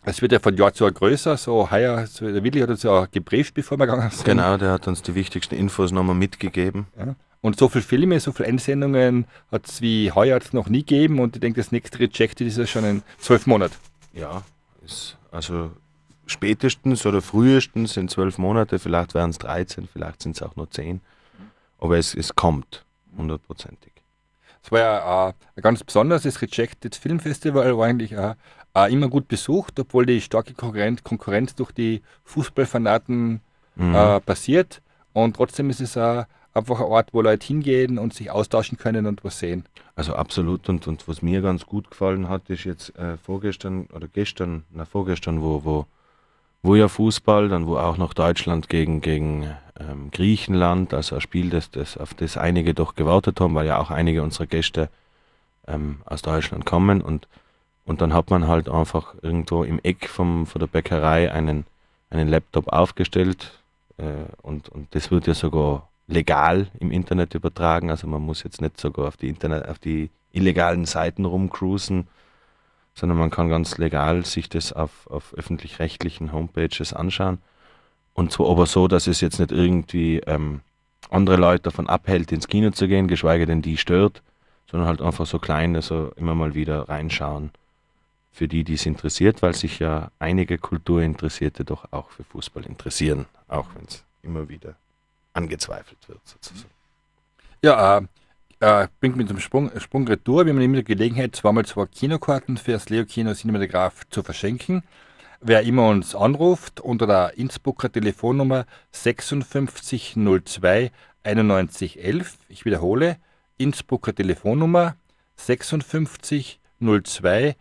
es 0.05 0.21
wird 0.21 0.31
ja 0.31 0.39
von 0.39 0.55
Jahr 0.55 0.73
zu 0.73 0.83
Jahr 0.83 0.93
größer. 0.93 1.37
So 1.37 1.69
heuer, 1.71 2.05
so, 2.07 2.31
der 2.31 2.43
Willi 2.43 2.59
hat 2.61 2.69
uns 2.69 2.83
ja 2.83 3.05
gebrieft, 3.05 3.53
bevor 3.53 3.77
wir 3.77 3.87
gegangen 3.87 4.09
sind. 4.11 4.25
Genau, 4.25 4.57
der 4.57 4.71
hat 4.71 4.87
uns 4.87 5.01
die 5.01 5.15
wichtigsten 5.15 5.55
Infos 5.55 5.91
nochmal 5.91 6.15
mitgegeben. 6.15 6.87
Ja. 6.97 7.15
Und 7.41 7.59
so 7.59 7.69
viele 7.69 7.83
Filme, 7.83 8.19
so 8.19 8.31
viele 8.31 8.49
Einsendungen 8.49 9.25
hat 9.51 9.67
es 9.67 9.81
wie 9.81 10.11
heuer 10.11 10.39
noch 10.51 10.67
nie 10.67 10.79
gegeben. 10.79 11.19
Und 11.19 11.35
ich 11.35 11.41
denke, 11.41 11.59
das 11.59 11.71
nächste 11.71 11.99
Rejected 11.99 12.47
ist 12.47 12.57
ja 12.57 12.65
schon 12.65 12.85
in 12.85 13.03
zwölf 13.19 13.45
Monaten. 13.45 13.75
Ja, 14.13 14.43
ist 14.83 15.17
also 15.31 15.71
spätestens 16.25 17.05
oder 17.05 17.21
frühestens 17.21 17.97
in 17.97 18.07
zwölf 18.09 18.37
Monate, 18.37 18.79
vielleicht 18.79 19.13
wären 19.13 19.29
es 19.29 19.37
13, 19.37 19.87
vielleicht 19.91 20.23
sind 20.23 20.35
es 20.35 20.41
auch 20.41 20.55
nur 20.55 20.69
10. 20.69 21.01
Aber 21.79 21.97
es, 21.97 22.15
es 22.15 22.35
kommt, 22.35 22.83
hundertprozentig. 23.17 23.91
Es 24.63 24.71
war 24.71 24.79
ja 24.79 25.29
äh, 25.29 25.33
ein 25.57 25.61
ganz 25.61 25.83
besonderes 25.83 26.41
Rejected 26.41 26.95
Film 26.95 27.19
Festival, 27.19 27.77
war 27.77 27.85
eigentlich 27.85 28.13
äh, 28.13 28.33
äh, 28.75 28.91
immer 28.91 29.07
gut 29.07 29.27
besucht, 29.27 29.79
obwohl 29.79 30.05
die 30.05 30.21
starke 30.21 30.53
Konkurrenz, 30.53 31.03
Konkurrenz 31.03 31.55
durch 31.55 31.71
die 31.71 32.01
Fußballfanaten 32.23 33.41
Mhm. 33.75 33.95
äh, 33.95 34.19
passiert. 34.21 34.81
Und 35.13 35.35
trotzdem 35.35 35.69
ist 35.69 35.81
es 35.81 35.95
äh, 35.95 36.23
einfach 36.53 36.79
ein 36.79 36.85
Ort, 36.85 37.09
wo 37.13 37.21
Leute 37.21 37.45
hingehen 37.45 37.97
und 37.97 38.13
sich 38.13 38.31
austauschen 38.31 38.77
können 38.77 39.05
und 39.05 39.23
was 39.23 39.39
sehen. 39.39 39.65
Also 39.95 40.15
absolut 40.15 40.67
und, 40.69 40.87
und 40.87 41.07
was 41.07 41.21
mir 41.21 41.41
ganz 41.41 41.65
gut 41.65 41.89
gefallen 41.91 42.29
hat, 42.29 42.49
ist 42.49 42.63
jetzt 42.63 42.97
äh, 42.97 43.17
vorgestern 43.17 43.87
oder 43.93 44.07
gestern, 44.07 44.63
na 44.71 44.85
vorgestern, 44.85 45.41
wo, 45.41 45.63
wo, 45.63 45.85
wo 46.63 46.75
ja 46.75 46.87
Fußball, 46.87 47.49
dann 47.49 47.67
wo 47.67 47.77
auch 47.77 47.97
noch 47.97 48.13
Deutschland 48.13 48.69
gegen, 48.69 49.01
gegen 49.01 49.49
ähm, 49.79 50.09
Griechenland, 50.11 50.93
also 50.93 51.15
ein 51.15 51.21
Spiel, 51.21 51.49
das, 51.49 51.71
das, 51.71 51.97
auf 51.97 52.13
das 52.13 52.37
einige 52.37 52.73
doch 52.73 52.95
gewartet 52.95 53.39
haben, 53.39 53.55
weil 53.55 53.67
ja 53.67 53.77
auch 53.77 53.91
einige 53.91 54.23
unserer 54.23 54.47
Gäste 54.47 54.89
ähm, 55.67 55.99
aus 56.05 56.21
Deutschland 56.21 56.65
kommen 56.65 57.01
und, 57.01 57.27
und 57.85 58.01
dann 58.01 58.13
hat 58.13 58.29
man 58.29 58.47
halt 58.47 58.67
einfach 58.67 59.15
irgendwo 59.21 59.63
im 59.63 59.79
Eck 59.83 60.09
vom, 60.09 60.47
von 60.47 60.59
der 60.59 60.67
Bäckerei 60.67 61.31
einen, 61.31 61.65
einen 62.09 62.27
Laptop 62.27 62.67
aufgestellt 62.69 63.59
äh, 63.97 64.25
und, 64.41 64.69
und 64.69 64.93
das 64.95 65.11
wird 65.11 65.27
ja 65.27 65.33
sogar 65.33 65.87
legal 66.07 66.67
im 66.79 66.91
Internet 66.91 67.35
übertragen. 67.35 67.89
Also 67.89 68.07
man 68.07 68.21
muss 68.21 68.43
jetzt 68.43 68.61
nicht 68.61 68.79
sogar 68.79 69.07
auf 69.07 69.17
die 69.17 69.29
Internet, 69.29 69.67
auf 69.67 69.79
die 69.79 70.09
illegalen 70.31 70.85
Seiten 70.85 71.25
rumcruisen, 71.25 72.07
sondern 72.95 73.17
man 73.17 73.29
kann 73.29 73.49
ganz 73.49 73.77
legal 73.77 74.25
sich 74.25 74.49
das 74.49 74.73
auf, 74.73 75.07
auf 75.07 75.33
öffentlich-rechtlichen 75.35 76.31
Homepages 76.31 76.93
anschauen. 76.93 77.39
Und 78.13 78.31
zwar 78.31 78.49
aber 78.49 78.65
so, 78.65 78.87
dass 78.87 79.07
es 79.07 79.21
jetzt 79.21 79.39
nicht 79.39 79.51
irgendwie 79.51 80.19
ähm, 80.19 80.61
andere 81.09 81.35
Leute 81.35 81.63
davon 81.63 81.87
abhält, 81.87 82.31
ins 82.31 82.47
Kino 82.47 82.71
zu 82.71 82.87
gehen, 82.87 83.07
geschweige 83.07 83.45
denn 83.45 83.61
die 83.61 83.77
stört, 83.77 84.21
sondern 84.71 84.87
halt 84.87 85.01
einfach 85.01 85.25
so 85.25 85.37
kleine, 85.37 85.81
so 85.81 86.11
immer 86.15 86.33
mal 86.33 86.55
wieder 86.55 86.87
reinschauen. 86.87 87.51
Für 88.35 88.47
die, 88.49 88.65
die 88.65 88.73
es 88.73 88.85
interessiert, 88.85 89.41
weil 89.41 89.55
sich 89.55 89.79
ja 89.79 90.11
einige 90.19 90.57
Kulturinteressierte 90.57 91.63
doch 91.63 91.93
auch 91.93 92.09
für 92.09 92.25
Fußball 92.25 92.65
interessieren, 92.65 93.27
auch 93.47 93.67
wenn 93.73 93.85
es 93.85 94.03
immer 94.23 94.49
wieder 94.49 94.75
angezweifelt 95.31 95.99
wird, 96.09 96.19
sozusagen. 96.25 96.69
Ja, 97.61 97.99
äh, 97.99 98.01
äh, 98.59 98.89
bringt 98.99 99.15
mich 99.15 99.29
zum 99.29 99.39
Sprung, 99.39 99.71
Sprung 99.79 100.05
retour. 100.05 100.45
Wir 100.45 100.51
haben 100.51 100.59
immer 100.59 100.75
die 100.75 100.83
Gelegenheit, 100.83 101.33
zweimal 101.33 101.65
zwei 101.65 101.85
Kinokarten 101.85 102.57
für 102.57 102.73
das 102.73 102.89
Leo 102.89 103.05
Kino 103.05 103.33
Cinematograph 103.33 104.01
zu 104.09 104.21
verschenken. 104.21 104.83
Wer 105.39 105.61
immer 105.61 105.87
uns 105.87 106.13
anruft 106.13 106.81
unter 106.81 107.07
der 107.07 107.37
Innsbrucker 107.37 107.89
Telefonnummer 107.89 108.65
5602 108.91 110.91
9111, 111.23 112.37
ich 112.49 112.65
wiederhole, 112.65 113.15
Innsbrucker 113.57 114.13
Telefonnummer 114.13 114.97
5602 115.37 116.57
9111, 116.79 117.55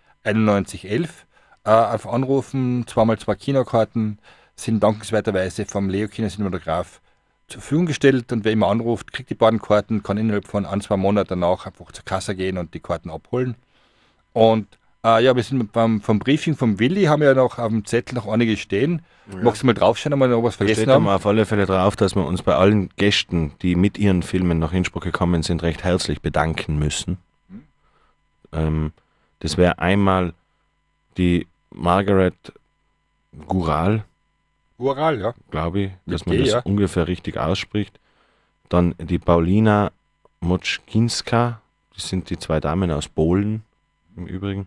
äh, 1.64 1.70
auf 1.70 2.06
Anrufen, 2.08 2.86
zweimal 2.86 3.18
zwei 3.18 3.34
Kinokarten, 3.34 4.18
sind 4.56 4.82
dankenswerterweise 4.82 5.66
vom 5.66 5.88
Leo 5.88 6.08
Kino 6.08 6.28
Cinematograph 6.28 7.00
zur 7.48 7.60
Verfügung 7.60 7.86
gestellt 7.86 8.32
und 8.32 8.44
wer 8.44 8.52
immer 8.52 8.68
anruft, 8.68 9.12
kriegt 9.12 9.30
die 9.30 9.34
beiden 9.34 9.60
Karten, 9.60 10.02
kann 10.02 10.16
innerhalb 10.16 10.46
von 10.46 10.64
ein, 10.64 10.80
zwei 10.80 10.96
Monaten 10.96 11.40
danach 11.40 11.66
einfach 11.66 11.92
zur 11.92 12.04
Kasse 12.04 12.34
gehen 12.34 12.58
und 12.58 12.72
die 12.74 12.80
Karten 12.80 13.10
abholen. 13.10 13.56
Und 14.32 14.66
äh, 15.04 15.22
ja, 15.22 15.36
wir 15.36 15.42
sind 15.42 15.72
beim, 15.72 16.00
vom 16.00 16.18
Briefing 16.18 16.56
vom 16.56 16.78
Willi, 16.78 17.04
haben 17.04 17.20
wir 17.20 17.28
ja 17.28 17.34
noch 17.34 17.58
auf 17.58 17.68
dem 17.68 17.84
Zettel 17.84 18.14
noch 18.14 18.26
einige 18.26 18.56
stehen. 18.56 19.02
Magst 19.42 19.62
du 19.62 19.66
mal 19.66 19.74
draufschauen, 19.74 20.14
ob 20.14 20.20
wir 20.20 20.28
noch 20.28 20.42
was 20.42 20.54
Da 20.54 20.58
vergessen 20.58 20.82
steht 20.82 20.94
haben? 20.94 21.04
aber 21.04 21.16
auf 21.16 21.26
alle 21.26 21.44
Fälle 21.44 21.66
drauf, 21.66 21.96
dass 21.96 22.14
wir 22.14 22.26
uns 22.26 22.42
bei 22.42 22.54
allen 22.54 22.88
Gästen, 22.96 23.52
die 23.62 23.74
mit 23.74 23.98
ihren 23.98 24.22
Filmen 24.22 24.58
nach 24.58 24.72
Innsbruck 24.72 25.04
gekommen 25.04 25.42
sind, 25.42 25.62
recht 25.62 25.84
herzlich 25.84 26.22
bedanken 26.22 26.78
müssen. 26.78 27.18
Ähm, 28.52 28.92
das 29.44 29.58
wäre 29.58 29.78
einmal 29.78 30.32
die 31.18 31.46
Margaret 31.70 32.34
Gural, 33.46 34.04
Ural, 34.78 35.20
ja. 35.20 35.34
glaube 35.50 35.80
ich, 35.80 35.90
dass 36.06 36.24
man 36.24 36.36
G, 36.36 36.44
das 36.44 36.52
ja. 36.52 36.60
ungefähr 36.60 37.06
richtig 37.06 37.36
ausspricht. 37.36 38.00
Dann 38.70 38.94
die 38.98 39.18
Paulina 39.18 39.92
Moczkinska, 40.40 41.60
das 41.94 42.08
sind 42.08 42.30
die 42.30 42.38
zwei 42.38 42.58
Damen 42.58 42.90
aus 42.90 43.06
Polen 43.06 43.64
im 44.16 44.26
Übrigen. 44.26 44.66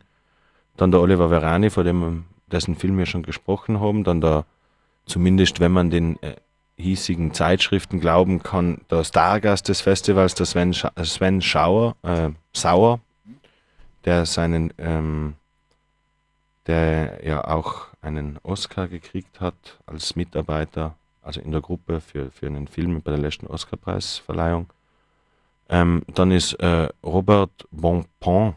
Dann 0.77 0.91
der 0.91 1.01
Oliver 1.01 1.29
Verani, 1.29 1.71
von 1.71 1.83
dem, 1.83 2.25
dessen 2.51 2.75
Film 2.75 2.99
wir 2.99 3.07
schon 3.07 3.23
gesprochen 3.23 3.79
haben. 3.79 4.03
Dann 4.03 4.21
der, 4.21 4.45
zumindest 5.07 5.59
wenn 5.59 5.71
man 5.71 5.89
den 5.89 6.21
äh, 6.21 6.35
hiesigen 6.77 7.33
Zeitschriften 7.33 7.99
glauben 7.99 8.43
kann, 8.43 8.81
der 8.91 9.03
Stargast 9.03 9.69
des 9.69 9.81
Festivals, 9.81 10.35
der 10.35 10.45
Sven, 10.45 10.75
Scha 10.75 10.91
Sven 11.03 11.41
Schauer, 11.41 11.95
äh, 12.03 12.29
Sauer, 12.53 12.99
der 14.07 14.25
seinen, 14.25 14.73
ähm, 14.77 15.35
der 16.65 17.19
ja 17.25 17.43
auch 17.43 17.87
einen 18.01 18.39
Oscar 18.41 18.87
gekriegt 18.87 19.41
hat 19.41 19.79
als 19.85 20.15
Mitarbeiter, 20.15 20.95
also 21.21 21.41
in 21.41 21.51
der 21.51 21.59
Gruppe 21.59 21.99
für, 21.99 22.31
für 22.31 22.47
einen 22.47 22.69
Film 22.69 23.01
bei 23.01 23.11
der 23.11 23.19
letzten 23.19 23.47
Oscarpreisverleihung. 23.47 24.67
Ähm, 25.67 26.03
dann 26.07 26.31
ist 26.31 26.53
äh, 26.53 26.87
Robert 27.03 27.67
Bonpont, 27.71 28.55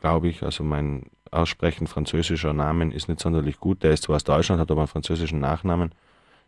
glaube 0.00 0.28
ich. 0.28 0.44
Also 0.44 0.62
mein 0.62 1.06
Aussprechen 1.32 1.88
französischer 1.88 2.52
Namen 2.52 2.92
ist 2.92 3.08
nicht 3.08 3.18
sonderlich 3.18 3.58
gut. 3.58 3.82
Der 3.82 3.90
ist 3.90 4.04
zwar 4.04 4.14
aus 4.14 4.22
Deutschland, 4.22 4.60
hat 4.60 4.70
aber 4.70 4.82
einen 4.82 4.88
französischen 4.88 5.40
Nachnamen, 5.40 5.90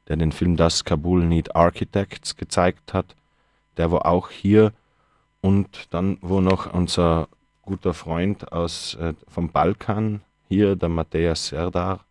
der 0.06 0.14
den 0.14 0.30
Film 0.30 0.56
Das 0.56 0.84
Kabul 0.84 1.24
Need 1.24 1.56
Architects 1.56 2.36
gezeigt 2.36 2.94
hat. 2.94 3.16
Der 3.78 3.90
war 3.90 4.06
auch 4.06 4.30
hier 4.30 4.72
und 5.40 5.92
dann, 5.92 6.18
wo 6.20 6.40
noch 6.40 6.72
unser 6.72 7.26
guter 7.66 7.92
Freund 7.92 8.50
aus, 8.52 8.94
äh, 8.94 9.12
vom 9.28 9.50
Balkan 9.50 10.22
hier, 10.48 10.76
der 10.76 10.88
Matthäus 10.88 11.48
Serdar, 11.48 12.04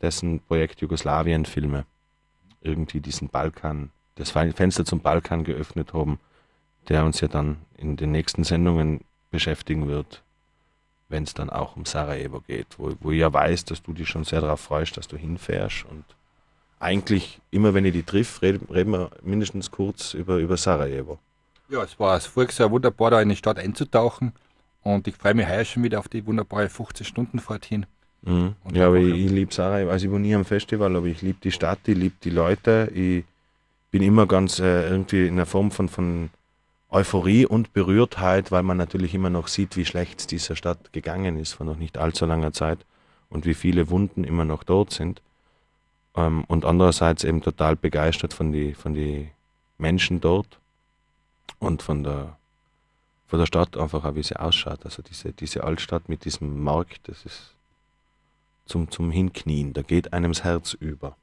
dessen 0.00 0.38
Projekt 0.40 0.80
Jugoslawien-Filme 0.80 1.84
irgendwie 2.62 3.00
diesen 3.00 3.28
Balkan, 3.28 3.90
das 4.14 4.30
Fe- 4.30 4.52
Fenster 4.52 4.84
zum 4.84 5.00
Balkan 5.00 5.42
geöffnet 5.44 5.92
haben, 5.94 6.20
der 6.88 7.04
uns 7.04 7.20
ja 7.20 7.28
dann 7.28 7.56
in 7.76 7.96
den 7.96 8.12
nächsten 8.12 8.44
Sendungen 8.44 9.00
beschäftigen 9.30 9.88
wird, 9.88 10.22
wenn 11.08 11.24
es 11.24 11.34
dann 11.34 11.50
auch 11.50 11.76
um 11.76 11.86
Sarajevo 11.86 12.40
geht, 12.40 12.66
wo, 12.78 12.92
wo 13.00 13.10
ich 13.10 13.20
ja 13.20 13.32
weiß, 13.32 13.64
dass 13.64 13.82
du 13.82 13.92
dich 13.92 14.08
schon 14.08 14.24
sehr 14.24 14.40
darauf 14.40 14.60
freust, 14.60 14.96
dass 14.96 15.08
du 15.08 15.16
hinfährst 15.16 15.84
und 15.90 16.04
eigentlich 16.78 17.40
immer, 17.50 17.74
wenn 17.74 17.84
ich 17.84 17.92
die 17.92 18.02
triff, 18.02 18.40
reden, 18.42 18.72
reden 18.72 18.92
wir 18.92 19.10
mindestens 19.22 19.70
kurz 19.70 20.14
über, 20.14 20.36
über 20.36 20.56
Sarajevo. 20.56 21.18
Ja, 21.68 21.82
es 21.82 21.98
war 22.00 22.18
voriges 22.20 22.58
Jahr 22.58 22.70
wunderbar, 22.70 23.10
da 23.10 23.20
in 23.20 23.28
die 23.28 23.36
Stadt 23.36 23.58
einzutauchen. 23.58 24.32
Und 24.82 25.06
ich 25.08 25.16
freue 25.16 25.34
mich 25.34 25.48
heuer 25.48 25.64
schon 25.64 25.82
wieder 25.82 25.98
auf 25.98 26.08
die 26.08 26.26
wunderbare 26.26 26.68
15 26.68 27.04
Stunden 27.04 27.38
Fahrt 27.38 27.66
hin. 27.66 27.86
Mhm. 28.22 28.54
Ja, 28.72 28.86
aber 28.88 28.96
ich, 28.96 29.26
ich 29.26 29.30
liebe 29.30 29.52
Sarajevo. 29.52 29.90
Also 29.90 30.06
ich 30.06 30.12
war 30.12 30.18
nie 30.18 30.34
am 30.34 30.44
Festival, 30.44 30.94
aber 30.96 31.06
ich 31.06 31.22
liebe 31.22 31.38
die 31.42 31.52
Stadt, 31.52 31.80
ich 31.86 31.96
liebe 31.96 32.16
die 32.22 32.30
Leute. 32.30 32.90
Ich 32.94 33.24
bin 33.90 34.02
immer 34.02 34.26
ganz 34.26 34.58
äh, 34.58 34.88
irgendwie 34.88 35.26
in 35.26 35.34
einer 35.34 35.46
Form 35.46 35.70
von, 35.70 35.88
von 35.88 36.30
Euphorie 36.90 37.46
und 37.46 37.72
Berührtheit, 37.72 38.50
weil 38.50 38.62
man 38.62 38.76
natürlich 38.76 39.14
immer 39.14 39.30
noch 39.30 39.48
sieht, 39.48 39.76
wie 39.76 39.84
schlecht 39.84 40.20
es 40.20 40.26
dieser 40.26 40.56
Stadt 40.56 40.92
gegangen 40.92 41.38
ist 41.38 41.52
vor 41.52 41.66
noch 41.66 41.76
nicht 41.76 41.98
allzu 41.98 42.26
langer 42.26 42.52
Zeit 42.52 42.78
und 43.28 43.46
wie 43.46 43.54
viele 43.54 43.90
Wunden 43.90 44.24
immer 44.24 44.44
noch 44.44 44.64
dort 44.64 44.92
sind. 44.92 45.22
Ähm, 46.16 46.44
und 46.48 46.64
andererseits 46.64 47.24
eben 47.24 47.42
total 47.42 47.76
begeistert 47.76 48.34
von 48.34 48.52
die, 48.52 48.74
von 48.74 48.94
die 48.94 49.28
Menschen 49.78 50.20
dort 50.20 50.58
und 51.58 51.82
von 51.82 52.02
der, 52.02 52.36
von 53.30 53.38
der 53.38 53.46
Stadt 53.46 53.76
einfach 53.76 54.04
auch, 54.04 54.16
wie 54.16 54.24
sie 54.24 54.36
ausschaut. 54.36 54.84
Also 54.84 55.02
diese, 55.02 55.32
diese 55.32 55.62
Altstadt 55.62 56.08
mit 56.08 56.24
diesem 56.24 56.62
Markt, 56.62 57.08
das 57.08 57.24
ist 57.24 57.54
zum, 58.66 58.90
zum 58.90 59.12
Hinknien. 59.12 59.72
Da 59.72 59.82
geht 59.82 60.12
einem 60.12 60.32
das 60.32 60.42
Herz 60.42 60.74
über. 60.74 61.16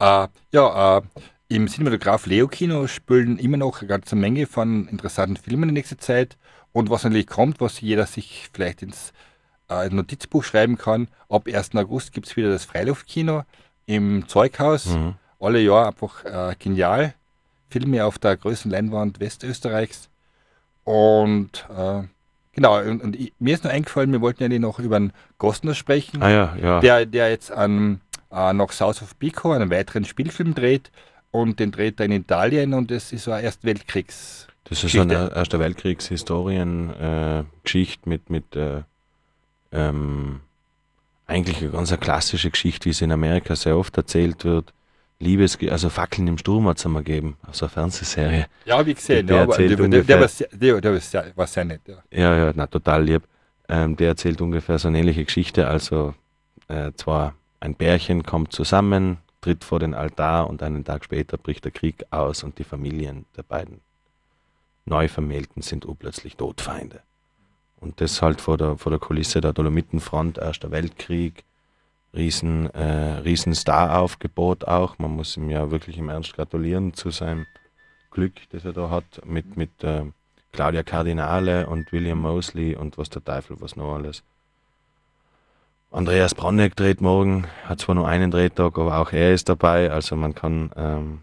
Äh, 0.00 0.26
ja, 0.50 0.98
äh, 0.98 1.02
im 1.48 1.68
Cinematograph 1.68 2.26
Leo 2.26 2.48
Kino 2.48 2.88
spielen 2.88 3.38
immer 3.38 3.56
noch 3.56 3.78
eine 3.78 3.88
ganze 3.88 4.16
Menge 4.16 4.48
von 4.48 4.88
interessanten 4.88 5.36
Filmen 5.36 5.68
in 5.68 5.74
nächster 5.74 5.98
Zeit. 5.98 6.36
Und 6.72 6.90
was 6.90 7.04
natürlich 7.04 7.28
kommt, 7.28 7.60
was 7.60 7.80
jeder 7.80 8.06
sich 8.06 8.50
vielleicht 8.52 8.82
ins 8.82 9.12
äh, 9.70 9.88
Notizbuch 9.88 10.42
schreiben 10.42 10.76
kann, 10.76 11.06
ab 11.28 11.46
1. 11.46 11.76
August 11.76 12.12
gibt 12.12 12.26
es 12.26 12.36
wieder 12.36 12.50
das 12.50 12.64
Freiluftkino 12.64 13.44
im 13.86 14.26
Zeughaus. 14.26 14.86
Mhm. 14.86 15.14
Alle 15.38 15.60
Jahr 15.60 15.86
einfach 15.86 16.24
äh, 16.24 16.56
genial. 16.58 17.14
Filme 17.70 18.04
auf 18.04 18.18
der 18.18 18.36
größten 18.36 18.72
Leinwand 18.72 19.20
Westösterreichs. 19.20 20.08
Und 20.86 21.66
äh, 21.76 22.02
genau, 22.52 22.80
und, 22.80 23.02
und 23.02 23.16
ich, 23.16 23.32
mir 23.40 23.54
ist 23.54 23.64
noch 23.64 23.72
eingefallen, 23.72 24.12
wir 24.12 24.20
wollten 24.20 24.48
ja 24.50 24.58
noch 24.60 24.78
über 24.78 24.96
einen 24.96 25.12
Gostner 25.36 25.74
sprechen 25.74 26.22
Ah 26.22 26.30
ja, 26.30 26.56
ja. 26.62 26.80
der, 26.80 27.06
der 27.06 27.28
jetzt 27.28 27.50
an, 27.50 28.00
äh, 28.30 28.52
noch 28.52 28.70
South 28.70 29.02
of 29.02 29.18
Pico 29.18 29.50
einen 29.50 29.68
weiteren 29.68 30.04
Spielfilm 30.04 30.54
dreht 30.54 30.92
und 31.32 31.58
den 31.58 31.72
dreht 31.72 31.98
er 31.98 32.06
in 32.06 32.12
Italien 32.12 32.72
und 32.72 32.92
das 32.92 33.12
ist 33.12 33.24
so 33.24 33.32
eine 33.32 33.42
Erstweltkriegs. 33.42 34.46
das 34.64 34.84
ist 34.84 34.92
so 34.92 35.00
eine. 35.00 35.32
Erster 35.34 35.58
Weltkriegshistorien-Geschichte 35.58 38.06
äh, 38.06 38.08
mit, 38.08 38.30
mit 38.30 38.54
äh, 38.54 38.82
ähm, 39.72 40.38
eigentlich 41.26 41.62
eine 41.62 41.70
ganz 41.70 41.90
eine 41.90 41.98
klassische 41.98 42.52
Geschichte, 42.52 42.84
wie 42.84 42.90
es 42.90 43.02
in 43.02 43.10
Amerika 43.10 43.56
sehr 43.56 43.76
oft 43.76 43.96
erzählt 43.96 44.44
wird. 44.44 44.72
Liebes, 45.18 45.58
also 45.70 45.88
Fackeln 45.88 46.28
im 46.28 46.36
Sturm 46.36 46.68
hat 46.68 46.78
es 46.78 46.84
einmal 46.84 47.02
gegeben, 47.02 47.36
auf 47.46 47.56
so 47.56 47.64
einer 47.66 47.70
Fernsehserie. 47.70 48.46
Ja, 48.66 48.84
wie 48.84 48.92
gesehen, 48.94 49.26
Der 49.26 49.36
ja, 49.36 49.42
aber 49.44 49.52
erzählt 49.52 49.70
der, 49.70 49.76
der, 49.76 49.84
ungefähr- 49.86 50.04
der, 50.04 50.20
war 50.20 50.28
sehr, 50.28 50.48
der, 50.52 50.80
der 50.80 50.92
war 50.92 51.00
sehr, 51.00 51.32
war 51.36 51.46
sehr 51.46 51.64
nett. 51.64 51.80
Ja. 51.86 52.02
Ja, 52.10 52.36
ja, 52.36 52.52
na, 52.54 52.66
total 52.66 53.04
lieb. 53.04 53.22
Ähm, 53.68 53.96
der 53.96 54.08
erzählt 54.08 54.40
ungefähr 54.40 54.78
so 54.78 54.88
eine 54.88 54.98
ähnliche 54.98 55.24
Geschichte. 55.24 55.66
Also, 55.68 56.14
äh, 56.68 56.92
zwar 56.96 57.34
ein 57.60 57.74
Pärchen 57.74 58.24
kommt 58.24 58.52
zusammen, 58.52 59.16
tritt 59.40 59.64
vor 59.64 59.80
den 59.80 59.94
Altar 59.94 60.48
und 60.50 60.62
einen 60.62 60.84
Tag 60.84 61.04
später 61.04 61.38
bricht 61.38 61.64
der 61.64 61.72
Krieg 61.72 62.04
aus 62.10 62.44
und 62.44 62.58
die 62.58 62.64
Familien 62.64 63.24
der 63.36 63.42
beiden 63.42 63.80
Neuvermählten 64.84 65.62
sind 65.62 65.86
urplötzlich 65.86 66.36
Todfeinde. 66.36 67.00
Und 67.80 68.00
das 68.00 68.22
halt 68.22 68.40
vor 68.40 68.56
der, 68.58 68.76
vor 68.78 68.90
der 68.90 68.98
Kulisse 68.98 69.40
der 69.40 69.52
Dolomitenfront, 69.52 70.38
Erster 70.38 70.70
Weltkrieg, 70.70 71.44
riesen, 72.16 72.68
äh, 72.74 73.18
riesen 73.18 73.54
Star-Aufgebot 73.54 74.66
auch. 74.66 74.98
Man 74.98 75.12
muss 75.12 75.36
ihm 75.36 75.50
ja 75.50 75.70
wirklich 75.70 75.98
im 75.98 76.08
Ernst 76.08 76.34
gratulieren 76.34 76.94
zu 76.94 77.10
seinem 77.10 77.46
Glück, 78.10 78.32
das 78.50 78.64
er 78.64 78.72
da 78.72 78.90
hat, 78.90 79.04
mit, 79.24 79.56
mit 79.56 79.84
äh, 79.84 80.04
Claudia 80.52 80.82
Cardinale 80.82 81.66
und 81.66 81.92
William 81.92 82.18
Mosley 82.20 82.74
und 82.74 82.98
was 82.98 83.10
der 83.10 83.22
Teufel, 83.22 83.56
was 83.60 83.76
noch 83.76 83.94
alles. 83.94 84.22
Andreas 85.90 86.34
Bronneck 86.34 86.74
dreht 86.74 87.00
morgen, 87.00 87.46
hat 87.64 87.80
zwar 87.80 87.94
nur 87.94 88.08
einen 88.08 88.30
Drehtag, 88.30 88.78
aber 88.78 88.98
auch 88.98 89.12
er 89.12 89.32
ist 89.32 89.48
dabei. 89.48 89.90
Also 89.90 90.16
man 90.16 90.34
kann, 90.34 90.70
ähm, 90.76 91.20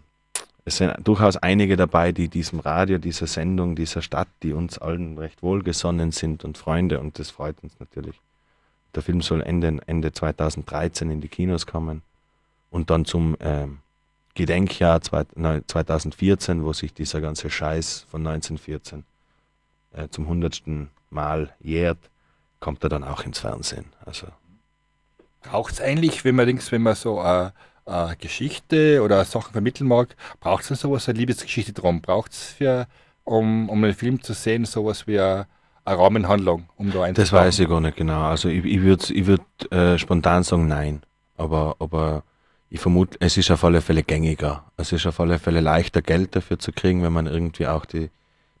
es 0.64 0.78
sind 0.78 0.94
durchaus 1.04 1.36
einige 1.36 1.76
dabei, 1.76 2.12
die 2.12 2.28
diesem 2.28 2.60
Radio, 2.60 2.98
dieser 2.98 3.26
Sendung, 3.26 3.76
dieser 3.76 4.00
Stadt, 4.00 4.28
die 4.42 4.52
uns 4.52 4.78
allen 4.78 5.18
recht 5.18 5.42
wohlgesonnen 5.42 6.12
sind 6.12 6.44
und 6.44 6.56
Freunde 6.56 7.00
und 7.00 7.18
das 7.18 7.30
freut 7.30 7.62
uns 7.62 7.78
natürlich. 7.78 8.20
Der 8.94 9.02
Film 9.02 9.22
soll 9.22 9.42
Ende, 9.42 9.78
Ende 9.86 10.12
2013 10.12 11.10
in 11.10 11.20
die 11.20 11.28
Kinos 11.28 11.66
kommen 11.66 12.02
und 12.70 12.90
dann 12.90 13.04
zum 13.04 13.36
ähm, 13.40 13.78
Gedenkjahr 14.34 15.00
zwei- 15.00 15.24
nein, 15.36 15.62
2014, 15.66 16.64
wo 16.64 16.72
sich 16.72 16.92
dieser 16.92 17.20
ganze 17.20 17.50
Scheiß 17.50 18.06
von 18.10 18.26
1914 18.26 19.04
äh, 19.92 20.08
zum 20.08 20.26
hundertsten 20.26 20.90
Mal 21.10 21.54
jährt, 21.60 21.98
kommt 22.60 22.82
er 22.82 22.88
dann 22.88 23.04
auch 23.04 23.24
ins 23.24 23.40
Fernsehen. 23.40 23.86
Also 24.04 24.26
Braucht 25.42 25.74
es 25.74 25.80
eigentlich, 25.80 26.24
wenn 26.24 26.34
man, 26.34 26.48
wenn 26.48 26.82
man 26.82 26.94
so 26.94 27.20
eine 27.20 27.52
äh, 27.86 28.16
Geschichte 28.16 29.02
oder 29.02 29.24
Sachen 29.24 29.52
vermitteln 29.52 29.86
mag, 29.86 30.16
braucht 30.40 30.68
es 30.70 30.80
sowas, 30.80 31.08
eine 31.08 31.18
Liebesgeschichte 31.18 31.72
drum? 31.72 32.00
Braucht 32.00 32.32
es 32.32 32.56
um, 33.24 33.68
um 33.68 33.84
einen 33.84 33.94
Film 33.94 34.22
zu 34.22 34.32
sehen, 34.32 34.64
sowas 34.64 35.06
wie 35.06 35.20
eine, 35.20 35.46
eine 35.84 35.98
Rahmenhandlung, 35.98 36.68
um 36.76 36.92
da 36.92 37.10
das 37.12 37.32
weiß 37.32 37.58
ich 37.58 37.68
gar 37.68 37.80
nicht 37.80 37.96
genau. 37.96 38.22
Also 38.22 38.48
ich, 38.48 38.64
ich 38.64 38.80
würde 38.80 39.12
ich 39.12 39.26
würd, 39.26 39.72
äh, 39.72 39.98
spontan 39.98 40.42
sagen 40.42 40.66
nein. 40.66 41.02
Aber, 41.36 41.76
aber 41.78 42.22
ich 42.70 42.80
vermute, 42.80 43.18
es 43.20 43.36
ist 43.36 43.50
auf 43.50 43.64
alle 43.64 43.80
Fälle 43.80 44.02
gängiger. 44.02 44.64
Es 44.76 44.92
ist 44.92 45.06
auf 45.06 45.20
alle 45.20 45.38
Fälle 45.38 45.60
leichter, 45.60 46.02
Geld 46.02 46.36
dafür 46.36 46.58
zu 46.58 46.72
kriegen, 46.72 47.02
wenn 47.02 47.12
man 47.12 47.26
irgendwie 47.26 47.66
auch 47.66 47.84
die, 47.84 48.10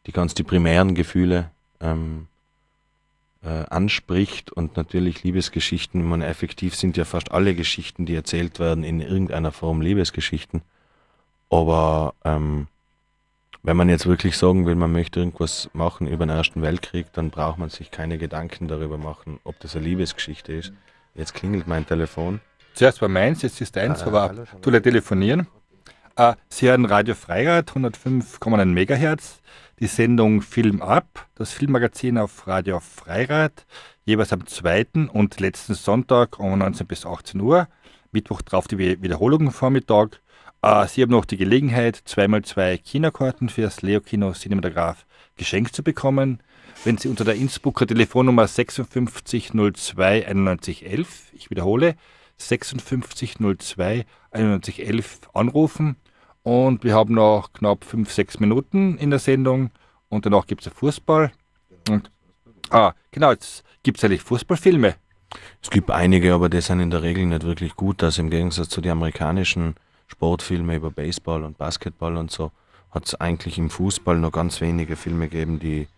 die 0.06 0.12
ganz 0.12 0.34
die 0.34 0.42
primären 0.42 0.94
Gefühle 0.94 1.50
ähm, 1.80 2.26
äh, 3.42 3.64
anspricht 3.70 4.52
und 4.52 4.76
natürlich 4.76 5.22
Liebesgeschichten, 5.22 6.00
ich 6.00 6.06
meine, 6.06 6.26
effektiv 6.26 6.74
sind 6.74 6.96
ja 6.96 7.04
fast 7.04 7.32
alle 7.32 7.54
Geschichten, 7.54 8.06
die 8.06 8.14
erzählt 8.14 8.58
werden, 8.58 8.84
in 8.84 9.00
irgendeiner 9.00 9.52
Form 9.52 9.80
Liebesgeschichten. 9.80 10.62
Aber 11.50 12.14
ähm, 12.24 12.66
wenn 13.64 13.76
man 13.76 13.88
jetzt 13.88 14.06
wirklich 14.06 14.36
sagen 14.36 14.66
will, 14.66 14.74
man 14.76 14.92
möchte 14.92 15.18
irgendwas 15.20 15.68
machen 15.72 16.06
über 16.06 16.26
den 16.26 16.36
Ersten 16.36 16.62
Weltkrieg, 16.62 17.06
dann 17.12 17.30
braucht 17.30 17.58
man 17.58 17.70
sich 17.70 17.90
keine 17.90 18.18
Gedanken 18.18 18.68
darüber 18.68 18.98
machen, 18.98 19.40
ob 19.42 19.58
das 19.60 19.74
eine 19.74 19.84
Liebesgeschichte 19.86 20.52
ist. 20.52 20.72
Jetzt 21.14 21.34
klingelt 21.34 21.66
mein 21.66 21.86
Telefon. 21.86 22.40
Zuerst 22.74 23.00
war 23.02 23.08
meins, 23.08 23.42
jetzt 23.42 23.60
ist 23.60 23.74
deins, 23.76 24.02
Ah, 24.02 24.06
aber 24.06 24.22
hallo, 24.28 24.44
du 24.60 24.70
le- 24.70 24.82
telefonieren. 24.82 25.46
Äh, 26.16 26.34
Sie 26.48 26.68
hören 26.68 26.84
Radio 26.84 27.14
Freirad, 27.14 27.70
105,9 27.74 28.66
Megahertz, 28.66 29.40
die 29.80 29.86
Sendung 29.86 30.42
Film 30.42 30.82
ab, 30.82 31.26
das 31.34 31.52
Filmmagazin 31.52 32.18
auf 32.18 32.46
Radio 32.46 32.80
Freirad, 32.80 33.66
jeweils 34.04 34.32
am 34.32 34.46
zweiten 34.46 35.08
und 35.08 35.40
letzten 35.40 35.74
Sonntag 35.74 36.38
um 36.38 36.58
19 36.58 36.86
bis 36.86 37.06
18 37.06 37.40
Uhr, 37.40 37.66
Mittwoch 38.12 38.42
drauf 38.42 38.68
die 38.68 38.78
Wi- 38.78 39.02
Wiederholung 39.02 39.50
Vormittag. 39.50 40.20
Äh, 40.64 40.88
Sie 40.88 41.02
haben 41.02 41.10
noch 41.10 41.26
die 41.26 41.36
Gelegenheit, 41.36 42.00
zweimal 42.06 42.42
zwei 42.42 42.78
Kinokarten 42.78 43.50
für 43.50 43.60
das 43.60 43.82
Leo-Kino 43.82 44.32
Cinematograph 44.32 45.04
geschenkt 45.36 45.76
zu 45.76 45.82
bekommen. 45.82 46.40
Wenn 46.84 46.96
Sie 46.96 47.08
unter 47.08 47.24
der 47.24 47.34
Innsbrucker 47.34 47.86
Telefonnummer 47.86 48.48
5602 48.48 50.20
9111, 50.32 51.32
ich 51.34 51.50
wiederhole, 51.50 51.96
5602 52.38 54.06
9111 54.32 55.20
anrufen. 55.34 55.96
Und 56.42 56.82
wir 56.82 56.94
haben 56.94 57.14
noch 57.14 57.52
knapp 57.52 57.84
5, 57.84 58.10
6 58.10 58.40
Minuten 58.40 58.96
in 58.96 59.10
der 59.10 59.18
Sendung 59.18 59.70
und 60.08 60.24
danach 60.24 60.46
gibt 60.46 60.66
es 60.66 60.72
Fußball. 60.72 61.30
Und, 61.90 62.10
ah, 62.70 62.94
genau, 63.10 63.32
jetzt 63.32 63.64
gibt 63.82 63.98
es 63.98 64.04
eigentlich 64.04 64.22
Fußballfilme. 64.22 64.94
Es 65.62 65.68
gibt 65.68 65.90
einige, 65.90 66.32
aber 66.32 66.48
die 66.48 66.62
sind 66.62 66.80
in 66.80 66.90
der 66.90 67.02
Regel 67.02 67.26
nicht 67.26 67.42
wirklich 67.42 67.76
gut. 67.76 68.02
Also 68.02 68.22
im 68.22 68.30
Gegensatz 68.30 68.70
zu 68.70 68.80
den 68.80 68.92
amerikanischen 68.92 69.74
Sportfilmen 70.06 70.76
über 70.76 70.90
Baseball 70.90 71.44
und 71.44 71.58
Basketball 71.58 72.16
und 72.16 72.30
so, 72.30 72.50
hat 72.90 73.06
es 73.06 73.14
eigentlich 73.16 73.58
im 73.58 73.70
Fußball 73.70 74.16
nur 74.16 74.30
ganz 74.30 74.60
wenige 74.60 74.96
Filme 74.96 75.28
gegeben, 75.28 75.58
die, 75.58 75.88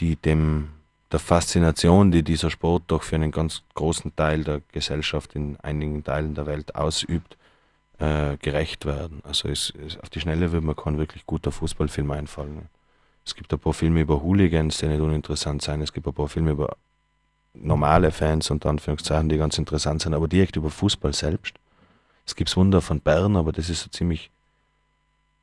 die 0.00 0.16
dem, 0.16 0.70
der 1.12 1.20
Faszination, 1.20 2.10
die 2.10 2.22
dieser 2.22 2.50
Sport 2.50 2.84
doch 2.88 3.02
für 3.02 3.16
einen 3.16 3.30
ganz 3.30 3.62
großen 3.74 4.14
Teil 4.16 4.44
der 4.44 4.62
Gesellschaft 4.72 5.34
in 5.34 5.56
einigen 5.60 6.02
Teilen 6.02 6.34
der 6.34 6.46
Welt 6.46 6.74
ausübt, 6.74 7.36
äh, 7.98 8.36
gerecht 8.38 8.86
werden. 8.86 9.20
Also 9.24 9.48
es, 9.48 9.72
es, 9.86 9.98
auf 9.98 10.10
die 10.10 10.20
Schnelle 10.20 10.52
würde 10.52 10.66
mir 10.66 10.74
kein 10.74 10.98
wirklich 10.98 11.26
guter 11.26 11.52
Fußballfilm 11.52 12.10
einfallen. 12.10 12.68
Es 13.24 13.34
gibt 13.34 13.52
ein 13.52 13.58
paar 13.58 13.74
Filme 13.74 14.00
über 14.00 14.22
Hooligans, 14.22 14.78
die 14.78 14.88
nicht 14.88 15.00
uninteressant 15.00 15.62
sind. 15.62 15.82
Es 15.82 15.92
gibt 15.92 16.06
ein 16.06 16.14
paar 16.14 16.28
Filme 16.28 16.52
über 16.52 16.76
normale 17.54 18.10
Fans, 18.10 18.50
unter 18.50 18.70
Anführungszeichen, 18.70 19.28
die 19.28 19.36
ganz 19.36 19.58
interessant 19.58 20.02
sind, 20.02 20.14
aber 20.14 20.28
direkt 20.28 20.56
über 20.56 20.70
Fußball 20.70 21.12
selbst. 21.12 21.54
Es 22.26 22.34
gibt 22.36 22.54
Wunder 22.56 22.80
von 22.80 23.00
Bern, 23.00 23.36
aber 23.36 23.52
das 23.52 23.68
ist 23.70 23.82
so 23.82 23.90
ziemlich, 23.90 24.30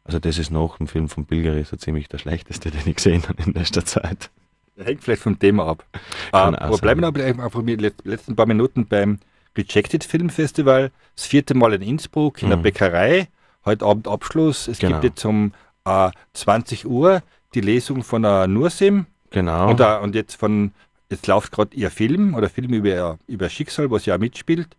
also 0.03 0.19
das 0.19 0.37
ist 0.37 0.51
nach 0.51 0.77
dem 0.77 0.87
Film 0.87 1.09
von 1.09 1.25
Bilgeri 1.25 1.63
so 1.63 1.75
ziemlich 1.77 2.07
der 2.07 2.17
schlechteste, 2.17 2.71
den 2.71 2.81
ich 2.87 2.95
gesehen 2.95 3.23
habe 3.27 3.41
in 3.43 3.53
letzter 3.53 3.85
Zeit. 3.85 4.29
Hängt 4.77 5.03
vielleicht 5.03 5.23
vom 5.23 5.39
Thema 5.39 5.65
ab. 5.67 5.83
Kann 6.31 6.55
auch 6.55 6.61
aber 6.61 6.77
bleiben 6.77 7.01
wir 7.01 7.07
aber 7.07 7.23
einfach 7.23 7.63
die 7.65 7.75
let- 7.75 8.05
letzten 8.05 8.35
paar 8.35 8.45
Minuten 8.45 8.85
beim 8.85 9.19
Rejected 9.57 10.03
Film 10.03 10.29
Festival. 10.29 10.91
Das 11.15 11.25
vierte 11.25 11.55
Mal 11.55 11.73
in 11.73 11.81
Innsbruck 11.81 12.43
in 12.43 12.49
der 12.49 12.57
Mhm. 12.59 12.61
Bäckerei. 12.63 13.27
Heute 13.65 13.85
Abend 13.85 14.07
Abschluss. 14.07 14.67
Es 14.67 14.77
Genau. 14.77 14.99
gibt 15.01 15.15
jetzt 15.15 15.25
um 15.25 15.51
äh, 15.85 16.11
20 16.33 16.85
Uhr 16.85 17.23
die 17.55 17.61
Lesung 17.61 18.03
von 18.03 18.21
der 18.21 18.45
Nursim. 18.45 19.07
Genau. 19.31 19.71
Und, 19.71 19.79
äh, 19.79 19.97
und 19.97 20.13
jetzt 20.13 20.35
von, 20.35 20.73
jetzt 21.09 21.25
läuft 21.25 21.51
gerade 21.53 21.75
ihr 21.75 21.89
Film 21.89 22.35
oder 22.35 22.47
Film 22.49 22.71
über, 22.71 23.17
über 23.25 23.49
Schicksal, 23.49 23.89
was 23.89 24.03
sie 24.03 24.13
auch 24.13 24.19
mitspielt. 24.19 24.77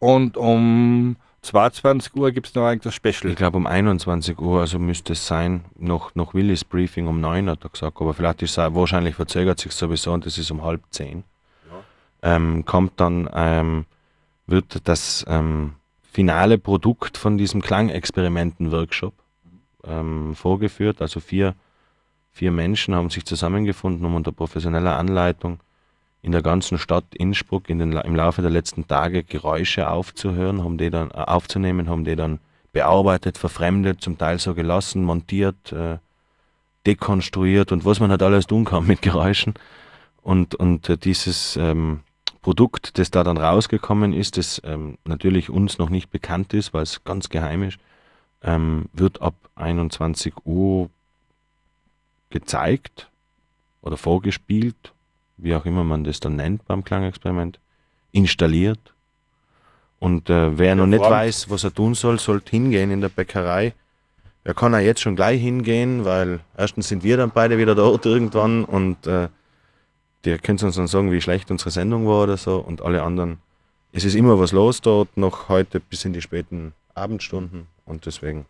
Und 0.00 0.36
um 0.36 1.14
22 1.46 2.14
Uhr 2.16 2.32
gibt 2.32 2.48
es 2.48 2.54
noch 2.54 2.66
ein 2.66 2.80
das 2.80 2.94
Special. 2.94 3.30
Ich 3.30 3.36
glaube 3.36 3.56
um 3.56 3.66
21 3.66 4.38
Uhr, 4.38 4.60
also 4.60 4.78
müsste 4.78 5.12
es 5.12 5.26
sein, 5.26 5.64
noch, 5.78 6.14
noch 6.14 6.34
Willis 6.34 6.64
Briefing 6.64 7.06
um 7.06 7.20
9 7.20 7.48
hat 7.48 7.64
er 7.64 7.70
gesagt, 7.70 8.00
aber 8.00 8.14
vielleicht 8.14 8.42
ist 8.42 8.58
es, 8.58 8.74
wahrscheinlich 8.74 9.14
verzögert 9.14 9.60
sich 9.60 9.72
sowieso 9.72 10.12
und 10.12 10.26
das 10.26 10.38
ist 10.38 10.50
um 10.50 10.62
halb 10.62 10.82
10. 10.90 11.24
Ähm, 12.22 12.64
kommt 12.64 12.98
dann, 13.00 13.30
ähm, 13.32 13.84
wird 14.46 14.88
das 14.88 15.24
ähm, 15.28 15.74
finale 16.02 16.58
Produkt 16.58 17.16
von 17.16 17.38
diesem 17.38 17.62
Klangexperimenten-Workshop 17.62 19.14
ähm, 19.84 20.34
vorgeführt. 20.34 21.00
Also 21.00 21.20
vier, 21.20 21.54
vier 22.32 22.50
Menschen 22.50 22.94
haben 22.94 23.10
sich 23.10 23.24
zusammengefunden, 23.24 24.04
um 24.04 24.14
unter 24.14 24.32
professioneller 24.32 24.96
Anleitung 24.96 25.60
in 26.26 26.32
der 26.32 26.42
ganzen 26.42 26.76
Stadt 26.76 27.04
Innsbruck 27.14 27.70
in 27.70 27.78
den, 27.78 27.92
im 27.92 28.16
Laufe 28.16 28.42
der 28.42 28.50
letzten 28.50 28.88
Tage 28.88 29.22
Geräusche 29.22 29.88
aufzuhören, 29.88 30.64
haben 30.64 30.76
die 30.76 30.90
dann, 30.90 31.10
äh, 31.12 31.14
aufzunehmen, 31.14 31.88
haben 31.88 32.04
die 32.04 32.16
dann 32.16 32.40
bearbeitet, 32.72 33.38
verfremdet, 33.38 34.00
zum 34.00 34.18
Teil 34.18 34.40
so 34.40 34.52
gelassen, 34.52 35.04
montiert, 35.04 35.72
äh, 35.72 35.98
dekonstruiert 36.84 37.70
und 37.70 37.84
was 37.84 38.00
man 38.00 38.10
halt 38.10 38.24
alles 38.24 38.48
tun 38.48 38.64
kann 38.64 38.88
mit 38.88 39.02
Geräuschen. 39.02 39.54
Und, 40.20 40.56
und 40.56 40.88
äh, 40.88 40.96
dieses 40.98 41.56
ähm, 41.56 42.00
Produkt, 42.42 42.98
das 42.98 43.12
da 43.12 43.22
dann 43.22 43.38
rausgekommen 43.38 44.12
ist, 44.12 44.36
das 44.36 44.60
ähm, 44.64 44.98
natürlich 45.04 45.48
uns 45.48 45.78
noch 45.78 45.90
nicht 45.90 46.10
bekannt 46.10 46.54
ist, 46.54 46.74
weil 46.74 46.82
es 46.82 47.04
ganz 47.04 47.28
geheim 47.28 47.62
ist, 47.62 47.78
ähm, 48.42 48.86
wird 48.92 49.22
ab 49.22 49.34
21 49.54 50.34
Uhr 50.44 50.90
gezeigt 52.30 53.08
oder 53.80 53.96
vorgespielt, 53.96 54.92
wie 55.36 55.54
auch 55.54 55.64
immer 55.64 55.84
man 55.84 56.04
das 56.04 56.20
dann 56.20 56.36
nennt 56.36 56.66
beim 56.66 56.84
Klangexperiment, 56.84 57.58
installiert. 58.12 58.94
Und 59.98 60.28
äh, 60.30 60.58
wer 60.58 60.74
noch 60.74 60.86
nicht 60.86 61.00
weiß, 61.00 61.50
was 61.50 61.64
er 61.64 61.74
tun 61.74 61.94
soll, 61.94 62.18
sollte 62.18 62.50
hingehen 62.50 62.90
in 62.90 63.00
der 63.00 63.08
Bäckerei. 63.08 63.74
Er 64.44 64.54
kann 64.54 64.74
auch 64.74 64.78
jetzt 64.78 65.00
schon 65.00 65.16
gleich 65.16 65.40
hingehen, 65.40 66.04
weil 66.04 66.40
erstens 66.56 66.88
sind 66.88 67.02
wir 67.02 67.16
dann 67.16 67.30
beide 67.30 67.58
wieder 67.58 67.74
dort 67.74 68.06
irgendwann 68.06 68.64
und 68.64 69.06
äh, 69.06 69.28
der 70.24 70.38
könnte 70.38 70.66
uns 70.66 70.76
dann 70.76 70.86
sagen, 70.86 71.12
wie 71.12 71.20
schlecht 71.20 71.50
unsere 71.50 71.70
Sendung 71.70 72.06
war 72.06 72.24
oder 72.24 72.36
so 72.36 72.58
und 72.58 72.82
alle 72.82 73.02
anderen. 73.02 73.38
Es 73.92 74.04
ist 74.04 74.14
immer 74.14 74.38
was 74.38 74.52
los 74.52 74.80
dort, 74.80 75.16
noch 75.16 75.48
heute 75.48 75.80
bis 75.80 76.04
in 76.04 76.12
die 76.12 76.20
späten 76.20 76.74
Abendstunden 76.94 77.66
und 77.86 78.06
deswegen. 78.06 78.46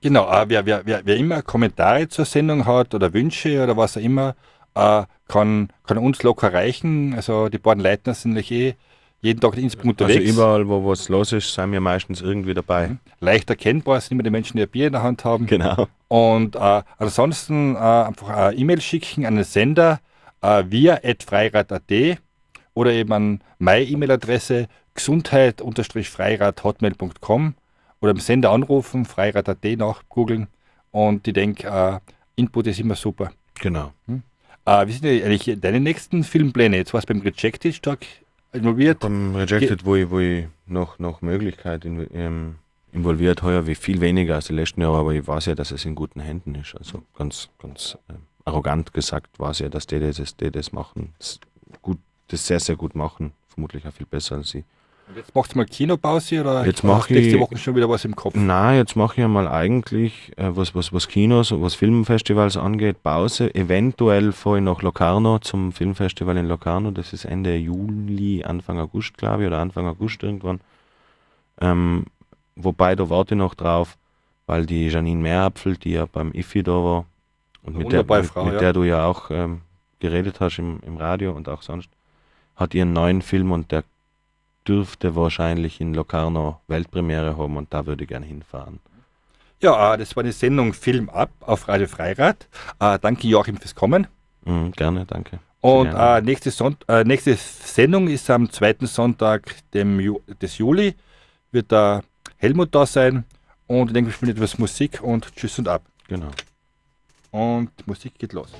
Genau, 0.00 0.30
äh, 0.30 0.48
wer, 0.48 0.66
wer, 0.66 0.86
wer, 0.86 1.02
wer 1.04 1.16
immer 1.16 1.42
Kommentare 1.42 2.08
zur 2.08 2.24
Sendung 2.24 2.64
hat 2.64 2.94
oder 2.94 3.12
Wünsche 3.12 3.62
oder 3.62 3.76
was 3.76 3.96
auch 3.96 4.00
immer, 4.00 4.34
äh, 4.76 5.04
kann, 5.28 5.70
kann 5.86 5.98
uns 5.98 6.22
locker 6.22 6.52
erreichen. 6.52 7.14
Also 7.14 7.48
die 7.48 7.58
beiden 7.58 7.82
Leitner 7.82 8.14
sind 8.14 8.30
nämlich 8.32 8.52
eh 8.52 8.76
jeden 9.20 9.40
Tag 9.40 9.56
in 9.56 9.64
Innsbruck 9.64 9.86
unterwegs. 9.86 10.20
Also 10.20 10.32
überall, 10.32 10.68
wo 10.68 10.88
was 10.88 11.08
los 11.08 11.32
ist, 11.32 11.52
sind 11.52 11.72
wir 11.72 11.80
meistens 11.80 12.20
irgendwie 12.20 12.54
dabei. 12.54 12.98
Leicht 13.20 13.50
erkennbar 13.50 14.00
sind 14.00 14.12
immer 14.12 14.22
die 14.22 14.30
Menschen, 14.30 14.56
die 14.56 14.62
ein 14.62 14.68
Bier 14.68 14.86
in 14.86 14.92
der 14.92 15.02
Hand 15.02 15.24
haben. 15.24 15.46
Genau. 15.46 15.88
Und 16.08 16.54
äh, 16.54 16.82
ansonsten 16.98 17.74
äh, 17.74 17.78
einfach 17.78 18.28
eine 18.28 18.56
E-Mail 18.56 18.80
schicken 18.80 19.26
an 19.26 19.34
den 19.36 19.44
Sender 19.44 20.00
äh, 20.42 20.64
via.freirad.at 20.68 22.18
oder 22.74 22.92
eben 22.92 23.12
an 23.12 23.40
meine 23.58 23.84
E-Mail-Adresse 23.84 24.68
gesundheit-freirad.hotmail.com 24.94 27.54
oder 28.00 28.10
im 28.10 28.20
Sender 28.20 28.52
anrufen, 28.52 29.04
freirad.at 29.04 29.64
nachgoogeln 29.64 30.46
und 30.90 31.26
ich 31.26 31.34
denke, 31.34 31.66
äh, 31.66 31.98
Input 32.36 32.68
ist 32.68 32.78
immer 32.80 32.94
super. 32.94 33.32
Genau. 33.60 33.92
Äh, 34.66 34.86
wie 34.88 34.92
sind 34.92 35.06
eigentlich 35.06 35.60
deine 35.60 35.80
nächsten 35.80 36.24
Filmpläne? 36.24 36.76
Jetzt 36.76 36.92
warst 36.92 37.08
du 37.08 37.14
beim 37.14 37.22
Rejected 37.22 37.74
stark 37.74 38.04
involviert. 38.52 39.00
Beim 39.00 39.34
Rejected, 39.36 39.84
wo 39.84 39.94
ich, 39.94 40.10
wo 40.10 40.18
ich 40.18 40.46
noch, 40.66 40.98
noch 40.98 41.22
Möglichkeit 41.22 41.84
in, 41.84 42.06
ähm, 42.12 42.56
involviert 42.92 43.42
heuer, 43.42 43.66
wie 43.66 43.76
viel 43.76 44.00
weniger 44.00 44.34
als 44.34 44.48
die 44.48 44.54
letzten 44.54 44.80
Jahre, 44.80 44.98
aber 44.98 45.14
ich 45.14 45.26
weiß 45.26 45.46
ja, 45.46 45.54
dass 45.54 45.70
es 45.70 45.84
in 45.84 45.94
guten 45.94 46.20
Händen 46.20 46.56
ist. 46.56 46.74
Also 46.76 47.02
ganz, 47.16 47.48
ganz 47.60 47.96
ähm, 48.08 48.16
arrogant 48.44 48.92
gesagt 48.92 49.38
weiß 49.38 49.60
ja, 49.60 49.68
dass 49.68 49.86
die 49.86 50.00
das, 50.00 50.36
die 50.36 50.50
das 50.50 50.72
machen, 50.72 51.14
das 51.18 51.38
gut, 51.80 51.98
das 52.28 52.46
sehr, 52.46 52.58
sehr 52.58 52.76
gut 52.76 52.96
machen. 52.96 53.32
Vermutlich 53.48 53.86
auch 53.86 53.92
viel 53.92 54.06
besser 54.06 54.36
als 54.36 54.54
ich. 54.54 54.64
Und 55.08 55.16
jetzt 55.16 55.34
machst 55.34 55.54
du 55.54 55.58
mal 55.58 55.66
Kinopause 55.66 56.40
oder 56.40 56.66
Jetzt 56.66 56.82
mach 56.82 57.08
nächste 57.08 57.36
ich- 57.36 57.40
Woche 57.40 57.56
schon 57.56 57.76
wieder 57.76 57.88
was 57.88 58.04
im 58.04 58.16
Kopf? 58.16 58.34
Na, 58.36 58.74
jetzt 58.74 58.96
mache 58.96 59.14
ich 59.14 59.18
ja 59.18 59.28
mal 59.28 59.46
eigentlich, 59.46 60.32
äh, 60.36 60.48
was, 60.56 60.74
was, 60.74 60.92
was 60.92 61.06
Kinos 61.06 61.52
und 61.52 61.62
was 61.62 61.74
Filmfestivals 61.74 62.56
angeht, 62.56 63.02
Pause. 63.04 63.54
Eventuell 63.54 64.32
fahre 64.32 64.58
ich 64.58 64.64
nach 64.64 64.82
Locarno 64.82 65.38
zum 65.38 65.72
Filmfestival 65.72 66.36
in 66.36 66.46
Locarno. 66.48 66.90
Das 66.90 67.12
ist 67.12 67.24
Ende 67.24 67.56
Juli, 67.56 68.42
Anfang 68.44 68.80
August, 68.80 69.16
glaube 69.16 69.42
ich, 69.42 69.46
oder 69.46 69.58
Anfang 69.58 69.86
August 69.86 70.24
irgendwann. 70.24 70.60
Ähm, 71.60 72.06
wobei, 72.56 72.96
da 72.96 73.08
warte 73.08 73.34
ich 73.34 73.38
noch 73.38 73.54
drauf, 73.54 73.96
weil 74.46 74.66
die 74.66 74.88
Janine 74.88 75.20
Meerapfel, 75.20 75.76
die 75.76 75.92
ja 75.92 76.06
beim 76.06 76.32
IFI 76.32 76.64
da 76.64 76.72
war, 76.72 77.04
und 77.62 77.76
mit, 77.76 77.92
der, 77.92 78.04
Frau, 78.04 78.44
mit 78.44 78.54
ja. 78.54 78.60
der 78.60 78.72
du 78.72 78.84
ja 78.84 79.06
auch 79.06 79.30
ähm, 79.30 79.60
geredet 80.00 80.40
hast 80.40 80.58
im, 80.58 80.80
im 80.86 80.96
Radio 80.96 81.32
und 81.32 81.48
auch 81.48 81.62
sonst, 81.62 81.88
hat 82.56 82.74
ihren 82.74 82.92
neuen 82.92 83.22
Film 83.22 83.52
und 83.52 83.70
der 83.72 83.84
dürfte 84.66 85.14
wahrscheinlich 85.16 85.80
in 85.80 85.94
Locarno 85.94 86.60
Weltpremiere 86.68 87.36
haben 87.36 87.56
und 87.56 87.72
da 87.72 87.86
würde 87.86 88.04
ich 88.04 88.08
gerne 88.08 88.26
hinfahren. 88.26 88.80
Ja, 89.60 89.94
äh, 89.94 89.98
das 89.98 90.14
war 90.16 90.22
die 90.22 90.32
Sendung 90.32 90.72
Film 90.72 91.08
ab 91.08 91.30
auf 91.40 91.68
Radio 91.68 91.86
Freirad. 91.86 92.46
Äh, 92.78 92.98
danke 93.00 93.26
Joachim 93.26 93.56
fürs 93.56 93.74
Kommen. 93.74 94.06
Mhm, 94.44 94.72
gerne, 94.72 95.06
danke. 95.06 95.38
Und 95.60 95.90
gerne. 95.90 96.18
äh, 96.18 96.22
nächste, 96.22 96.50
Sonnt 96.50 96.84
äh, 96.88 97.04
nächste 97.04 97.34
Sendung 97.36 98.08
ist 98.08 98.28
am 98.30 98.50
zweiten 98.50 98.86
Sonntag 98.86 99.54
Ju 99.72 100.20
des 100.40 100.58
Juli. 100.58 100.94
Wird 101.50 101.72
da 101.72 102.02
Helmut 102.36 102.74
da 102.74 102.86
sein. 102.86 103.24
Und 103.66 103.88
ich 103.88 103.94
denke, 103.94 104.10
wir 104.10 104.14
spielen 104.14 104.32
etwas 104.32 104.58
Musik 104.58 105.02
und 105.02 105.34
tschüss 105.34 105.58
und 105.58 105.68
ab. 105.68 105.82
Genau. 106.06 106.30
Und 107.32 107.70
Musik 107.86 108.18
geht 108.18 108.32
los. 108.32 108.52